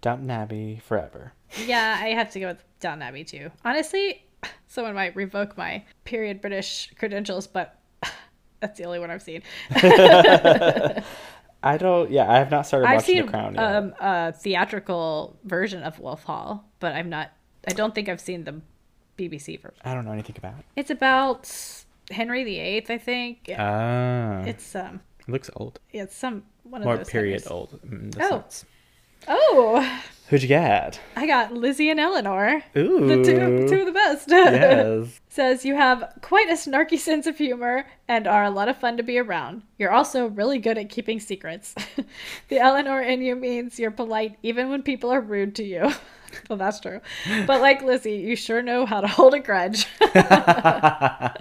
Downton 0.00 0.30
Abbey 0.30 0.80
forever. 0.86 1.32
Yeah, 1.66 1.98
I 2.00 2.08
have 2.10 2.30
to 2.32 2.40
go 2.40 2.48
with 2.48 2.64
Downton 2.80 3.02
Abbey 3.02 3.24
too. 3.24 3.50
Honestly, 3.64 4.24
someone 4.68 4.94
might 4.94 5.14
revoke 5.16 5.56
my 5.58 5.84
period 6.04 6.40
British 6.40 6.90
credentials, 6.98 7.46
but 7.46 7.78
that's 8.60 8.78
the 8.78 8.84
only 8.84 9.00
one 9.00 9.10
I've 9.10 9.22
seen. 9.22 9.42
I 11.62 11.76
don't. 11.76 12.10
Yeah, 12.10 12.30
I 12.30 12.38
have 12.38 12.50
not 12.50 12.66
started 12.66 12.86
I've 12.88 12.96
watching 12.96 13.16
seen 13.16 13.26
The 13.26 13.30
Crown 13.32 13.54
yet. 13.54 13.76
um, 13.76 13.94
a 14.00 14.32
theatrical 14.32 15.36
version 15.44 15.82
of 15.82 15.98
Wolf 15.98 16.24
Hall, 16.24 16.64
but 16.80 16.92
I'm 16.94 17.08
not. 17.08 17.30
I 17.68 17.72
don't 17.72 17.94
think 17.94 18.08
I've 18.08 18.20
seen 18.20 18.44
the 18.44 18.60
BBC 19.16 19.60
version. 19.60 19.78
I 19.84 19.94
don't 19.94 20.04
know 20.04 20.12
anything 20.12 20.34
about. 20.38 20.54
it. 20.58 20.64
It's 20.74 20.90
about 20.90 21.50
Henry 22.10 22.42
VIII, 22.44 22.84
I 22.88 22.98
think. 22.98 23.50
Ah, 23.56 24.40
It's 24.42 24.74
um, 24.74 25.00
it 25.20 25.28
looks 25.28 25.50
old. 25.54 25.78
yeah, 25.92 26.02
it's 26.04 26.16
some 26.16 26.42
one 26.64 26.80
of 26.82 26.86
More 26.86 26.96
those 26.96 27.08
period 27.10 27.42
Henrys. 27.42 27.46
old. 27.46 27.80
Mm, 27.86 28.16
Oh. 28.20 28.44
Oh, 29.28 30.02
Who'd 30.32 30.40
you 30.40 30.48
get? 30.48 30.98
I 31.14 31.26
got 31.26 31.52
Lizzie 31.52 31.90
and 31.90 32.00
Eleanor. 32.00 32.64
Ooh. 32.74 33.06
The 33.06 33.16
two, 33.22 33.68
two 33.68 33.80
of 33.80 33.86
the 33.86 33.92
best. 33.92 34.30
yes. 34.30 35.20
Says 35.28 35.62
you 35.66 35.74
have 35.74 36.10
quite 36.22 36.48
a 36.48 36.54
snarky 36.54 36.98
sense 36.98 37.26
of 37.26 37.36
humor 37.36 37.84
and 38.08 38.26
are 38.26 38.44
a 38.44 38.50
lot 38.50 38.70
of 38.70 38.78
fun 38.78 38.96
to 38.96 39.02
be 39.02 39.18
around. 39.18 39.60
You're 39.76 39.90
also 39.90 40.28
really 40.28 40.58
good 40.58 40.78
at 40.78 40.88
keeping 40.88 41.20
secrets. 41.20 41.74
the 42.48 42.58
Eleanor 42.58 43.02
in 43.02 43.20
you 43.20 43.36
means 43.36 43.78
you're 43.78 43.90
polite 43.90 44.38
even 44.42 44.70
when 44.70 44.82
people 44.82 45.12
are 45.12 45.20
rude 45.20 45.54
to 45.56 45.64
you. 45.64 45.92
well, 46.48 46.56
that's 46.56 46.80
true. 46.80 47.02
But 47.46 47.60
like 47.60 47.82
Lizzie, 47.82 48.14
you 48.14 48.34
sure 48.34 48.62
know 48.62 48.86
how 48.86 49.02
to 49.02 49.08
hold 49.08 49.34
a 49.34 49.38
grudge. 49.38 49.86
uh, 50.00 51.36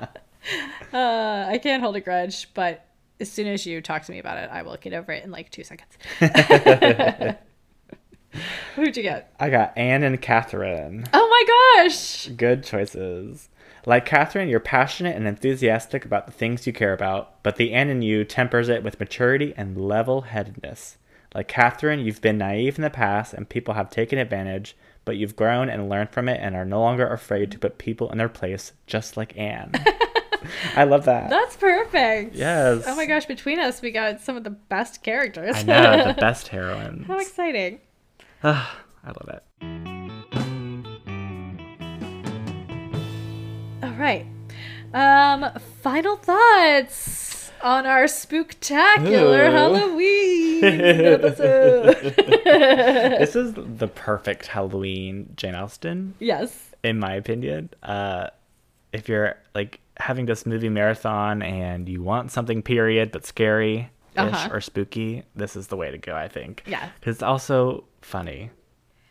I 0.92 1.60
can't 1.64 1.82
hold 1.82 1.96
a 1.96 2.02
grudge, 2.02 2.54
but 2.54 2.86
as 3.22 3.32
soon 3.32 3.48
as 3.48 3.66
you 3.66 3.80
talk 3.80 4.04
to 4.04 4.12
me 4.12 4.20
about 4.20 4.38
it, 4.38 4.50
I 4.52 4.64
will 4.64 4.76
get 4.76 4.92
over 4.92 5.14
it 5.14 5.24
in 5.24 5.32
like 5.32 5.50
two 5.50 5.64
seconds. 5.64 5.98
Who'd 8.76 8.98
you 8.98 9.04
get? 9.04 9.34
I 9.40 9.50
got 9.50 9.78
Anne 9.78 10.04
and 10.04 10.22
Catherine. 10.22 11.06
Oh 11.14 11.28
my 11.28 11.84
gosh! 11.88 12.28
Good 12.28 12.64
choices. 12.64 13.50
Like 13.86 14.06
Catherine, 14.06 14.48
you're 14.48 14.60
passionate 14.60 15.16
and 15.16 15.28
enthusiastic 15.28 16.06
about 16.06 16.28
the 16.28 16.32
things 16.32 16.68
you 16.68 16.74
care 16.74 16.94
about, 16.94 17.42
but 17.44 17.56
the 17.56 17.74
Anne 17.74 17.90
in 17.90 18.02
you 18.02 18.24
tempers 18.24 18.70
it 18.70 18.84
with 18.84 19.00
maturity 19.00 19.54
and 19.58 19.76
level 19.76 20.22
headedness. 20.22 20.98
Like 21.34 21.48
Catherine, 21.48 22.00
you've 22.00 22.22
been 22.22 22.38
naive 22.38 22.78
in 22.78 22.84
the 22.84 22.90
past 22.90 23.34
and 23.34 23.50
people 23.50 23.74
have 23.74 23.90
taken 23.90 24.20
advantage, 24.20 24.76
but 25.04 25.18
you've 25.18 25.36
grown 25.36 25.70
and 25.70 25.90
learned 25.90 26.12
from 26.12 26.30
it 26.30 26.40
and 26.42 26.56
are 26.56 26.66
no 26.66 26.80
longer 26.80 27.08
afraid 27.08 27.52
to 27.52 27.60
put 27.60 27.78
people 27.80 28.12
in 28.12 28.18
their 28.20 28.30
place, 28.30 28.74
just 28.86 29.18
like 29.18 29.36
Anne. 29.38 29.72
I 30.76 30.84
love 30.84 31.06
that. 31.06 31.30
That's 31.30 31.56
perfect. 31.56 32.36
Yes. 32.36 32.84
Oh 32.86 32.96
my 32.96 33.06
gosh, 33.06 33.26
between 33.26 33.60
us, 33.60 33.82
we 33.82 33.92
got 33.92 34.22
some 34.22 34.36
of 34.38 34.44
the 34.44 34.50
best 34.50 35.04
characters. 35.04 35.56
I 35.56 35.64
know, 35.64 36.08
the 36.08 36.14
best 36.20 36.50
heroines. 36.50 37.08
How 37.08 37.20
exciting. 37.20 37.80
Ah, 38.44 38.80
I 39.04 39.08
love 39.08 39.30
it. 39.30 39.44
All 43.84 43.94
right. 43.98 44.26
Um, 44.94 45.46
final 45.82 46.18
thoughts 46.18 47.52
on 47.64 47.86
our 47.86 48.06
spooktacular 48.06 49.48
Ooh. 49.48 49.52
Halloween 49.52 50.64
episode. 50.64 52.14
This 52.16 53.36
is 53.36 53.54
the 53.54 53.88
perfect 53.88 54.48
Halloween 54.48 55.34
Jane 55.36 55.56
Austen. 55.56 56.16
yes. 56.20 56.72
in 56.84 57.00
my 57.00 57.14
opinion. 57.14 57.70
Uh, 57.84 58.28
if 58.92 59.08
you're 59.08 59.36
like 59.56 59.80
having 59.98 60.26
this 60.26 60.46
movie 60.46 60.70
marathon 60.70 61.42
and 61.42 61.88
you 61.88 62.02
want 62.02 62.32
something 62.32 62.62
period 62.62 63.12
but 63.12 63.26
scary 63.26 63.90
Uh-huh. 64.18 64.50
or 64.52 64.60
spooky, 64.62 65.24
this 65.36 65.56
is 65.56 65.68
the 65.68 65.78
way 65.78 65.90
to 65.92 65.98
go, 65.98 66.16
I 66.16 66.28
think. 66.28 66.64
Yeah. 66.68 66.90
Because 67.00 67.16
it's 67.16 67.24
also 67.24 67.86
funny 68.02 68.50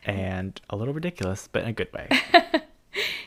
and 0.05 0.59
a 0.69 0.75
little 0.75 0.93
ridiculous, 0.93 1.47
but 1.51 1.63
in 1.63 1.69
a 1.69 1.73
good 1.73 1.91
way. 1.93 2.07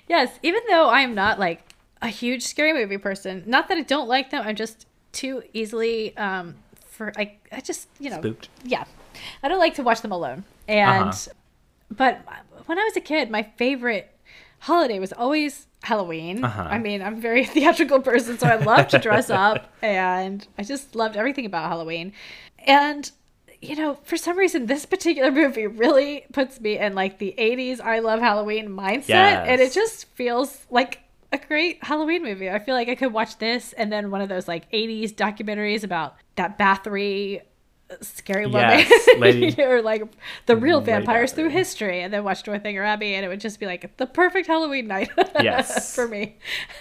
Yes, 0.06 0.38
even 0.42 0.60
though 0.68 0.90
I'm 0.90 1.14
not 1.14 1.38
like 1.38 1.62
a 2.02 2.08
huge 2.08 2.42
scary 2.42 2.74
movie 2.74 2.98
person, 2.98 3.42
not 3.46 3.68
that 3.68 3.78
I 3.78 3.82
don't 3.82 4.06
like 4.06 4.28
them, 4.30 4.42
I'm 4.46 4.54
just 4.56 4.86
too 5.12 5.42
easily 5.54 6.14
um 6.18 6.56
for 6.86 7.10
I 7.16 7.36
I 7.50 7.60
just, 7.60 7.88
you 7.98 8.10
know, 8.10 8.18
Spooked. 8.18 8.50
yeah. 8.64 8.84
I 9.42 9.48
don't 9.48 9.58
like 9.58 9.74
to 9.76 9.82
watch 9.82 10.02
them 10.02 10.12
alone. 10.12 10.44
And 10.68 11.08
Uh-huh. 11.08 11.32
but 11.90 12.20
when 12.66 12.78
I 12.78 12.84
was 12.84 12.96
a 12.96 13.00
kid, 13.00 13.30
my 13.30 13.42
favorite 13.56 14.10
holiday 14.64 14.98
was 14.98 15.12
always 15.12 15.66
Halloween. 15.82 16.42
Uh-huh. 16.42 16.62
I 16.62 16.78
mean, 16.78 17.02
I'm 17.02 17.18
a 17.18 17.20
very 17.20 17.44
theatrical 17.54 18.00
person, 18.00 18.38
so 18.38 18.46
I 18.46 18.56
love 18.56 18.88
to 18.88 18.98
dress 18.98 19.28
up 19.46 19.72
and 19.82 20.46
I 20.58 20.62
just 20.62 20.94
loved 20.94 21.16
everything 21.16 21.44
about 21.44 21.68
Halloween. 21.68 22.12
And 22.58 23.10
you 23.60 23.76
know, 23.76 23.94
for 24.04 24.16
some 24.16 24.36
reason 24.36 24.66
this 24.66 24.84
particular 24.84 25.30
movie 25.30 25.66
really 25.66 26.24
puts 26.32 26.60
me 26.60 26.78
in 26.78 26.94
like 26.94 27.18
the 27.18 27.34
80s 27.38 27.80
I 27.80 28.00
love 28.00 28.20
Halloween 28.20 28.68
mindset 28.68 29.46
and 29.46 29.60
it 29.60 29.72
just 29.72 30.06
feels 30.14 30.66
like 30.70 31.00
a 31.32 31.38
great 31.38 31.82
Halloween 31.82 32.22
movie. 32.22 32.50
I 32.50 32.58
feel 32.58 32.74
like 32.74 32.88
I 32.88 32.94
could 32.94 33.12
watch 33.12 33.38
this 33.38 33.72
and 33.74 33.90
then 33.92 34.10
one 34.10 34.20
of 34.20 34.28
those 34.28 34.48
like 34.48 34.70
80s 34.70 35.12
documentaries 35.12 35.82
about 35.82 36.16
that 36.36 36.58
Bathory 36.58 37.42
Scary 38.01 38.47
Woman 38.47 38.78
Yes, 38.80 39.59
or 39.59 39.82
like 39.82 40.03
the 40.47 40.57
real 40.57 40.78
Lady 40.78 40.93
vampires 40.93 41.32
through 41.32 41.51
history, 41.51 42.01
and 42.01 42.12
then 42.12 42.24
watch 42.24 42.47
Northanger 42.47 42.82
Abbey, 42.82 43.14
and 43.14 43.24
it 43.24 43.28
would 43.28 43.41
just 43.41 43.61
be 43.61 43.66
like 43.66 43.97
the 43.99 44.07
perfect 44.07 44.47
Halloween 44.47 44.87
night. 44.89 45.11
Yes. 45.43 45.95
for 45.95 46.09
me. 46.09 46.37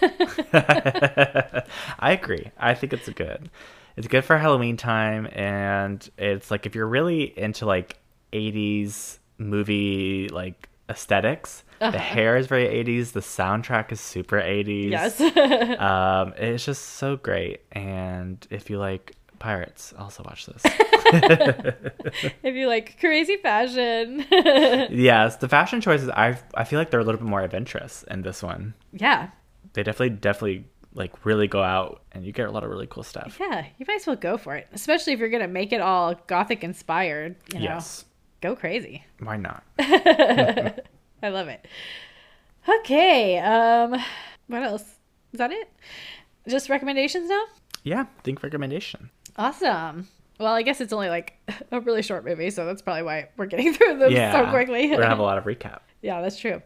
I 0.52 2.12
agree. 2.12 2.50
I 2.58 2.74
think 2.74 2.92
it's 2.92 3.08
good. 3.10 3.50
It's 3.96 4.08
good 4.08 4.24
for 4.24 4.38
Halloween 4.38 4.76
time, 4.76 5.28
and 5.32 6.08
it's 6.18 6.50
like 6.50 6.66
if 6.66 6.74
you're 6.74 6.86
really 6.88 7.36
into 7.38 7.66
like 7.66 7.96
'80s 8.32 9.18
movie 9.38 10.28
like 10.28 10.68
aesthetics, 10.88 11.62
Uh-huh. 11.80 11.90
the 11.92 11.98
hair 11.98 12.36
is 12.36 12.46
very 12.46 12.66
'80s. 12.66 13.12
The 13.12 13.20
soundtrack 13.20 13.92
is 13.92 14.00
super 14.00 14.40
'80s. 14.40 14.90
Yes. 14.90 15.20
um, 15.80 16.32
it's 16.36 16.64
just 16.64 16.82
so 16.82 17.16
great. 17.16 17.60
And 17.72 18.44
if 18.50 18.68
you 18.70 18.78
like 18.78 19.12
pirates, 19.44 19.92
also 19.98 20.22
watch 20.24 20.46
this. 20.46 20.62
if 22.42 22.54
you 22.54 22.66
like 22.66 22.98
crazy 22.98 23.36
fashion, 23.36 24.24
yes, 24.90 25.36
the 25.36 25.48
fashion 25.48 25.80
choices. 25.80 26.08
I 26.10 26.38
I 26.54 26.64
feel 26.64 26.78
like 26.78 26.90
they're 26.90 27.00
a 27.00 27.04
little 27.04 27.20
bit 27.20 27.28
more 27.28 27.42
adventurous 27.42 28.02
in 28.10 28.22
this 28.22 28.42
one. 28.42 28.74
yeah, 28.92 29.28
They 29.74 29.82
definitely 29.82 30.16
definitely 30.16 30.64
like 30.94 31.24
really 31.26 31.46
go 31.48 31.62
out, 31.62 32.02
and 32.12 32.24
you 32.24 32.32
get 32.32 32.48
a 32.48 32.50
lot 32.52 32.64
of 32.64 32.70
really 32.70 32.86
cool 32.86 33.02
stuff. 33.02 33.36
yeah, 33.40 33.66
you 33.78 33.84
might 33.88 33.96
as 34.00 34.06
well 34.06 34.16
go 34.16 34.36
for 34.38 34.54
it. 34.56 34.66
Especially 34.72 35.12
if 35.12 35.18
you're 35.18 35.28
gonna 35.28 35.48
make 35.48 35.72
it 35.72 35.80
all 35.80 36.14
gothic 36.26 36.64
inspired. 36.64 37.36
You 37.52 37.58
know, 37.60 37.64
Yes, 37.64 38.04
go 38.40 38.56
crazy. 38.56 39.04
why 39.20 39.36
not? 39.36 39.62
I 39.78 41.28
love 41.28 41.48
it. 41.48 41.66
Okay, 42.80 43.38
um, 43.38 43.90
what 44.46 44.62
else? 44.62 44.82
Is 45.32 45.38
that 45.38 45.50
it? 45.52 45.68
Just 46.48 46.68
recommendations 46.70 47.28
now? 47.28 47.44
Yeah, 47.82 48.06
think 48.22 48.42
recommendation. 48.42 49.10
Awesome. 49.36 50.08
Well, 50.38 50.52
I 50.52 50.62
guess 50.62 50.80
it's 50.80 50.92
only 50.92 51.08
like 51.08 51.34
a 51.72 51.80
really 51.80 52.02
short 52.02 52.24
movie, 52.24 52.50
so 52.50 52.66
that's 52.66 52.82
probably 52.82 53.02
why 53.02 53.28
we're 53.36 53.46
getting 53.46 53.72
through 53.74 53.98
them 53.98 54.12
Yeah, 54.12 54.44
so 54.44 54.50
quickly. 54.50 54.88
We're 54.88 54.96
gonna 54.96 55.08
have 55.08 55.18
a 55.18 55.22
lot 55.30 55.38
of 55.38 55.44
recap. 55.44 55.80
yeah, 56.02 56.20
that's 56.20 56.38
true. 56.38 56.62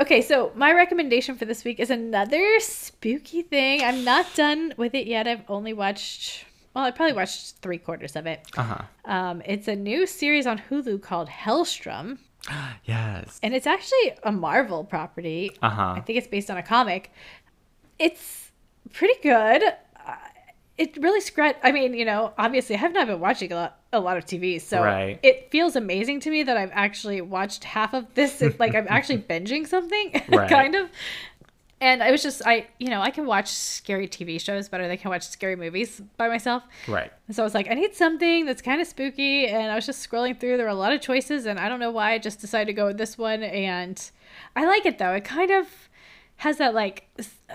Okay, 0.00 0.22
so 0.22 0.50
my 0.54 0.72
recommendation 0.72 1.36
for 1.36 1.44
this 1.44 1.62
week 1.62 1.78
is 1.78 1.90
another 1.90 2.58
spooky 2.60 3.42
thing. 3.42 3.82
I'm 3.84 4.02
not 4.02 4.26
done 4.34 4.72
with 4.78 4.94
it 4.94 5.06
yet. 5.06 5.28
I've 5.28 5.42
only 5.48 5.74
watched, 5.74 6.46
well, 6.74 6.84
I 6.84 6.90
probably 6.90 7.14
watched 7.14 7.56
three 7.62 7.78
quarters 7.78 8.16
of 8.16 8.26
it. 8.26 8.40
Uh 8.56 8.62
huh. 8.62 8.82
Um, 9.04 9.42
it's 9.44 9.68
a 9.68 9.76
new 9.76 10.06
series 10.06 10.46
on 10.46 10.58
Hulu 10.70 11.02
called 11.02 11.28
Helstrom, 11.28 12.18
Yes. 12.84 13.38
and 13.42 13.54
it's 13.54 13.66
actually 13.66 14.12
a 14.22 14.32
Marvel 14.32 14.84
property. 14.84 15.50
Uh 15.62 15.70
huh. 15.70 15.94
I 15.96 16.00
think 16.00 16.18
it's 16.18 16.28
based 16.28 16.50
on 16.50 16.56
a 16.56 16.62
comic. 16.62 17.10
It's 17.98 18.52
pretty 18.92 19.20
good. 19.22 19.62
Uh, 20.06 20.14
it 20.78 20.96
really 20.96 21.20
scratch. 21.20 21.56
I 21.62 21.72
mean, 21.72 21.92
you 21.94 22.04
know, 22.06 22.32
obviously, 22.38 22.74
I 22.76 22.78
have 22.78 22.92
not 22.94 23.06
been 23.06 23.20
watching 23.20 23.52
a 23.52 23.56
lot, 23.56 23.80
a 23.92 24.00
lot 24.00 24.16
of 24.16 24.24
TV, 24.24 24.58
so 24.60 24.82
Right. 24.82 25.18
it 25.22 25.50
feels 25.50 25.76
amazing 25.76 26.20
to 26.20 26.30
me 26.30 26.42
that 26.44 26.56
I've 26.56 26.70
actually 26.72 27.20
watched 27.20 27.64
half 27.64 27.92
of 27.92 28.14
this. 28.14 28.42
Like 28.58 28.74
I'm 28.74 28.86
actually 28.88 29.18
binging 29.30 29.66
something, 29.66 30.22
Right. 30.30 30.48
kind 30.48 30.74
of. 30.74 30.88
And 31.82 32.02
I 32.02 32.10
was 32.10 32.22
just, 32.22 32.42
I, 32.44 32.66
you 32.78 32.88
know, 32.88 33.00
I 33.00 33.10
can 33.10 33.24
watch 33.26 33.48
scary 33.48 34.06
TV 34.06 34.38
shows 34.38 34.68
better 34.68 34.82
than 34.82 34.90
I 34.92 34.96
can 34.96 35.10
watch 35.10 35.26
scary 35.26 35.56
movies 35.56 36.02
by 36.18 36.28
myself. 36.28 36.62
Right. 36.86 37.10
And 37.26 37.34
so 37.34 37.42
I 37.42 37.44
was 37.44 37.54
like, 37.54 37.70
I 37.70 37.74
need 37.74 37.94
something 37.94 38.44
that's 38.44 38.60
kind 38.60 38.82
of 38.82 38.86
spooky. 38.86 39.46
And 39.46 39.72
I 39.72 39.76
was 39.76 39.86
just 39.86 40.06
scrolling 40.06 40.38
through. 40.38 40.58
There 40.58 40.66
were 40.66 40.70
a 40.70 40.74
lot 40.74 40.92
of 40.92 41.00
choices, 41.00 41.46
and 41.46 41.58
I 41.58 41.70
don't 41.70 41.80
know 41.80 41.90
why 41.90 42.12
I 42.12 42.18
just 42.18 42.38
decided 42.38 42.66
to 42.66 42.74
go 42.74 42.86
with 42.86 42.98
this 42.98 43.16
one. 43.16 43.42
And 43.42 43.98
I 44.54 44.66
like 44.66 44.84
it 44.84 44.98
though. 44.98 45.12
It 45.14 45.24
kind 45.24 45.50
of 45.50 45.66
has 46.36 46.58
that 46.58 46.74
like 46.74 47.04
uh, 47.48 47.54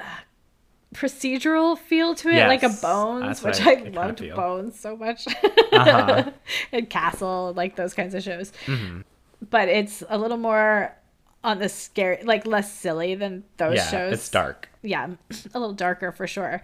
procedural 0.94 1.78
feel 1.78 2.16
to 2.16 2.30
it, 2.30 2.48
like 2.48 2.64
a 2.64 2.70
Bones, 2.70 3.42
that's 3.42 3.44
which 3.44 3.60
what 3.60 3.68
I 3.68 3.72
it 3.74 3.84
kinda 3.94 4.00
loved. 4.00 4.36
Bones 4.36 4.80
so 4.80 4.96
much, 4.98 5.28
Uh-huh. 5.72 6.32
and 6.72 6.90
Castle, 6.90 7.54
like 7.56 7.76
those 7.76 7.94
kinds 7.94 8.16
of 8.16 8.24
shows. 8.24 8.52
hmm 8.66 9.02
But 9.50 9.68
it's 9.70 10.04
a 10.10 10.18
little 10.18 10.38
more 10.38 10.96
on 11.46 11.60
the 11.60 11.70
scary, 11.70 12.22
like 12.24 12.46
less 12.46 12.74
silly 12.74 13.16
than 13.16 13.44
those 13.58 13.76
Yeah, 13.78 13.90
shows 13.92 14.14
it's 14.14 14.30
dark. 14.30 14.70
yeah, 14.82 15.08
a 15.54 15.60
little 15.60 15.74
darker 15.74 16.12
for 16.12 16.28
sure. 16.28 16.62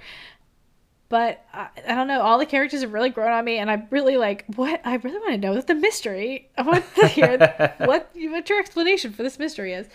But 1.10 1.44
I, 1.54 1.68
I 1.88 1.96
don't 1.96 2.08
know. 2.08 2.22
All 2.22 2.38
the 2.40 2.46
characters 2.46 2.82
have 2.82 2.94
really 2.94 3.10
grown 3.10 3.32
on 3.34 3.44
me, 3.44 3.58
and 3.58 3.70
I'm 3.70 3.86
really 3.90 4.16
like, 4.18 4.46
what? 4.56 4.80
I 4.86 4.96
really 4.96 5.18
want 5.20 5.32
to 5.34 5.38
know 5.38 5.60
the 5.60 5.76
mystery. 5.76 6.50
I 6.58 6.62
want 6.62 6.86
to 6.96 7.08
hear 7.18 7.38
what 7.80 8.10
what 8.18 8.50
your 8.50 8.60
explanation 8.60 9.12
for 9.14 9.22
this 9.24 9.38
mystery 9.38 9.74
is. 9.74 9.88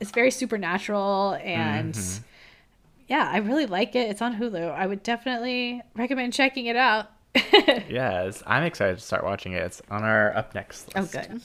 It's 0.00 0.10
very 0.12 0.30
supernatural, 0.30 1.38
and 1.42 1.94
Mhm. 1.94 2.20
yeah, 3.08 3.28
I 3.32 3.38
really 3.38 3.66
like 3.66 3.94
it. 3.96 4.08
It's 4.10 4.22
on 4.22 4.36
Hulu. 4.36 4.72
I 4.72 4.86
would 4.86 5.02
definitely 5.02 5.82
recommend 5.96 6.32
checking 6.32 6.66
it 6.66 6.76
out. 6.76 7.10
Yes, 7.88 8.42
I'm 8.46 8.62
excited 8.62 8.98
to 8.98 9.04
start 9.04 9.24
watching 9.24 9.52
it. 9.52 9.62
It's 9.62 9.82
on 9.90 10.04
our 10.04 10.36
up 10.36 10.54
next 10.54 10.90
oh, 10.96 11.04
good. 11.06 11.40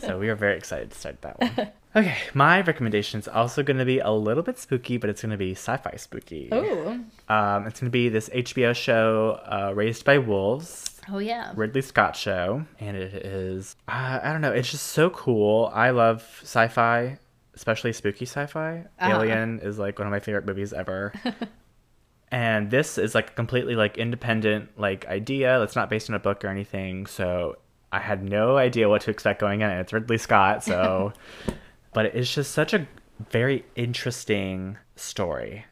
so 0.00 0.18
we 0.18 0.28
are 0.28 0.34
very 0.36 0.56
excited 0.56 0.90
to 0.92 0.98
start 0.98 1.20
that 1.22 1.40
one. 1.40 1.68
Okay, 1.94 2.16
my 2.32 2.62
recommendation 2.62 3.20
is 3.20 3.28
also 3.28 3.62
going 3.62 3.76
to 3.76 3.84
be 3.84 3.98
a 3.98 4.10
little 4.10 4.42
bit 4.42 4.58
spooky, 4.58 4.96
but 4.96 5.10
it's 5.10 5.20
going 5.20 5.30
to 5.30 5.36
be 5.36 5.52
sci-fi 5.52 5.94
spooky. 5.96 6.48
oh, 6.50 6.98
Um, 7.28 7.66
it's 7.66 7.80
going 7.80 7.88
to 7.88 7.90
be 7.90 8.08
this 8.08 8.30
HBO 8.30 8.74
show, 8.74 9.38
uh, 9.44 9.72
Raised 9.74 10.04
by 10.04 10.16
Wolves, 10.16 11.00
oh 11.10 11.18
yeah. 11.18 11.52
Ridley 11.54 11.82
Scott 11.82 12.16
show, 12.16 12.64
and 12.80 12.96
it 12.96 13.12
is 13.26 13.76
uh, 13.88 14.20
I 14.22 14.32
don't 14.32 14.40
know, 14.40 14.52
it's 14.52 14.70
just 14.70 14.86
so 14.88 15.10
cool. 15.10 15.70
I 15.74 15.90
love 15.90 16.22
sci-fi, 16.42 17.18
especially 17.54 17.92
spooky 17.92 18.24
sci-fi. 18.24 18.86
Uh-huh. 18.98 19.10
Alien 19.12 19.60
is 19.60 19.78
like 19.78 19.98
one 19.98 20.06
of 20.08 20.12
my 20.12 20.20
favorite 20.20 20.46
movies 20.46 20.72
ever. 20.72 21.12
and 22.30 22.70
this 22.70 22.96
is 22.96 23.14
like 23.14 23.30
a 23.30 23.32
completely 23.34 23.74
like 23.76 23.98
independent 23.98 24.70
like 24.78 25.06
idea 25.08 25.58
that's 25.58 25.76
not 25.76 25.90
based 25.90 26.08
on 26.08 26.16
a 26.16 26.18
book 26.18 26.42
or 26.42 26.48
anything. 26.48 27.04
So 27.04 27.56
I 27.92 27.98
had 27.98 28.22
no 28.22 28.56
idea 28.56 28.88
what 28.88 29.02
to 29.02 29.10
expect 29.10 29.40
going 29.40 29.60
in. 29.60 29.68
It's 29.70 29.92
Ridley 29.92 30.16
Scott, 30.16 30.64
so 30.64 31.12
but 31.92 32.06
it's 32.06 32.32
just 32.32 32.52
such 32.52 32.72
a 32.74 32.86
very 33.30 33.64
interesting 33.76 34.78
story. 34.96 35.66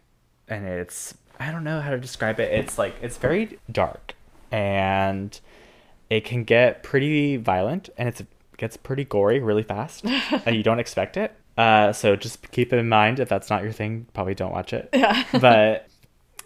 And 0.49 0.67
it's 0.67 1.15
i 1.39 1.51
don't 1.51 1.65
know 1.65 1.81
how 1.81 1.91
to 1.91 1.99
describe 1.99 2.39
it. 2.39 2.53
It's 2.53 2.79
like 2.79 2.95
it's 3.01 3.17
very 3.17 3.59
dark 3.73 4.15
and 4.53 5.39
it 6.11 6.25
can 6.25 6.45
get 6.45 6.83
pretty 6.83 7.37
violent 7.37 7.89
and 7.97 8.09
it's, 8.09 8.21
it 8.21 8.27
gets 8.59 8.77
pretty 8.77 9.05
gory 9.05 9.41
really 9.41 9.63
fast 9.63 10.05
and 10.47 10.55
you 10.55 10.63
don't 10.63 10.81
expect 10.81 11.17
it. 11.17 11.35
Uh, 11.57 11.93
so 11.93 12.17
just 12.17 12.51
keep 12.51 12.73
in 12.73 12.89
mind 12.89 13.21
if 13.21 13.29
that's 13.29 13.51
not 13.51 13.63
your 13.63 13.73
thing 13.73 14.07
probably 14.13 14.35
don't 14.35 14.53
watch 14.53 14.73
it. 14.73 14.89
Yeah. 14.93 15.25
but 15.41 15.87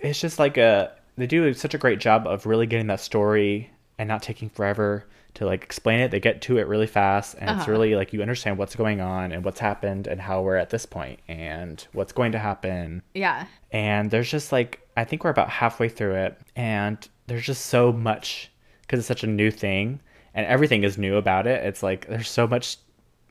it's 0.00 0.20
just 0.20 0.38
like 0.38 0.56
a 0.56 0.92
they 1.16 1.26
do 1.26 1.52
such 1.54 1.74
a 1.74 1.78
great 1.78 1.98
job 1.98 2.26
of 2.26 2.46
really 2.46 2.66
getting 2.66 2.86
that 2.88 3.00
story 3.00 3.70
and 3.98 4.08
not 4.08 4.22
taking 4.22 4.48
forever 4.48 5.06
to 5.34 5.44
like 5.46 5.62
explain 5.64 6.00
it 6.00 6.10
they 6.10 6.20
get 6.20 6.40
to 6.42 6.58
it 6.58 6.66
really 6.68 6.86
fast 6.86 7.34
and 7.40 7.50
it's 7.50 7.62
Uh-huh. 7.62 7.72
really 7.72 7.94
like 7.96 8.12
you 8.12 8.22
understand 8.22 8.56
what's 8.58 8.76
going 8.76 9.00
on 9.00 9.32
and 9.32 9.44
what's 9.44 9.60
happened 9.60 10.06
and 10.06 10.20
how 10.20 10.42
we're 10.42 10.56
at 10.56 10.70
this 10.70 10.86
point 10.86 11.18
and 11.28 11.86
what's 11.92 12.12
going 12.12 12.32
to 12.32 12.38
happen 12.38 13.02
Yeah. 13.14 13.46
and 13.72 14.10
there's 14.10 14.30
just 14.30 14.52
like 14.52 14.80
i 14.96 15.04
think 15.04 15.24
we're 15.24 15.30
about 15.30 15.50
halfway 15.50 15.88
through 15.88 16.14
it 16.14 16.38
and 16.56 16.96
there's 17.26 17.44
just 17.44 17.66
so 17.66 17.92
much 17.92 18.50
because 18.82 18.98
it's 19.00 19.08
such 19.08 19.24
a 19.24 19.26
new 19.26 19.50
thing 19.50 20.00
and 20.34 20.46
everything 20.46 20.84
is 20.84 20.98
new 20.98 21.16
about 21.16 21.46
it 21.46 21.64
it's 21.64 21.82
like 21.82 22.06
there's 22.08 22.28
so 22.28 22.46
much 22.46 22.78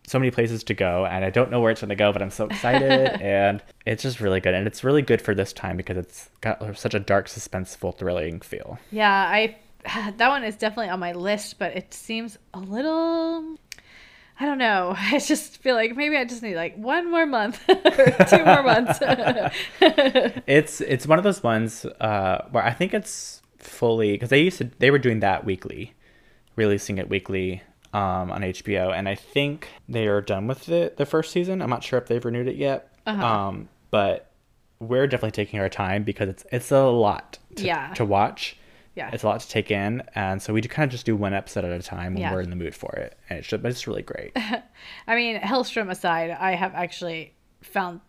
so 0.06 0.20
many 0.20 0.30
places 0.32 0.66
to 0.66 0.74
go 0.74 1.06
and 1.06 1.24
i 1.24 1.30
don't 1.30 1.49
know 1.51 1.62
where 1.62 1.72
it's 1.72 1.80
going 1.80 1.88
to 1.88 1.95
go 1.95 2.12
but 2.12 2.22
i'm 2.22 2.30
so 2.30 2.45
excited 2.47 3.10
and 3.22 3.64
it's 3.86 4.04
just 4.04 4.20
really 4.20 4.41
good 4.41 4.54
and 4.54 4.68
it's 4.68 4.84
really 4.84 5.01
good 5.01 5.22
for 5.22 5.34
this 5.34 5.54
time 5.54 5.78
because 5.78 5.95
it's 5.95 6.30
got 6.41 6.78
such 6.78 6.93
a 6.93 6.99
dark 6.99 7.28
suspenseful 7.30 7.95
thrilling 7.97 8.41
feel 8.41 8.78
Yeah, 8.91 9.10
I 9.30 9.56
that 10.18 10.28
one 10.30 10.44
is 10.44 10.56
definitely 10.56 10.90
on 10.90 11.00
my 11.00 11.12
list, 11.14 11.60
but 11.60 11.76
it 11.76 11.94
seems 11.94 12.38
a 12.54 12.60
little 12.60 13.58
I 14.40 14.46
don't 14.46 14.58
know. 14.58 14.96
I 14.98 15.20
just 15.20 15.60
feel 15.60 15.76
like 15.76 15.96
maybe 15.96 16.18
I 16.18 16.26
just 16.26 16.42
need 16.42 16.56
like 16.56 16.76
one 16.76 17.10
more 17.12 17.26
month 17.26 17.62
two 18.30 18.46
more 18.46 18.64
months. 18.64 19.00
it's 19.82 20.82
it's 20.82 21.08
one 21.08 21.18
of 21.18 21.24
those 21.24 21.44
ones 21.44 21.86
uh, 21.86 22.46
where 22.52 22.64
I 22.64 22.72
think 22.72 22.94
it's 22.94 23.42
fully 23.58 24.14
because 24.14 24.30
they 24.30 24.42
used 24.42 24.58
to 24.60 24.70
they 24.80 24.92
were 24.92 25.00
doing 25.00 25.20
that 25.22 25.46
weekly, 25.46 25.94
releasing 26.56 26.98
it 26.98 27.10
weekly 27.10 27.62
um, 27.94 28.32
on 28.32 28.42
HBO, 28.42 28.92
and 28.94 29.08
I 29.08 29.16
think 29.16 29.70
they 29.88 30.08
are 30.08 30.22
done 30.22 30.48
with 30.48 30.68
it 30.70 30.98
the 30.98 31.06
first 31.06 31.32
season. 31.32 31.62
I'm 31.62 31.70
not 31.70 31.84
sure 31.84 32.00
if 32.00 32.08
they've 32.08 32.24
renewed 32.24 32.48
it 32.48 32.56
yet, 32.56 32.92
Uh-huh. 33.06 33.26
um, 33.26 33.70
but 33.92 34.32
we're 34.80 35.08
definitely 35.08 35.32
taking 35.32 35.60
our 35.60 35.70
time 35.70 36.04
because 36.04 36.28
it's 36.30 36.46
it's 36.52 36.72
a 36.72 36.84
lot 36.86 37.38
to, 37.58 37.64
Yeah. 37.66 37.94
to 37.94 38.04
watch. 38.04 38.58
Yeah. 38.96 39.10
It's 39.12 39.24
a 39.24 39.28
lot 39.28 39.39
to 39.41 39.48
take 39.50 39.72
in, 39.72 40.04
and 40.14 40.41
so 40.41 40.54
we 40.54 40.62
kind 40.62 40.86
of 40.86 40.91
just 40.91 41.06
do 41.06 41.16
one 41.16 41.34
episode 41.34 41.66
at 41.66 41.72
a 41.72 41.82
time 41.82 42.14
when 42.14 42.22
Yeah. 42.22 42.32
we're 42.34 42.41
in 42.41 42.50
the 42.52 42.56
mood 42.56 42.76
for 42.76 42.91
it, 42.96 43.18
and 43.30 43.39
it's 43.39 43.48
just, 43.48 43.64
but 43.64 43.72
it's 43.72 43.88
really 43.88 44.04
great. 44.04 44.32
I 45.08 45.16
mean, 45.16 45.39
Helstrom 45.39 45.89
aside, 45.89 46.30
I 46.32 46.52
have 46.52 46.76
actually 46.76 47.34
found 47.62 48.02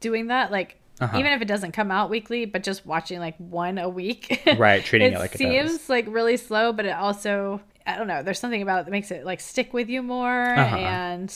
doing 0.00 0.26
that 0.28 0.50
like 0.50 0.76
Uh-huh. 1.00 1.16
even 1.18 1.32
if 1.32 1.40
it 1.40 1.46
doesn't 1.46 1.70
come 1.72 1.90
out 1.92 2.10
weekly, 2.10 2.44
but 2.46 2.64
just 2.64 2.84
watching 2.84 3.20
like 3.20 3.36
one 3.38 3.78
a 3.78 3.88
week. 3.88 4.42
Right, 4.58 4.84
treating 4.84 5.12
it 5.12 5.14
it 5.16 5.18
like 5.20 5.34
it 5.34 5.38
seems 5.38 5.72
does. 5.72 5.88
like 5.88 6.06
really 6.08 6.36
slow, 6.36 6.72
but 6.72 6.84
it 6.86 6.90
also 6.94 7.60
I 7.86 7.96
don't 7.96 8.08
know. 8.08 8.22
There's 8.22 8.38
something 8.40 8.60
about 8.60 8.80
it 8.80 8.84
that 8.86 8.90
makes 8.90 9.10
it 9.12 9.24
like 9.24 9.40
stick 9.40 9.72
with 9.72 9.88
you 9.88 10.02
more, 10.02 10.54
Uh-huh. 10.54 10.76
and 10.76 11.34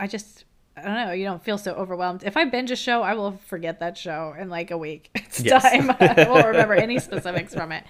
I 0.00 0.06
just 0.08 0.44
I 0.78 0.84
don't 0.84 1.06
know. 1.08 1.12
You 1.12 1.24
don't 1.24 1.42
feel 1.42 1.58
so 1.58 1.72
overwhelmed. 1.74 2.22
If 2.24 2.36
I 2.36 2.44
binge 2.44 2.70
a 2.70 2.76
show, 2.76 3.02
I 3.02 3.14
will 3.14 3.32
forget 3.46 3.80
that 3.80 3.96
show 3.96 4.34
in 4.38 4.48
like 4.48 4.70
a 4.70 4.78
week. 4.78 5.10
It's 5.14 5.40
Yes. 5.40 5.62
time. 5.62 5.90
I 6.00 6.26
won't 6.28 6.46
remember 6.46 6.74
any 6.74 6.98
specifics 7.08 7.54
from 7.54 7.72
it. 7.72 7.84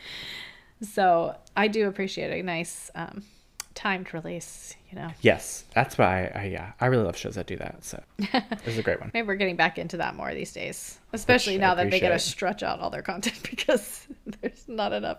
So 0.83 1.35
I 1.57 1.69
do 1.69 1.89
appreciate 1.89 2.39
a 2.39 2.43
nice 2.43 2.91
um, 2.95 3.25
timed 3.75 4.13
release. 4.15 4.75
You 4.91 4.99
know, 4.99 5.09
Yes, 5.21 5.65
that's 5.75 5.99
why 5.99 6.33
I, 6.35 6.45
yeah 6.47 6.73
I 6.81 6.87
really 6.87 7.05
love 7.05 7.17
shows 7.17 7.35
that 7.35 7.47
do 7.47 7.57
that. 7.57 7.85
So 7.85 8.03
this 8.19 8.67
is 8.67 8.79
a 8.79 8.83
great 8.83 9.01
one. 9.01 9.11
maybe 9.13 9.29
we're 9.29 9.35
getting 9.35 9.57
back 9.57 9.77
into 9.77 9.99
that 9.99 10.15
more 10.17 10.33
these 10.33 10.53
days, 10.53 10.99
especially 11.13 11.55
Which 11.55 11.61
now 11.61 11.75
that 11.75 11.91
they 11.91 12.01
got 12.01 12.09
to 12.09 12.19
stretch 12.19 12.63
out 12.63 12.81
all 12.81 12.89
their 12.89 13.03
content 13.03 13.39
because 13.51 14.07
there's 14.41 14.65
not 14.67 14.93
enough. 14.95 15.19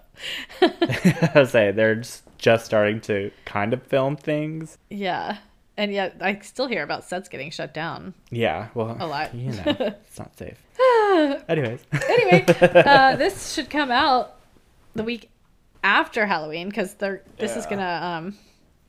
I 0.62 1.32
was 1.36 1.52
say 1.52 1.72
they're 1.72 1.96
just, 1.96 2.24
just 2.40 2.66
starting 2.66 3.00
to 3.02 3.30
kind 3.46 3.74
of 3.74 3.84
film 3.84 4.16
things. 4.16 4.78
yeah, 4.90 5.38
and 5.80 5.94
yet 5.94 6.18
I 6.20 6.40
still 6.40 6.68
hear 6.68 6.84
about 6.84 7.06
sets 7.06 7.30
getting 7.30 7.52
shut 7.52 7.74
down. 7.74 8.14
Yeah, 8.32 8.68
well, 8.74 8.98
A 9.00 9.08
lot. 9.08 9.34
You 9.40 9.52
know, 9.54 9.64
it's 9.66 10.20
not 10.20 10.38
safe. 10.38 10.62
Anyways, 11.48 11.86
anyway, 12.10 12.46
uh, 12.62 13.16
this 13.16 13.54
should 13.54 13.70
come 13.70 13.90
out 13.90 14.36
the 14.94 15.04
week 15.04 15.30
after 15.82 16.26
Halloween 16.26 16.68
because 16.68 16.96
they're 16.96 17.24
this 17.38 17.56
is 17.56 17.66
gonna 17.66 18.00
um, 18.04 18.38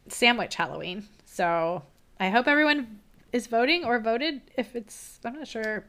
sandwich 0.09 0.57
Halloween. 0.57 1.07
So 1.26 1.82
I 2.18 2.30
hope 2.30 2.49
everyone 2.49 2.99
is 3.32 3.47
voting 3.47 3.84
or 3.84 4.01
voted. 4.01 4.41
If 4.57 4.74
it's, 4.74 5.20
I'm 5.24 5.34
not 5.34 5.47
sure. 5.47 5.84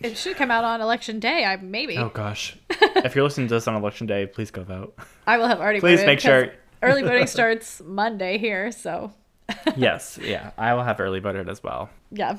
It 0.00 0.16
should 0.16 0.36
come 0.36 0.50
out 0.50 0.64
on 0.64 0.80
election 0.82 1.20
day. 1.20 1.44
I 1.44 1.56
maybe 1.56 1.96
oh 1.96 2.10
gosh, 2.10 2.56
if 2.70 3.14
you're 3.14 3.24
listening 3.24 3.48
to 3.48 3.54
this 3.54 3.66
on 3.66 3.74
election 3.74 4.06
day, 4.06 4.26
please 4.26 4.50
go 4.50 4.62
vote. 4.62 4.94
I 5.26 5.38
will 5.38 5.48
have 5.48 5.60
already. 5.60 5.80
Please 5.80 6.00
voted 6.00 6.06
make 6.06 6.20
sure- 6.20 6.52
early 6.82 7.02
voting 7.02 7.26
starts 7.26 7.80
Monday 7.84 8.38
here. 8.38 8.70
So 8.70 9.12
yes, 9.76 10.18
yeah, 10.22 10.50
I 10.58 10.74
will 10.74 10.82
have 10.84 11.00
early 11.00 11.20
voted 11.20 11.48
as 11.48 11.62
well. 11.62 11.90
yeah. 12.10 12.38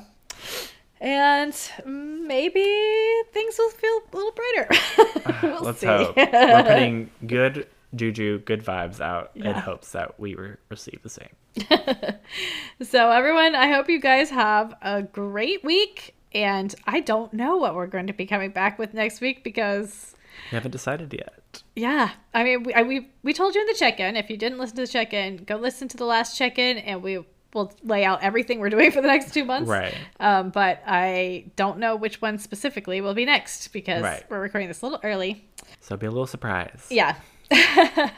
And 1.02 1.54
maybe 1.86 2.62
things 3.32 3.56
will 3.58 3.70
feel 3.70 4.00
a 4.12 4.16
little 4.16 4.32
brighter. 4.32 4.68
we'll 5.42 5.62
Let's 5.62 5.80
see. 5.80 5.86
hope 5.86 6.14
we're 6.14 6.62
putting 6.62 7.10
good 7.26 7.66
juju, 7.94 8.40
good 8.40 8.62
vibes 8.62 9.00
out 9.00 9.30
in 9.34 9.54
hopes 9.54 9.92
that 9.92 10.20
we 10.20 10.34
re- 10.34 10.56
receive 10.68 11.00
the 11.02 11.08
same. 11.08 11.30
So, 12.82 13.10
everyone, 13.10 13.54
I 13.54 13.68
hope 13.72 13.88
you 13.88 14.00
guys 14.00 14.30
have 14.30 14.74
a 14.82 15.02
great 15.02 15.64
week. 15.64 16.14
And 16.32 16.74
I 16.86 17.00
don't 17.00 17.32
know 17.32 17.56
what 17.56 17.74
we're 17.74 17.86
going 17.88 18.06
to 18.06 18.12
be 18.12 18.24
coming 18.26 18.50
back 18.50 18.78
with 18.78 18.94
next 18.94 19.20
week 19.20 19.42
because, 19.42 20.14
We 20.50 20.56
haven't 20.56 20.70
decided 20.72 21.12
yet. 21.12 21.62
yeah, 21.76 22.10
I 22.34 22.42
mean, 22.44 22.62
we 22.64 22.74
I, 22.74 22.82
we, 22.82 23.08
we 23.22 23.32
told 23.32 23.54
you 23.54 23.60
in 23.60 23.66
the 23.68 23.74
check 23.74 24.00
in. 24.00 24.16
If 24.16 24.30
you 24.30 24.36
didn't 24.36 24.58
listen 24.58 24.76
to 24.76 24.82
the 24.82 24.88
check 24.88 25.12
in, 25.12 25.38
go 25.44 25.56
listen 25.56 25.88
to 25.88 25.96
the 25.96 26.04
last 26.04 26.36
check 26.36 26.58
in 26.58 26.78
and 26.78 27.02
we 27.02 27.24
will 27.54 27.72
lay 27.82 28.04
out 28.04 28.22
everything 28.22 28.60
we're 28.60 28.70
doing 28.76 28.90
for 28.92 29.00
the 29.00 29.08
next 29.08 29.32
two 29.34 29.44
months. 29.44 29.68
Right. 29.68 29.94
Um, 30.20 30.50
but 30.50 30.82
I 30.86 31.46
don't 31.56 31.78
know 31.78 31.96
which 31.96 32.20
one 32.22 32.38
specifically 32.38 33.00
will 33.00 33.14
be 33.14 33.24
next 33.24 33.68
because 33.68 34.02
Right. 34.02 34.24
we're 34.28 34.40
recording 34.40 34.68
this 34.68 34.82
a 34.82 34.86
little 34.86 35.00
early. 35.02 35.44
So 35.80 35.96
be 35.96 36.06
a 36.06 36.10
little 36.10 36.26
surprised. 36.26 36.90
Yeah. 36.90 37.16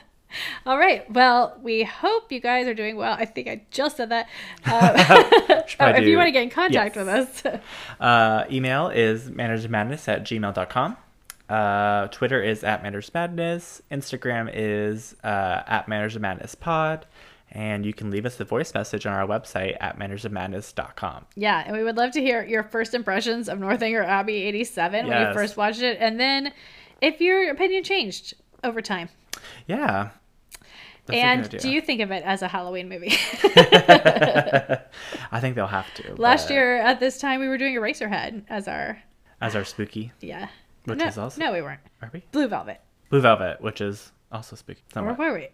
All 0.64 0.78
right. 0.78 1.10
Well, 1.12 1.58
we 1.62 1.82
hope 1.82 2.32
you 2.32 2.40
guys 2.40 2.66
are 2.66 2.72
doing 2.74 2.96
well. 2.96 3.14
I 3.18 3.26
think 3.26 3.48
I 3.48 3.62
just 3.70 3.98
said 3.98 4.08
that. 4.10 4.28
Uh, 4.64 5.64
oh, 5.80 5.88
if 5.88 6.04
you 6.06 6.16
want 6.16 6.28
to 6.28 6.32
get 6.32 6.42
in 6.44 6.50
contact 6.50 6.96
Yes. 6.96 7.04
with 7.04 7.08
us, 7.08 7.60
Uh, 8.00 8.44
email 8.50 8.88
is 8.88 9.28
managemadness 9.30 10.08
at 10.08 10.24
gmail.com. 10.24 10.96
Uh, 11.52 12.08
Twitter 12.08 12.42
is 12.42 12.64
at 12.64 12.82
Manners 12.82 13.10
Madness. 13.12 13.82
Instagram 13.90 14.50
is 14.52 15.14
uh, 15.22 15.62
at 15.66 15.86
managemadness 15.86 16.58
pod. 16.58 17.06
And 17.54 17.84
you 17.84 17.92
can 17.92 18.10
leave 18.10 18.24
us 18.24 18.40
a 18.40 18.44
voice 18.46 18.72
message 18.72 19.04
on 19.04 19.12
our 19.12 19.26
website 19.26 19.76
at 19.78 19.98
manageofmadness.com. 19.98 21.26
yeah, 21.36 21.62
and 21.66 21.76
we 21.76 21.84
would 21.84 21.98
love 21.98 22.12
to 22.12 22.20
hear 22.22 22.42
your 22.46 22.62
first 22.62 22.94
impressions 22.94 23.46
of 23.50 23.58
Northanger 23.58 24.02
Abbey 24.02 24.36
'87 24.44 25.06
when 25.06 25.28
you 25.28 25.34
first 25.34 25.58
watched 25.58 25.82
it, 25.82 25.98
and 26.00 26.18
then 26.18 26.52
if 27.02 27.20
your 27.20 27.50
opinion 27.50 27.84
changed 27.84 28.32
over 28.64 28.80
time. 28.80 29.10
Yeah. 29.66 30.10
That's 31.04 31.18
and 31.18 31.60
do 31.60 31.68
you 31.70 31.82
think 31.82 32.00
of 32.00 32.10
it 32.10 32.22
as 32.24 32.40
a 32.40 32.48
Halloween 32.48 32.88
movie? 32.88 33.12
I 33.44 35.40
think 35.40 35.54
they'll 35.56 35.66
have 35.66 35.92
to. 35.96 36.14
Last 36.14 36.48
but- 36.48 36.54
year 36.54 36.78
at 36.78 37.00
this 37.00 37.18
time, 37.18 37.40
we 37.40 37.48
were 37.48 37.58
doing 37.58 37.74
Eraserhead 37.74 38.44
as 38.48 38.66
our 38.66 38.98
As 39.42 39.54
our 39.56 39.64
spooky. 39.64 40.12
yeah. 40.22 40.48
Which 40.84 40.98
no, 40.98 41.06
is 41.06 41.18
also- 41.18 41.40
no, 41.40 41.52
we 41.52 41.62
weren't. 41.62 41.80
Are 42.00 42.10
we? 42.12 42.22
Blue 42.32 42.48
Velvet. 42.48 42.80
Blue 43.10 43.20
Velvet, 43.20 43.60
which 43.60 43.80
is 43.80 44.10
also 44.30 44.56
Somewhat. 44.92 45.18
were 45.18 45.34
we? 45.34 45.48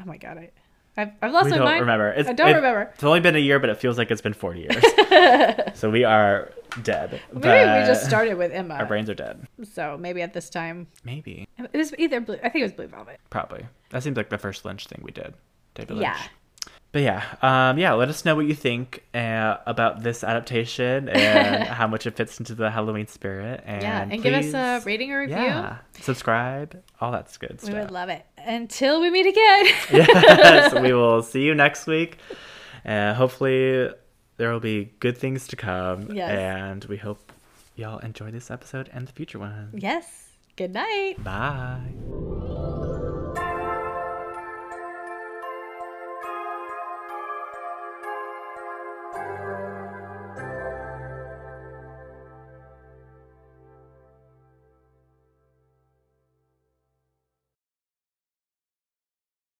Oh 0.00 0.04
my 0.06 0.16
god, 0.16 0.38
I, 0.38 0.50
I've, 0.96 1.10
I've 1.22 1.32
lost 1.32 1.46
We 1.46 1.50
my 1.52 1.56
don't 1.58 1.64
mind. 1.66 1.80
remember. 1.80 2.08
It's, 2.10 2.28
I 2.28 2.32
don't 2.32 2.50
it- 2.50 2.54
remember. 2.56 2.90
It's 2.94 3.04
only 3.04 3.20
been 3.20 3.36
a 3.36 3.40
year, 3.40 3.58
but 3.60 3.70
it 3.70 3.78
feels 3.78 3.96
like 3.98 4.10
it's 4.10 4.20
been 4.20 4.32
40 4.34 4.60
years. 4.60 5.74
so 5.78 5.90
we 5.90 6.04
are 6.04 6.50
dead. 6.82 7.20
Maybe 7.32 7.46
we 7.80 7.86
just 7.86 8.04
started 8.04 8.34
with 8.36 8.52
Emma. 8.52 8.74
Our 8.74 8.86
brains 8.86 9.08
are 9.08 9.14
dead. 9.14 9.46
So 9.72 9.96
maybe 9.98 10.22
at 10.22 10.32
this 10.34 10.50
time 10.50 10.88
Maybe. 11.04 11.46
it 11.58 11.76
was 11.76 11.94
either 11.98 12.20
blue. 12.20 12.36
I 12.42 12.48
think 12.48 12.56
it 12.56 12.64
was 12.64 12.72
Blue 12.72 12.86
Velvet. 12.88 13.20
Probably. 13.30 13.66
That 13.90 14.02
seems 14.02 14.16
like 14.16 14.28
the 14.28 14.38
first 14.38 14.64
Lynch 14.64 14.86
thing 14.88 15.00
we 15.04 15.12
did. 15.12 15.34
David 15.74 15.96
Lynch. 15.98 16.02
Yeah. 16.02 16.18
But 16.94 17.02
yeah, 17.02 17.24
um, 17.42 17.76
yeah. 17.76 17.92
Let 17.94 18.08
us 18.08 18.24
know 18.24 18.36
what 18.36 18.46
you 18.46 18.54
think 18.54 19.02
uh, 19.12 19.56
about 19.66 20.04
this 20.04 20.22
adaptation 20.22 21.08
and 21.10 21.64
how 21.64 21.88
much 21.88 22.06
it 22.06 22.14
fits 22.14 22.38
into 22.38 22.54
the 22.54 22.70
Halloween 22.70 23.08
spirit. 23.08 23.64
And 23.66 23.82
yeah, 23.82 24.06
and 24.08 24.22
give 24.22 24.32
us 24.32 24.54
a 24.54 24.78
please- 24.78 24.86
rating 24.86 25.10
or 25.10 25.18
review. 25.22 25.34
Yeah, 25.34 25.78
subscribe. 26.00 26.80
All 27.00 27.10
that's 27.10 27.36
good 27.36 27.60
stuff. 27.60 27.74
We 27.74 27.80
would 27.80 27.90
love 27.90 28.10
it. 28.10 28.24
Until 28.38 29.00
we 29.00 29.10
meet 29.10 29.26
again. 29.26 29.64
yes, 29.92 30.72
we 30.72 30.92
will 31.00 31.24
see 31.24 31.42
you 31.42 31.52
next 31.52 31.88
week. 31.88 32.18
and 32.84 33.16
hopefully, 33.16 33.90
there 34.36 34.52
will 34.52 34.60
be 34.60 34.92
good 35.00 35.18
things 35.18 35.48
to 35.48 35.56
come. 35.56 36.12
Yes. 36.12 36.30
And 36.30 36.84
we 36.84 36.96
hope 36.96 37.32
y'all 37.74 37.98
enjoy 37.98 38.30
this 38.30 38.52
episode 38.52 38.88
and 38.92 39.08
the 39.08 39.12
future 39.12 39.40
ones. 39.40 39.74
yes. 39.82 40.20
Good 40.54 40.72
night. 40.72 41.16
Bye. 41.24 41.80